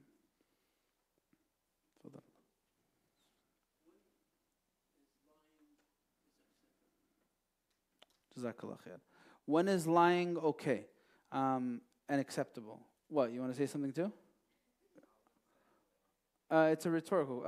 Jazakallah 8.38 8.78
khair. 8.86 9.00
When 9.46 9.68
is 9.68 9.86
lying 9.86 10.36
okay 10.38 10.86
um, 11.32 11.80
and 12.08 12.20
acceptable? 12.20 12.80
What, 13.08 13.32
you 13.32 13.40
want 13.40 13.52
to 13.52 13.58
say 13.58 13.66
something 13.66 13.92
too? 13.92 14.12
Uh, 16.50 16.68
it's 16.70 16.86
a 16.86 16.90
rhetorical. 16.90 17.42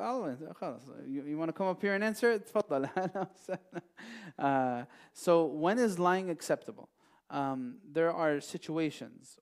You, 1.07 1.25
you 1.25 1.39
want 1.39 1.49
to 1.49 1.53
come 1.53 1.67
up 1.69 1.81
here 1.81 1.95
and 1.95 2.03
answer 2.03 2.33
it? 2.33 2.51
uh, 4.39 4.85
so, 5.13 5.45
when 5.45 5.79
is 5.79 5.99
lying 5.99 6.31
acceptable? 6.31 6.89
Um, 7.31 7.77
there 7.93 8.13
are 8.13 8.41
situations. 8.41 9.39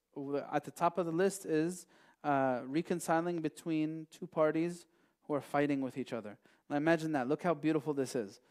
At 0.51 0.65
the 0.65 0.71
top 0.71 0.97
of 0.97 1.05
the 1.05 1.11
list 1.11 1.45
is 1.45 1.85
uh, 2.23 2.61
reconciling 2.65 3.41
between 3.41 4.07
two 4.11 4.27
parties 4.27 4.85
who 5.23 5.33
are 5.33 5.41
fighting 5.41 5.81
with 5.81 5.97
each 5.97 6.13
other. 6.13 6.37
Now, 6.69 6.77
imagine 6.77 7.11
that. 7.13 7.27
Look 7.27 7.43
how 7.43 7.53
beautiful 7.53 7.93
this 7.93 8.15
is. 8.15 8.41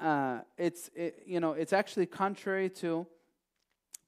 Uh, 0.00 0.40
it's 0.56 0.90
it, 0.94 1.22
you 1.26 1.40
know 1.40 1.52
it's 1.52 1.74
actually 1.74 2.06
contrary 2.06 2.70
to 2.70 3.06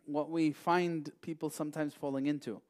what 0.07 0.31
we 0.31 0.51
find 0.51 1.13
people 1.21 1.51
sometimes 1.51 1.95
falling 1.95 2.27
into. 2.27 2.61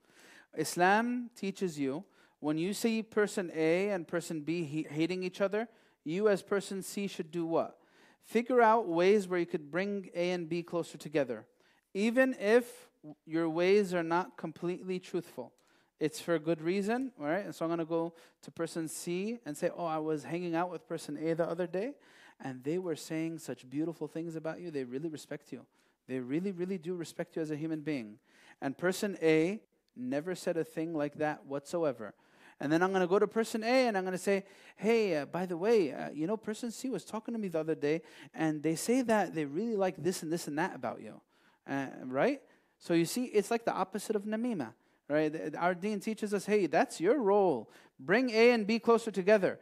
Islam 0.57 1.31
teaches 1.36 1.78
you 1.78 2.05
when 2.40 2.59
you 2.59 2.74
see 2.74 3.03
person 3.03 3.53
A 3.55 3.90
and 3.90 4.07
person 4.07 4.40
B 4.40 4.65
he- 4.65 4.86
hating 4.90 5.23
each 5.23 5.40
other, 5.40 5.69
you 6.03 6.28
as 6.28 6.43
person 6.43 6.82
C 6.82 7.07
should 7.07 7.31
do 7.31 7.47
what? 7.47 7.78
Figure 8.24 8.61
out 8.61 8.89
ways 8.89 9.28
where 9.28 9.39
you 9.39 9.47
could 9.47 9.70
bring 9.70 10.11
A 10.15 10.31
and 10.32 10.49
B 10.49 10.62
closer 10.65 10.99
together, 10.99 11.47
even 11.94 12.35
if 12.40 12.89
your 13.24 13.49
ways 13.49 13.94
are 13.94 14.03
not 14.03 14.36
completely 14.36 14.99
truthful. 14.99 15.53
It's 16.01 16.20
for 16.20 16.35
a 16.35 16.40
good 16.40 16.61
reason, 16.61 17.12
all 17.20 17.27
right? 17.27 17.44
And 17.44 17.55
so 17.55 17.65
I'm 17.65 17.69
going 17.69 17.78
to 17.78 17.85
go 17.85 18.12
to 18.43 18.51
person 18.51 18.89
C 18.89 19.39
and 19.47 19.57
say, 19.57 19.70
Oh, 19.77 19.85
I 19.85 19.99
was 19.99 20.24
hanging 20.24 20.57
out 20.57 20.69
with 20.69 20.89
person 20.89 21.16
A 21.16 21.35
the 21.35 21.49
other 21.49 21.69
day, 21.69 21.94
and 22.43 22.62
they 22.64 22.78
were 22.78 22.97
saying 22.97 23.39
such 23.39 23.69
beautiful 23.70 24.09
things 24.09 24.36
about 24.36 24.60
you. 24.60 24.70
They 24.70 24.85
really 24.85 25.09
respect 25.09 25.52
you. 25.52 25.64
They 26.09 26.19
really, 26.19 26.51
really 26.51 26.77
do 26.77 26.94
respect 26.94 27.36
you 27.36 27.43
as 27.43 27.51
a 27.51 27.56
human 27.56 27.81
being. 27.81 28.19
And 28.60 28.77
person 28.77 29.16
A 29.23 29.60
never 29.97 30.35
said 30.35 30.56
a 30.56 30.64
thing 30.64 30.93
like 30.93 31.19
that 31.19 31.47
whatsoever. 31.47 32.14
And 32.60 32.73
then 32.73 32.82
I'm 32.82 32.90
going 32.90 33.01
to 33.01 33.06
go 33.06 33.19
to 33.19 33.27
person 33.27 33.62
A 33.62 33.86
and 33.86 33.97
I'm 33.97 34.05
going 34.05 34.12
to 34.12 34.23
say, 34.23 34.44
hey, 34.77 35.16
uh, 35.16 35.27
by 35.27 35.47
the 35.47 35.56
way, 35.56 35.93
uh, 35.93 36.10
you 36.12 36.27
know, 36.27 36.36
person 36.36 36.70
C 36.70 36.90
was 36.90 37.05
talking 37.05 37.32
to 37.32 37.39
me 37.39 37.48
the 37.48 37.60
other 37.60 37.74
day 37.74 38.02
and 38.35 38.62
they 38.62 38.74
say 38.74 39.02
that 39.02 39.35
they 39.35 39.44
really 39.44 39.77
like 39.77 40.02
this 40.02 40.23
and 40.23 40.32
this 40.32 40.48
and 40.48 40.59
that 40.59 40.74
about 40.74 41.01
you. 41.01 41.20
Uh, 41.69 41.86
right? 42.05 42.40
So 42.78 42.94
you 42.94 43.05
see, 43.05 43.24
it's 43.24 43.51
like 43.51 43.64
the 43.64 43.73
opposite 43.73 44.16
of 44.16 44.24
namima. 44.24 44.74
Right? 45.09 45.55
Our 45.56 45.74
dean 45.74 46.01
teaches 46.01 46.32
us, 46.35 46.47
hey, 46.47 46.66
that's 46.66 47.01
your 47.01 47.20
role. 47.20 47.70
Bring 48.01 48.31
A 48.31 48.51
and 48.51 48.66
B 48.66 48.78
closer 48.78 49.10
together. 49.10 49.60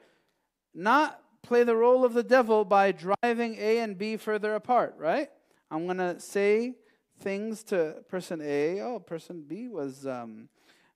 Not 0.74 1.20
play 1.42 1.64
the 1.64 1.76
role 1.76 2.04
of 2.04 2.12
the 2.12 2.22
devil 2.22 2.64
by 2.64 2.92
driving 2.92 3.56
A 3.58 3.78
and 3.78 3.96
B 3.96 4.16
further 4.16 4.54
apart, 4.54 4.94
right? 4.98 5.28
I'm 5.70 5.86
going 5.86 5.98
to 5.98 6.18
say 6.20 6.74
things 7.20 7.62
to 7.64 7.96
person 8.08 8.40
A. 8.42 8.80
Oh, 8.80 8.98
person 8.98 9.44
B 9.46 9.68
was 9.68 10.06
um, 10.06 10.48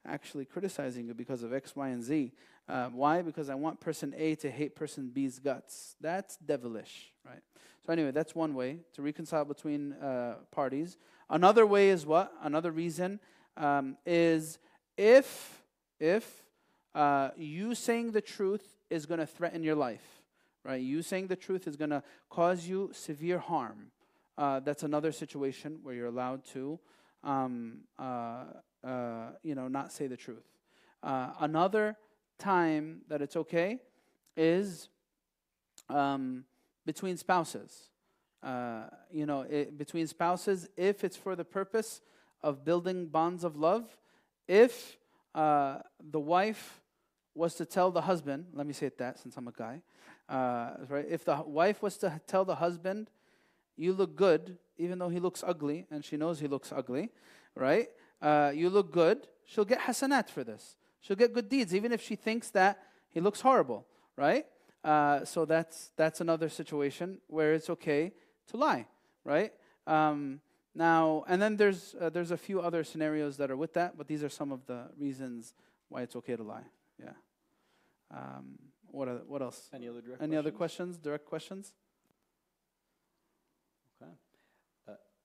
actually 0.07 0.45
criticizing 0.45 1.07
you 1.07 1.15
because 1.15 1.43
of 1.43 1.53
X, 1.53 1.77
Y, 1.77 1.89
and 1.89 2.03
Z. 2.03 2.33
Uh, 2.69 2.89
why? 2.89 3.23
Because 3.23 3.51
I 3.51 3.55
want 3.55 3.81
person 3.81 4.15
A 4.17 4.35
to 4.37 4.51
hate 4.51 4.75
person 4.75 5.11
B's 5.11 5.39
guts. 5.39 5.97
That's 6.01 6.37
devilish, 6.37 7.13
right? 7.25 7.41
So, 7.87 7.93
anyway, 7.93 8.11
that's 8.11 8.35
one 8.35 8.55
way 8.55 8.79
to 8.95 9.03
reconcile 9.03 9.45
between 9.45 9.93
uh, 9.95 10.37
parties. 10.51 10.97
Another 11.29 11.67
way 11.67 11.91
is 11.91 12.07
what? 12.07 12.33
Another 12.43 12.71
reason 12.71 13.21
um, 13.57 13.97
is 14.07 14.59
if, 14.97 15.63
if 16.01 16.45
uh, 16.95 17.31
you 17.37 17.75
saying 17.75 18.13
the 18.13 18.23
truth 18.23 18.77
is 18.89 19.05
going 19.05 19.21
to 19.21 19.27
threaten 19.27 19.63
your 19.63 19.75
life, 19.75 20.23
right? 20.65 20.81
You 20.81 21.03
saying 21.03 21.29
the 21.29 21.37
truth 21.37 21.67
is 21.67 21.77
going 21.77 21.91
to 21.91 22.03
cause 22.31 22.67
you 22.67 22.91
severe 22.93 23.39
harm. 23.39 23.91
Uh, 24.37 24.61
that's 24.61 24.83
another 24.83 25.13
situation 25.13 25.79
where 25.83 25.95
you're 25.95 26.09
allowed 26.09 26.45
to, 26.45 26.79
um, 27.23 27.79
uh, 27.99 28.45
uh, 28.83 29.31
you 29.43 29.55
know, 29.55 29.69
not 29.69 29.93
say 29.93 30.07
the 30.07 30.17
truth. 30.17 30.45
Uh, 31.03 31.31
another 31.41 31.97
time 32.39 33.03
that 33.09 33.23
it's 33.23 33.37
okay 33.37 33.79
is 34.37 34.89
um, 35.89 36.45
between 36.85 37.17
spouses. 37.17 37.91
Uh, 38.43 38.85
you 39.11 39.27
know, 39.27 39.43
it, 39.43 39.79
between 39.79 40.07
spouses, 40.07 40.69
if 40.77 41.05
it's 41.05 41.17
for 41.17 41.37
the 41.37 41.45
purpose 41.45 42.01
of 42.43 42.65
building 42.65 43.07
bonds 43.07 43.45
of 43.45 43.57
love, 43.57 43.97
if 44.49 44.97
uh, 45.35 45.79
the 46.11 46.21
wife 46.21 46.81
was 47.35 47.55
to 47.55 47.65
tell 47.65 47.91
the 47.91 48.03
husband, 48.03 48.47
let 48.53 48.67
me 48.67 48.73
say 48.73 48.87
it 48.87 48.99
that 48.99 49.19
since 49.19 49.37
I'm 49.37 49.49
a 49.49 49.53
guy, 49.53 49.83
right? 50.29 51.07
If 51.09 51.25
the 51.25 51.43
wife 51.43 51.83
was 51.83 51.97
to 51.99 52.21
tell 52.27 52.45
the 52.45 52.57
husband, 52.57 53.11
you 53.77 53.93
look 53.93 54.17
good, 54.17 54.59
even 54.79 54.99
though 54.99 55.09
he 55.09 55.21
looks 55.21 55.43
ugly, 55.47 55.87
and 55.91 56.05
she 56.05 56.17
knows 56.17 56.41
he 56.41 56.49
looks 56.49 56.73
ugly, 56.73 57.11
right? 57.55 57.89
Uh, 58.21 58.53
you 58.55 58.71
look 58.71 58.93
good. 58.93 59.27
She'll 59.45 59.65
get 59.65 59.81
hasanat 59.81 60.31
for 60.31 60.45
this. 60.45 60.77
She'll 61.01 61.17
get 61.17 61.33
good 61.33 61.49
deeds, 61.49 61.75
even 61.75 61.93
if 61.93 62.01
she 62.01 62.17
thinks 62.17 62.51
that 62.51 62.83
he 63.11 63.21
looks 63.21 63.41
horrible, 63.41 63.87
right? 64.17 64.47
Uh, 64.83 65.25
so 65.25 65.45
that's 65.45 65.93
that's 65.97 66.21
another 66.21 66.49
situation 66.49 67.19
where 67.27 67.55
it's 67.55 67.71
okay 67.71 68.13
to 68.49 68.57
lie, 68.57 68.87
right? 69.25 69.53
Um, 69.87 70.41
now, 70.75 71.25
and 71.29 71.41
then 71.41 71.57
there's 71.57 71.95
uh, 72.01 72.11
there's 72.11 72.31
a 72.31 72.37
few 72.37 72.61
other 72.61 72.85
scenarios 72.85 73.37
that 73.37 73.51
are 73.51 73.57
with 73.57 73.75
that, 73.75 73.97
but 73.97 74.09
these 74.09 74.25
are 74.25 74.29
some 74.29 74.53
of 74.53 74.67
the 74.67 74.87
reasons 74.99 75.55
why 75.89 76.03
it's 76.03 76.17
okay 76.17 76.37
to 76.37 76.43
lie. 76.43 76.65
Yeah. 76.99 77.13
Um, 78.11 78.59
what 78.95 79.09
are, 79.09 79.21
what 79.27 79.43
else? 79.43 79.69
Any 79.73 79.89
other 79.89 80.01
direct 80.01 80.23
Any 80.23 80.31
questions? 80.31 80.39
other 80.39 80.57
questions? 80.57 80.97
Direct 80.99 81.27
questions? 81.27 81.73
Okay. 84.01 84.13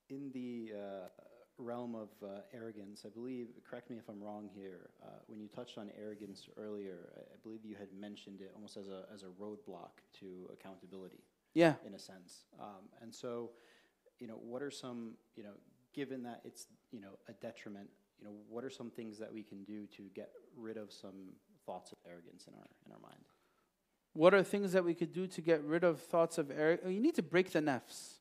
in 0.09 0.31
the 0.33 0.73
uh, 0.75 1.07
realm 1.59 1.93
of 1.93 2.09
uh, 2.23 2.41
arrogance, 2.53 3.03
I 3.05 3.09
believe, 3.09 3.47
correct 3.69 3.89
me 3.89 3.97
if 3.97 4.09
I'm 4.09 4.21
wrong 4.23 4.49
here, 4.53 4.89
uh, 5.03 5.19
when 5.27 5.39
you 5.39 5.47
touched 5.47 5.77
on 5.77 5.91
arrogance 5.99 6.47
earlier, 6.57 7.09
I, 7.15 7.19
I, 7.19 7.37
believe 7.43 7.65
you 7.65 7.75
had 7.75 7.89
mentioned 7.93 8.41
it 8.41 8.51
almost 8.55 8.77
as 8.77 8.87
a, 8.87 9.03
as 9.13 9.23
a 9.23 9.27
roadblock 9.41 10.01
to 10.19 10.49
accountability. 10.51 11.23
Yeah. 11.53 11.73
In 11.85 11.93
a 11.93 11.99
sense. 11.99 12.45
Um, 12.59 12.89
and 13.01 13.13
so, 13.13 13.51
you 14.19 14.27
know, 14.27 14.39
what 14.41 14.61
are 14.61 14.71
some, 14.71 15.13
you 15.35 15.43
know, 15.43 15.53
given 15.93 16.23
that 16.23 16.41
it's, 16.45 16.67
you 16.91 17.01
know, 17.01 17.19
a 17.27 17.33
detriment, 17.33 17.89
you 18.19 18.25
know, 18.25 18.33
what 18.47 18.63
are 18.63 18.69
some 18.69 18.89
things 18.89 19.17
that 19.19 19.33
we 19.33 19.43
can 19.43 19.63
do 19.63 19.85
to 19.97 20.03
get 20.15 20.31
rid 20.55 20.77
of 20.77 20.91
some 20.91 21.33
thoughts 21.65 21.91
of 21.91 21.97
arrogance 22.09 22.45
in 22.47 22.53
our, 22.53 22.67
in 22.85 22.91
our 22.91 22.99
mind? 22.99 23.25
What 24.19 24.33
are 24.33 24.43
things 24.43 24.73
that 24.73 24.83
we 24.83 24.93
could 24.93 25.13
do 25.13 25.27
to 25.27 25.41
get 25.41 25.63
rid 25.63 25.83
of 25.83 26.01
thoughts 26.01 26.37
of 26.37 26.51
arrogance? 26.51 26.91
You 26.93 26.99
need 26.99 27.15
to 27.15 27.23
break 27.23 27.51
the 27.51 27.61
nafs 27.61 28.19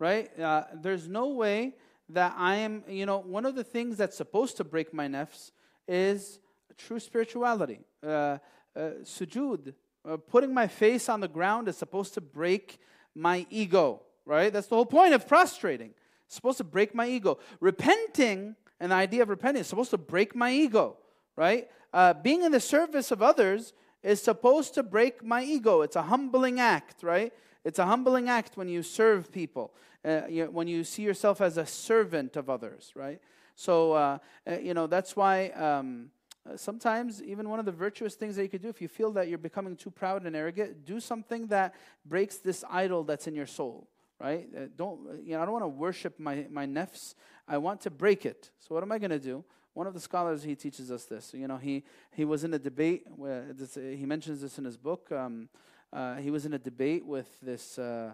right? 0.00 0.36
Uh, 0.40 0.64
there's 0.74 1.06
no 1.06 1.28
way 1.28 1.74
that 2.08 2.34
I 2.36 2.56
am, 2.56 2.82
you 2.88 3.06
know, 3.06 3.18
one 3.18 3.46
of 3.46 3.54
the 3.54 3.62
things 3.62 3.96
that's 3.98 4.16
supposed 4.16 4.56
to 4.56 4.64
break 4.64 4.92
my 4.92 5.06
nafs 5.06 5.52
is 5.86 6.40
true 6.76 6.98
spirituality. 6.98 7.80
Uh, 8.02 8.38
uh, 8.74 8.80
sujood, 9.04 9.74
uh, 10.08 10.16
putting 10.16 10.52
my 10.52 10.66
face 10.66 11.08
on 11.08 11.20
the 11.20 11.28
ground 11.28 11.68
is 11.68 11.76
supposed 11.76 12.14
to 12.14 12.20
break 12.20 12.80
my 13.14 13.46
ego, 13.50 14.00
right? 14.24 14.52
That's 14.52 14.66
the 14.66 14.74
whole 14.74 14.86
point 14.86 15.14
of 15.14 15.28
prostrating. 15.28 15.90
It's 16.26 16.34
supposed 16.34 16.58
to 16.58 16.64
break 16.64 16.94
my 16.94 17.06
ego. 17.06 17.38
Repenting, 17.60 18.56
and 18.80 18.90
the 18.90 18.96
idea 18.96 19.22
of 19.22 19.28
repenting 19.28 19.60
is 19.60 19.66
supposed 19.66 19.90
to 19.90 19.98
break 19.98 20.34
my 20.34 20.50
ego, 20.50 20.96
right? 21.36 21.68
Uh, 21.92 22.14
being 22.14 22.42
in 22.42 22.52
the 22.52 22.60
service 22.60 23.10
of 23.10 23.22
others 23.22 23.74
is 24.02 24.22
supposed 24.22 24.74
to 24.74 24.82
break 24.82 25.24
my 25.24 25.42
ego. 25.42 25.82
It's 25.82 25.96
a 25.96 26.02
humbling 26.02 26.60
act, 26.60 27.02
right? 27.02 27.32
It's 27.64 27.78
a 27.78 27.86
humbling 27.86 28.28
act 28.28 28.56
when 28.56 28.68
you 28.68 28.82
serve 28.82 29.30
people, 29.30 29.74
uh, 30.04 30.22
you, 30.28 30.46
when 30.46 30.66
you 30.66 30.84
see 30.84 31.02
yourself 31.02 31.40
as 31.40 31.58
a 31.58 31.66
servant 31.66 32.36
of 32.36 32.48
others, 32.48 32.92
right? 32.94 33.20
So, 33.54 33.92
uh, 33.92 34.18
uh, 34.48 34.58
you 34.58 34.72
know, 34.72 34.86
that's 34.86 35.14
why 35.14 35.48
um, 35.50 36.10
uh, 36.48 36.56
sometimes 36.56 37.22
even 37.22 37.50
one 37.50 37.58
of 37.58 37.66
the 37.66 37.72
virtuous 37.72 38.14
things 38.14 38.36
that 38.36 38.42
you 38.42 38.48
could 38.48 38.62
do, 38.62 38.68
if 38.68 38.80
you 38.80 38.88
feel 38.88 39.12
that 39.12 39.28
you're 39.28 39.36
becoming 39.36 39.76
too 39.76 39.90
proud 39.90 40.24
and 40.24 40.34
arrogant, 40.34 40.86
do 40.86 40.98
something 41.00 41.46
that 41.48 41.74
breaks 42.06 42.38
this 42.38 42.64
idol 42.70 43.04
that's 43.04 43.26
in 43.26 43.34
your 43.34 43.46
soul, 43.46 43.86
right? 44.18 44.48
Uh, 44.56 44.60
don't, 44.76 45.00
you 45.22 45.34
know, 45.34 45.42
I 45.42 45.44
don't 45.44 45.52
want 45.52 45.64
to 45.64 45.68
worship 45.68 46.18
my, 46.18 46.46
my 46.50 46.66
nefs. 46.66 47.14
I 47.46 47.58
want 47.58 47.82
to 47.82 47.90
break 47.90 48.24
it. 48.24 48.50
So, 48.60 48.74
what 48.74 48.82
am 48.82 48.92
I 48.92 48.98
going 48.98 49.10
to 49.10 49.18
do? 49.18 49.44
One 49.74 49.86
of 49.86 49.94
the 49.94 50.00
scholars, 50.00 50.42
he 50.42 50.54
teaches 50.54 50.90
us 50.90 51.04
this. 51.04 51.32
You 51.32 51.46
know, 51.46 51.56
he, 51.56 51.84
he 52.12 52.24
was 52.24 52.44
in 52.44 52.52
a 52.54 52.58
debate, 52.58 53.06
where 53.14 53.52
this, 53.52 53.74
he 53.74 54.04
mentions 54.04 54.40
this 54.40 54.58
in 54.58 54.64
his 54.64 54.76
book. 54.76 55.10
Um, 55.12 55.48
uh, 55.92 56.16
he 56.16 56.30
was 56.30 56.46
in 56.46 56.54
a 56.54 56.58
debate 56.58 57.04
with 57.06 57.28
this 57.40 57.78
uh, 57.78 58.12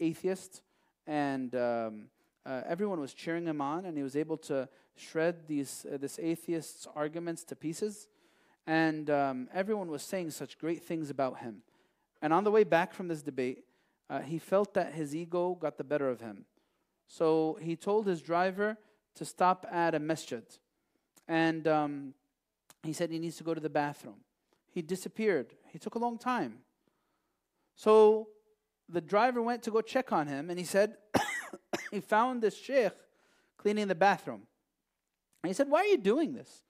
atheist, 0.00 0.62
and 1.06 1.54
um, 1.54 2.04
uh, 2.46 2.62
everyone 2.66 3.00
was 3.00 3.14
cheering 3.14 3.46
him 3.46 3.60
on, 3.60 3.86
and 3.86 3.96
he 3.96 4.02
was 4.02 4.16
able 4.16 4.36
to 4.36 4.68
shred 4.96 5.48
these 5.48 5.86
uh, 5.92 5.96
this 5.96 6.18
atheist's 6.18 6.86
arguments 6.94 7.44
to 7.44 7.56
pieces, 7.56 8.08
and 8.66 9.10
um, 9.10 9.48
everyone 9.52 9.90
was 9.90 10.02
saying 10.02 10.30
such 10.30 10.58
great 10.58 10.82
things 10.82 11.10
about 11.10 11.38
him. 11.38 11.62
And 12.22 12.32
on 12.32 12.44
the 12.44 12.50
way 12.50 12.64
back 12.64 12.94
from 12.94 13.08
this 13.08 13.22
debate, 13.22 13.64
uh, 14.08 14.20
he 14.20 14.38
felt 14.38 14.74
that 14.74 14.94
his 14.94 15.14
ego 15.14 15.54
got 15.54 15.78
the 15.78 15.84
better 15.84 16.08
of 16.08 16.20
him, 16.20 16.44
so 17.08 17.58
he 17.60 17.76
told 17.76 18.06
his 18.06 18.22
driver 18.22 18.76
to 19.14 19.24
stop 19.24 19.66
at 19.70 19.94
a 19.94 19.98
masjid, 19.98 20.44
and 21.28 21.66
um, 21.66 22.14
he 22.82 22.92
said 22.92 23.10
he 23.10 23.18
needs 23.18 23.36
to 23.36 23.44
go 23.44 23.54
to 23.54 23.60
the 23.60 23.70
bathroom. 23.70 24.16
He 24.70 24.82
disappeared. 24.82 25.54
He 25.72 25.78
took 25.78 25.94
a 25.94 25.98
long 25.98 26.18
time. 26.18 26.58
So 27.74 28.28
the 28.88 29.00
driver 29.00 29.42
went 29.42 29.62
to 29.64 29.70
go 29.70 29.80
check 29.80 30.12
on 30.12 30.26
him, 30.26 30.50
and 30.50 30.58
he 30.58 30.64
said 30.64 30.96
he 31.90 32.00
found 32.00 32.42
this 32.42 32.56
sheikh 32.56 32.92
cleaning 33.56 33.88
the 33.88 33.94
bathroom. 33.94 34.42
And 35.42 35.48
he 35.48 35.54
said, 35.54 35.68
Why 35.68 35.80
are 35.80 35.86
you 35.86 35.98
doing 35.98 36.32
this? 36.32 36.62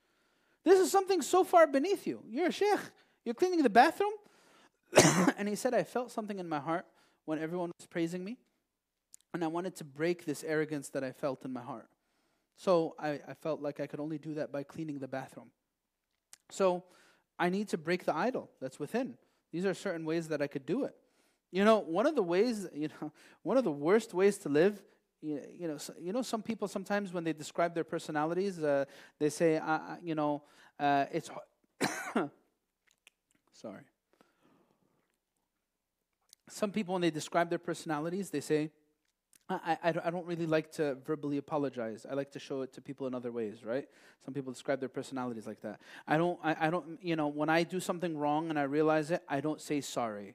This 0.64 0.80
is 0.80 0.90
something 0.90 1.20
so 1.22 1.44
far 1.44 1.66
beneath 1.66 2.06
you. 2.06 2.22
You're 2.28 2.48
a 2.48 2.52
sheikh. 2.52 2.80
You're 3.24 3.34
cleaning 3.34 3.62
the 3.62 3.70
bathroom? 3.70 4.12
and 5.38 5.48
he 5.48 5.54
said, 5.54 5.74
I 5.74 5.82
felt 5.82 6.10
something 6.10 6.38
in 6.38 6.48
my 6.48 6.60
heart 6.60 6.86
when 7.24 7.38
everyone 7.38 7.70
was 7.78 7.86
praising 7.86 8.24
me, 8.24 8.36
and 9.32 9.42
I 9.42 9.46
wanted 9.46 9.76
to 9.76 9.84
break 9.84 10.24
this 10.24 10.44
arrogance 10.44 10.90
that 10.90 11.02
I 11.02 11.12
felt 11.12 11.44
in 11.44 11.52
my 11.52 11.62
heart. 11.62 11.88
So 12.56 12.94
I, 12.98 13.20
I 13.28 13.34
felt 13.34 13.60
like 13.60 13.80
I 13.80 13.86
could 13.86 14.00
only 14.00 14.18
do 14.18 14.34
that 14.34 14.52
by 14.52 14.62
cleaning 14.62 14.98
the 14.98 15.08
bathroom. 15.08 15.50
So 16.50 16.84
I 17.38 17.48
need 17.48 17.68
to 17.70 17.78
break 17.78 18.04
the 18.04 18.14
idol 18.14 18.50
that's 18.60 18.78
within. 18.78 19.16
These 19.52 19.66
are 19.66 19.74
certain 19.74 20.04
ways 20.04 20.28
that 20.28 20.40
I 20.40 20.46
could 20.46 20.66
do 20.66 20.84
it. 20.84 20.94
You 21.50 21.64
know, 21.64 21.78
one 21.78 22.06
of 22.06 22.14
the 22.14 22.22
ways, 22.22 22.66
you 22.74 22.88
know, 23.00 23.12
one 23.42 23.56
of 23.56 23.64
the 23.64 23.72
worst 23.72 24.14
ways 24.14 24.38
to 24.38 24.48
live, 24.48 24.82
you, 25.20 25.40
know, 25.60 25.78
you 25.98 26.12
know, 26.12 26.22
some 26.22 26.42
people 26.42 26.68
sometimes 26.68 27.12
when 27.12 27.24
they 27.24 27.32
describe 27.32 27.74
their 27.74 27.84
personalities, 27.84 28.62
uh, 28.62 28.84
they 29.18 29.30
say, 29.30 29.56
uh 29.56 29.96
you 30.02 30.14
know, 30.14 30.42
uh, 30.78 31.06
it's. 31.12 31.30
Sorry. 33.52 33.84
Some 36.48 36.70
people, 36.70 36.92
when 36.92 37.02
they 37.02 37.10
describe 37.10 37.48
their 37.48 37.58
personalities, 37.58 38.30
they 38.30 38.40
say, 38.40 38.70
I, 39.48 39.76
I, 39.82 39.94
I 40.04 40.10
don't 40.10 40.26
really 40.26 40.46
like 40.46 40.72
to 40.72 40.96
verbally 41.06 41.36
apologize. 41.36 42.06
I 42.10 42.14
like 42.14 42.30
to 42.32 42.38
show 42.38 42.62
it 42.62 42.72
to 42.74 42.80
people 42.80 43.06
in 43.06 43.14
other 43.14 43.30
ways, 43.30 43.62
right? 43.62 43.86
Some 44.24 44.32
people 44.32 44.52
describe 44.52 44.80
their 44.80 44.88
personalities 44.88 45.46
like 45.46 45.60
that. 45.62 45.80
I 46.08 46.16
don't, 46.16 46.38
I, 46.42 46.56
I 46.60 46.70
don't, 46.70 46.98
you 47.02 47.14
know, 47.14 47.28
when 47.28 47.50
I 47.50 47.62
do 47.62 47.78
something 47.78 48.16
wrong 48.16 48.48
and 48.48 48.58
I 48.58 48.62
realize 48.62 49.10
it, 49.10 49.22
I 49.28 49.40
don't 49.40 49.60
say 49.60 49.82
sorry. 49.82 50.34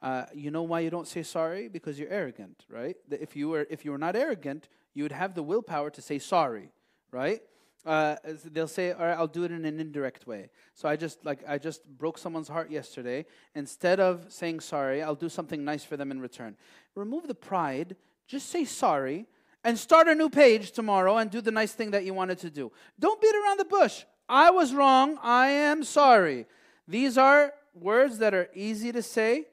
Uh, 0.00 0.24
you 0.34 0.50
know 0.50 0.62
why 0.62 0.80
you 0.80 0.90
don't 0.90 1.08
say 1.08 1.22
sorry? 1.22 1.68
Because 1.68 1.98
you're 1.98 2.10
arrogant, 2.10 2.64
right? 2.70 2.96
If 3.10 3.36
you 3.36 3.48
were, 3.48 3.66
if 3.68 3.84
you 3.84 3.90
were 3.90 3.98
not 3.98 4.16
arrogant, 4.16 4.68
you 4.94 5.02
would 5.02 5.12
have 5.12 5.34
the 5.34 5.42
willpower 5.42 5.90
to 5.90 6.02
say 6.02 6.18
sorry, 6.18 6.70
right? 7.10 7.42
Uh, 7.84 8.16
they'll 8.46 8.66
say, 8.66 8.90
"All 8.90 9.06
right, 9.06 9.16
I'll 9.16 9.28
do 9.28 9.44
it 9.44 9.52
in 9.52 9.64
an 9.64 9.78
indirect 9.78 10.26
way." 10.26 10.50
So 10.74 10.88
I 10.88 10.96
just 10.96 11.24
like 11.24 11.44
I 11.46 11.56
just 11.56 11.86
broke 11.86 12.18
someone's 12.18 12.48
heart 12.48 12.70
yesterday. 12.70 13.26
Instead 13.54 14.00
of 14.00 14.26
saying 14.28 14.60
sorry, 14.60 15.02
I'll 15.02 15.14
do 15.14 15.28
something 15.28 15.64
nice 15.64 15.84
for 15.84 15.96
them 15.96 16.10
in 16.10 16.20
return. 16.20 16.56
Remove 16.94 17.28
the 17.28 17.34
pride. 17.34 17.94
Just 18.26 18.48
say 18.48 18.64
sorry 18.64 19.26
and 19.62 19.78
start 19.78 20.08
a 20.08 20.14
new 20.14 20.28
page 20.28 20.72
tomorrow 20.72 21.16
and 21.18 21.30
do 21.30 21.40
the 21.40 21.50
nice 21.50 21.72
thing 21.72 21.90
that 21.92 22.04
you 22.04 22.14
wanted 22.14 22.38
to 22.38 22.50
do. 22.50 22.72
Don't 22.98 23.20
beat 23.20 23.34
around 23.34 23.58
the 23.58 23.64
bush. 23.64 24.04
I 24.28 24.50
was 24.50 24.74
wrong. 24.74 25.18
I 25.22 25.48
am 25.48 25.84
sorry. 25.84 26.46
These 26.88 27.18
are 27.18 27.52
words 27.74 28.18
that 28.18 28.34
are 28.34 28.48
easy 28.54 28.92
to 28.92 29.02
say 29.02 29.46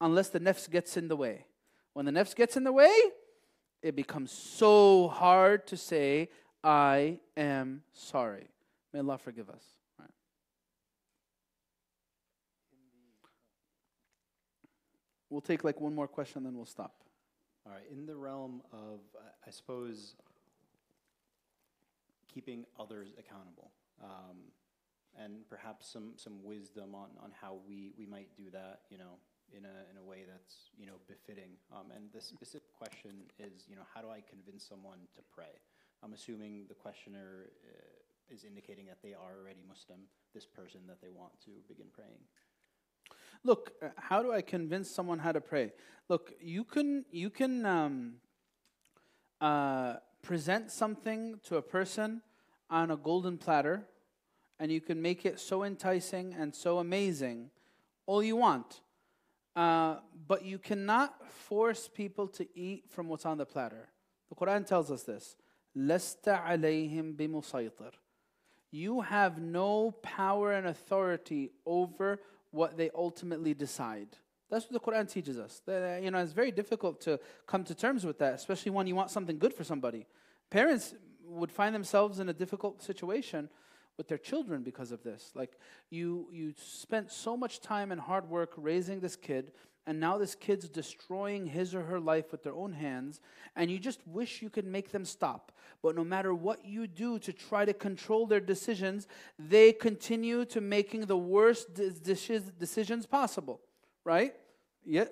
unless 0.00 0.28
the 0.28 0.40
nafs 0.40 0.70
gets 0.70 0.96
in 0.96 1.08
the 1.08 1.16
way. 1.16 1.46
When 1.92 2.06
the 2.06 2.12
nafs 2.12 2.34
gets 2.34 2.56
in 2.56 2.64
the 2.64 2.72
way, 2.72 2.92
it 3.82 3.96
becomes 3.96 4.32
so 4.32 5.08
hard 5.08 5.66
to 5.68 5.76
say, 5.76 6.28
I 6.62 7.20
am 7.36 7.82
sorry. 7.92 8.48
May 8.92 9.00
Allah 9.00 9.18
forgive 9.18 9.50
us. 9.50 9.62
We'll 15.30 15.40
take 15.42 15.62
like 15.62 15.80
one 15.80 15.94
more 15.94 16.08
question, 16.08 16.42
then 16.42 16.54
we'll 16.56 16.64
stop. 16.64 16.94
All 17.68 17.74
right. 17.74 17.84
In 17.92 18.06
the 18.06 18.16
realm 18.16 18.62
of, 18.72 19.04
uh, 19.12 19.28
I 19.46 19.50
suppose, 19.50 20.14
keeping 22.32 22.64
others 22.80 23.12
accountable, 23.18 23.72
um, 24.02 24.48
and 25.20 25.44
perhaps 25.50 25.86
some, 25.86 26.12
some 26.16 26.42
wisdom 26.42 26.94
on, 26.94 27.10
on 27.20 27.28
how 27.28 27.58
we, 27.68 27.92
we 27.98 28.06
might 28.06 28.32
do 28.38 28.48
that, 28.52 28.88
you 28.88 28.96
know, 28.96 29.20
in 29.52 29.66
a, 29.66 29.84
in 29.92 30.00
a 30.00 30.02
way 30.02 30.24
that's, 30.24 30.72
you 30.80 30.86
know, 30.86 30.96
befitting. 31.08 31.60
Um, 31.68 31.92
and 31.94 32.08
the 32.14 32.22
specific 32.22 32.72
question 32.72 33.28
is, 33.38 33.68
you 33.68 33.76
know, 33.76 33.84
how 33.92 34.00
do 34.00 34.08
I 34.08 34.24
convince 34.24 34.64
someone 34.64 35.04
to 35.16 35.20
pray? 35.28 35.60
I'm 36.02 36.14
assuming 36.14 36.64
the 36.68 36.74
questioner 36.74 37.52
uh, 37.68 38.32
is 38.32 38.44
indicating 38.44 38.86
that 38.86 39.02
they 39.02 39.12
are 39.12 39.36
already 39.44 39.60
Muslim, 39.68 40.08
this 40.32 40.46
person 40.46 40.80
that 40.88 41.02
they 41.02 41.12
want 41.12 41.36
to 41.44 41.50
begin 41.68 41.92
praying. 41.92 42.24
Look, 43.43 43.71
uh, 43.81 43.89
how 43.97 44.23
do 44.23 44.31
I 44.31 44.41
convince 44.41 44.89
someone 44.89 45.19
how 45.19 45.31
to 45.31 45.41
pray? 45.41 45.73
Look, 46.09 46.33
you 46.39 46.63
can 46.63 47.05
you 47.11 47.29
can 47.29 47.65
um, 47.65 48.13
uh, 49.41 49.95
present 50.21 50.71
something 50.71 51.39
to 51.43 51.57
a 51.57 51.61
person 51.61 52.21
on 52.69 52.91
a 52.91 52.97
golden 52.97 53.37
platter, 53.37 53.87
and 54.59 54.71
you 54.71 54.81
can 54.81 55.01
make 55.01 55.25
it 55.25 55.39
so 55.39 55.63
enticing 55.63 56.33
and 56.33 56.55
so 56.55 56.79
amazing, 56.79 57.49
all 58.05 58.23
you 58.23 58.35
want. 58.35 58.81
Uh, 59.55 59.97
but 60.27 60.43
you 60.43 60.57
cannot 60.57 61.31
force 61.31 61.87
people 61.87 62.27
to 62.27 62.47
eat 62.55 62.85
from 62.89 63.07
what's 63.07 63.25
on 63.25 63.37
the 63.37 63.45
platter. 63.45 63.89
The 64.29 64.35
Quran 64.35 64.65
tells 64.65 64.89
us 64.89 65.03
this. 65.03 65.35
لست 65.75 66.29
عليهم 66.29 67.15
بمسيطر. 67.15 67.91
You 68.71 69.01
have 69.01 69.39
no 69.39 69.91
power 70.01 70.51
and 70.53 70.67
authority 70.67 71.51
over 71.65 72.19
what 72.50 72.76
they 72.76 72.90
ultimately 72.94 73.54
decide. 73.54 74.08
That's 74.50 74.64
what 74.64 74.72
the 74.72 74.90
Quran 74.90 75.10
teaches 75.10 75.38
us. 75.38 75.60
That, 75.66 76.02
you 76.02 76.10
know, 76.10 76.18
it's 76.18 76.32
very 76.32 76.50
difficult 76.50 77.00
to 77.02 77.20
come 77.46 77.64
to 77.64 77.74
terms 77.74 78.04
with 78.04 78.18
that, 78.18 78.34
especially 78.34 78.70
when 78.70 78.86
you 78.86 78.94
want 78.94 79.10
something 79.10 79.38
good 79.38 79.52
for 79.52 79.64
somebody. 79.64 80.06
Parents 80.50 80.94
would 81.26 81.52
find 81.52 81.74
themselves 81.74 82.20
in 82.20 82.28
a 82.28 82.32
difficult 82.32 82.82
situation 82.82 83.50
with 83.98 84.08
their 84.08 84.16
children 84.16 84.62
because 84.62 84.92
of 84.92 85.02
this. 85.02 85.32
Like 85.34 85.58
you 85.90 86.28
you 86.32 86.54
spent 86.56 87.10
so 87.10 87.36
much 87.36 87.60
time 87.60 87.92
and 87.92 88.00
hard 88.00 88.30
work 88.30 88.52
raising 88.56 89.00
this 89.00 89.16
kid 89.16 89.52
and 89.87 89.99
now 89.99 90.17
this 90.17 90.33
kid's 90.33 90.69
destroying 90.69 91.45
his 91.45 91.75
or 91.75 91.83
her 91.83 91.99
life 91.99 92.31
with 92.31 92.43
their 92.43 92.53
own 92.53 92.73
hands 92.73 93.19
and 93.55 93.69
you 93.69 93.77
just 93.77 93.99
wish 94.07 94.41
you 94.41 94.49
could 94.49 94.65
make 94.65 94.91
them 94.91 95.03
stop. 95.03 95.51
But 95.81 95.95
no 95.95 96.03
matter 96.05 96.33
what 96.33 96.65
you 96.65 96.87
do 96.87 97.19
to 97.19 97.33
try 97.33 97.65
to 97.65 97.73
control 97.73 98.25
their 98.25 98.39
decisions, 98.39 99.07
they 99.37 99.73
continue 99.73 100.45
to 100.45 100.61
making 100.61 101.07
the 101.07 101.17
worst 101.17 101.73
decisions 101.73 103.05
possible, 103.05 103.59
right? 104.05 104.33
Yeah. 104.85 105.05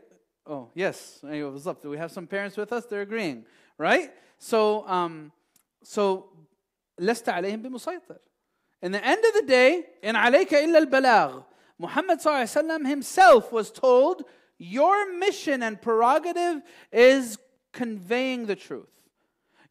Oh, 0.48 0.70
yes. 0.74 1.20
What's 1.22 1.68
up? 1.68 1.82
Do 1.82 1.90
we 1.90 1.98
have 1.98 2.12
some 2.12 2.26
parents 2.26 2.56
with 2.56 2.72
us? 2.72 2.86
They're 2.86 3.02
agreeing, 3.02 3.46
right? 3.78 4.12
So 4.38 4.88
um 4.88 5.32
so 5.84 6.30
لست 7.00 7.30
عليهم 7.30 7.62
بمسيطر 7.62 8.20
in 8.82 8.92
the 8.92 9.06
end 9.06 9.24
of 9.24 9.34
the 9.34 9.44
day, 9.44 9.84
in 10.02 10.16
عليك 10.16 10.54
إلا 10.54 10.78
البلاغ, 10.78 11.44
Muhammad 11.80 12.20
وسلم 12.20 12.88
himself 12.88 13.52
was 13.52 13.72
told, 13.72 14.24
your 14.59 15.19
mission 15.19 15.63
and 15.63 15.81
prerogative 15.81 16.63
is 16.93 17.39
conveying 17.73 18.47
the 18.47 18.57
truth. 18.57 18.89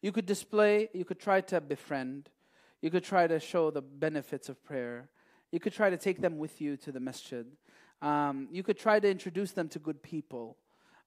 You 0.02 0.12
could 0.12 0.26
display, 0.26 0.88
you 0.92 1.04
could 1.04 1.18
try 1.18 1.40
to 1.42 1.60
befriend, 1.60 2.30
you 2.80 2.90
could 2.90 3.04
try 3.04 3.26
to 3.26 3.40
show 3.40 3.70
the 3.70 3.82
benefits 3.82 4.48
of 4.48 4.62
prayer, 4.62 5.08
you 5.50 5.58
could 5.58 5.72
try 5.72 5.90
to 5.90 5.96
take 5.96 6.20
them 6.20 6.38
with 6.38 6.60
you 6.60 6.76
to 6.78 6.92
the 6.92 7.00
masjid, 7.00 7.46
um, 8.02 8.48
you 8.50 8.62
could 8.62 8.78
try 8.78 9.00
to 9.00 9.10
introduce 9.10 9.52
them 9.52 9.68
to 9.70 9.78
good 9.78 10.02
people. 10.02 10.56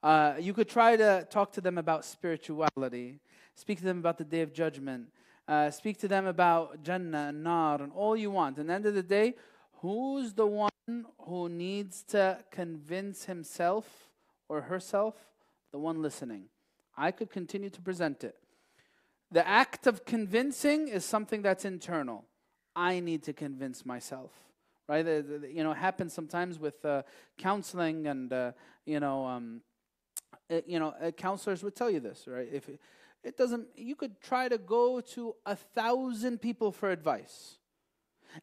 Uh, 0.01 0.33
you 0.39 0.53
could 0.53 0.67
try 0.67 0.95
to 0.95 1.27
talk 1.29 1.51
to 1.53 1.61
them 1.61 1.77
about 1.77 2.05
spirituality, 2.05 3.19
speak 3.55 3.77
to 3.77 3.83
them 3.83 3.99
about 3.99 4.17
the 4.17 4.23
day 4.23 4.41
of 4.41 4.53
judgment. 4.53 5.07
Uh, 5.49 5.71
speak 5.71 5.97
to 5.97 6.07
them 6.07 6.27
about 6.27 6.83
Jannah 6.83 7.29
and 7.29 7.43
Nar 7.43 7.81
and 7.81 7.91
all 7.93 8.15
you 8.15 8.29
want. 8.29 8.59
And 8.59 8.69
at 8.69 8.71
the 8.71 8.75
end 8.75 8.85
of 8.85 8.93
the 8.93 9.01
day, 9.01 9.33
who's 9.81 10.31
the 10.31 10.45
one 10.45 10.69
who 11.19 11.49
needs 11.49 12.03
to 12.03 12.39
convince 12.51 13.25
himself 13.25 13.85
or 14.47 14.61
herself? 14.61 15.15
The 15.71 15.79
one 15.79 16.01
listening. 16.01 16.45
I 16.97 17.11
could 17.11 17.29
continue 17.29 17.69
to 17.69 17.81
present 17.81 18.23
it. 18.23 18.35
The 19.31 19.47
act 19.47 19.87
of 19.87 20.05
convincing 20.05 20.87
is 20.87 21.05
something 21.05 21.41
that's 21.41 21.63
internal. 21.63 22.25
I 22.75 22.99
need 22.99 23.23
to 23.23 23.33
convince 23.33 23.85
myself, 23.85 24.31
right? 24.87 25.05
You 25.05 25.63
know, 25.63 25.71
it 25.71 25.77
happens 25.77 26.13
sometimes 26.13 26.57
with 26.57 26.83
uh, 26.83 27.03
counseling, 27.37 28.07
and 28.07 28.33
uh, 28.33 28.51
you 28.85 28.99
know, 28.99 29.25
um, 29.25 29.61
uh, 30.49 30.61
you 30.65 30.79
know, 30.79 30.95
uh, 31.01 31.11
counselors 31.11 31.63
would 31.63 31.75
tell 31.75 31.91
you 31.91 31.99
this, 31.99 32.25
right? 32.27 32.47
If 32.51 32.69
it 33.23 33.37
doesn't, 33.37 33.67
you 33.75 33.95
could 33.95 34.19
try 34.19 34.49
to 34.49 34.57
go 34.57 34.99
to 35.01 35.35
a 35.45 35.55
thousand 35.55 36.41
people 36.41 36.71
for 36.71 36.89
advice 36.89 37.58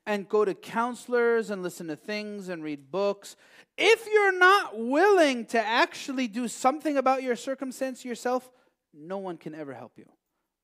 and 0.07 0.29
go 0.29 0.45
to 0.45 0.55
counselors 0.55 1.51
and 1.51 1.63
listen 1.63 1.87
to 1.89 1.97
things 1.97 2.49
and 2.49 2.63
read 2.63 2.91
books. 2.91 3.37
If 3.77 4.07
you're 4.13 4.39
not 4.39 4.79
willing 4.79 5.47
to 5.47 5.59
actually 5.59 6.29
do 6.29 6.49
something 6.49 6.97
about 6.97 7.23
your 7.23 7.37
circumstance 7.37 8.05
yourself, 8.05 8.51
no 8.95 9.19
one 9.19 9.37
can 9.37 9.55
ever 9.55 9.75
help 9.75 9.93
you. 9.97 10.07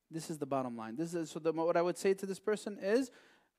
This 0.09 0.29
is 0.29 0.37
the 0.37 0.45
bottom 0.45 0.77
line. 0.77 0.95
This 0.95 1.13
is 1.13 1.31
so. 1.31 1.39
The, 1.39 1.51
what 1.51 1.77
I 1.77 1.81
would 1.81 1.97
say 1.97 2.13
to 2.13 2.25
this 2.25 2.39
person 2.39 2.77
is, 2.81 3.09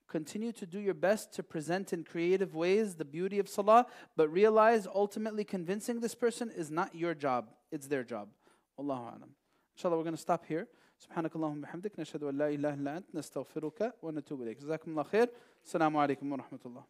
continue 0.08 0.52
to 0.52 0.66
do 0.66 0.78
your 0.78 0.94
best 0.94 1.32
to 1.34 1.42
present 1.42 1.92
in 1.92 2.04
creative 2.04 2.54
ways 2.54 2.94
the 2.94 3.04
beauty 3.04 3.38
of 3.38 3.48
salah, 3.48 3.86
but 4.16 4.32
realize 4.32 4.86
ultimately 4.92 5.44
convincing 5.44 6.00
this 6.00 6.14
person 6.14 6.50
is 6.50 6.70
not 6.70 6.94
your 6.94 7.14
job; 7.14 7.50
it's 7.72 7.88
their 7.88 8.04
job. 8.04 8.28
Allahu. 8.78 9.24
Inshallah, 9.76 9.96
we're 9.96 10.04
going 10.04 10.14
to 10.14 10.20
stop 10.20 10.46
here. 10.46 10.68
سبحانك 11.04 11.36
اللهم 11.36 11.58
وبحمدك 11.58 12.00
نشهد 12.00 12.22
أن 12.22 12.38
لا 12.38 12.48
إله 12.48 12.74
إلا 12.74 12.96
أنت 12.96 13.08
نستغفرك 13.14 13.94
ونتوب 14.02 14.42
إليك. 14.42 14.58
جزاكم 14.58 14.90
الله 14.90 15.02
خير. 15.02 15.28
السلام 15.64 15.96
عليكم 15.96 16.32
ورحمة 16.32 16.58
الله. 16.66 16.84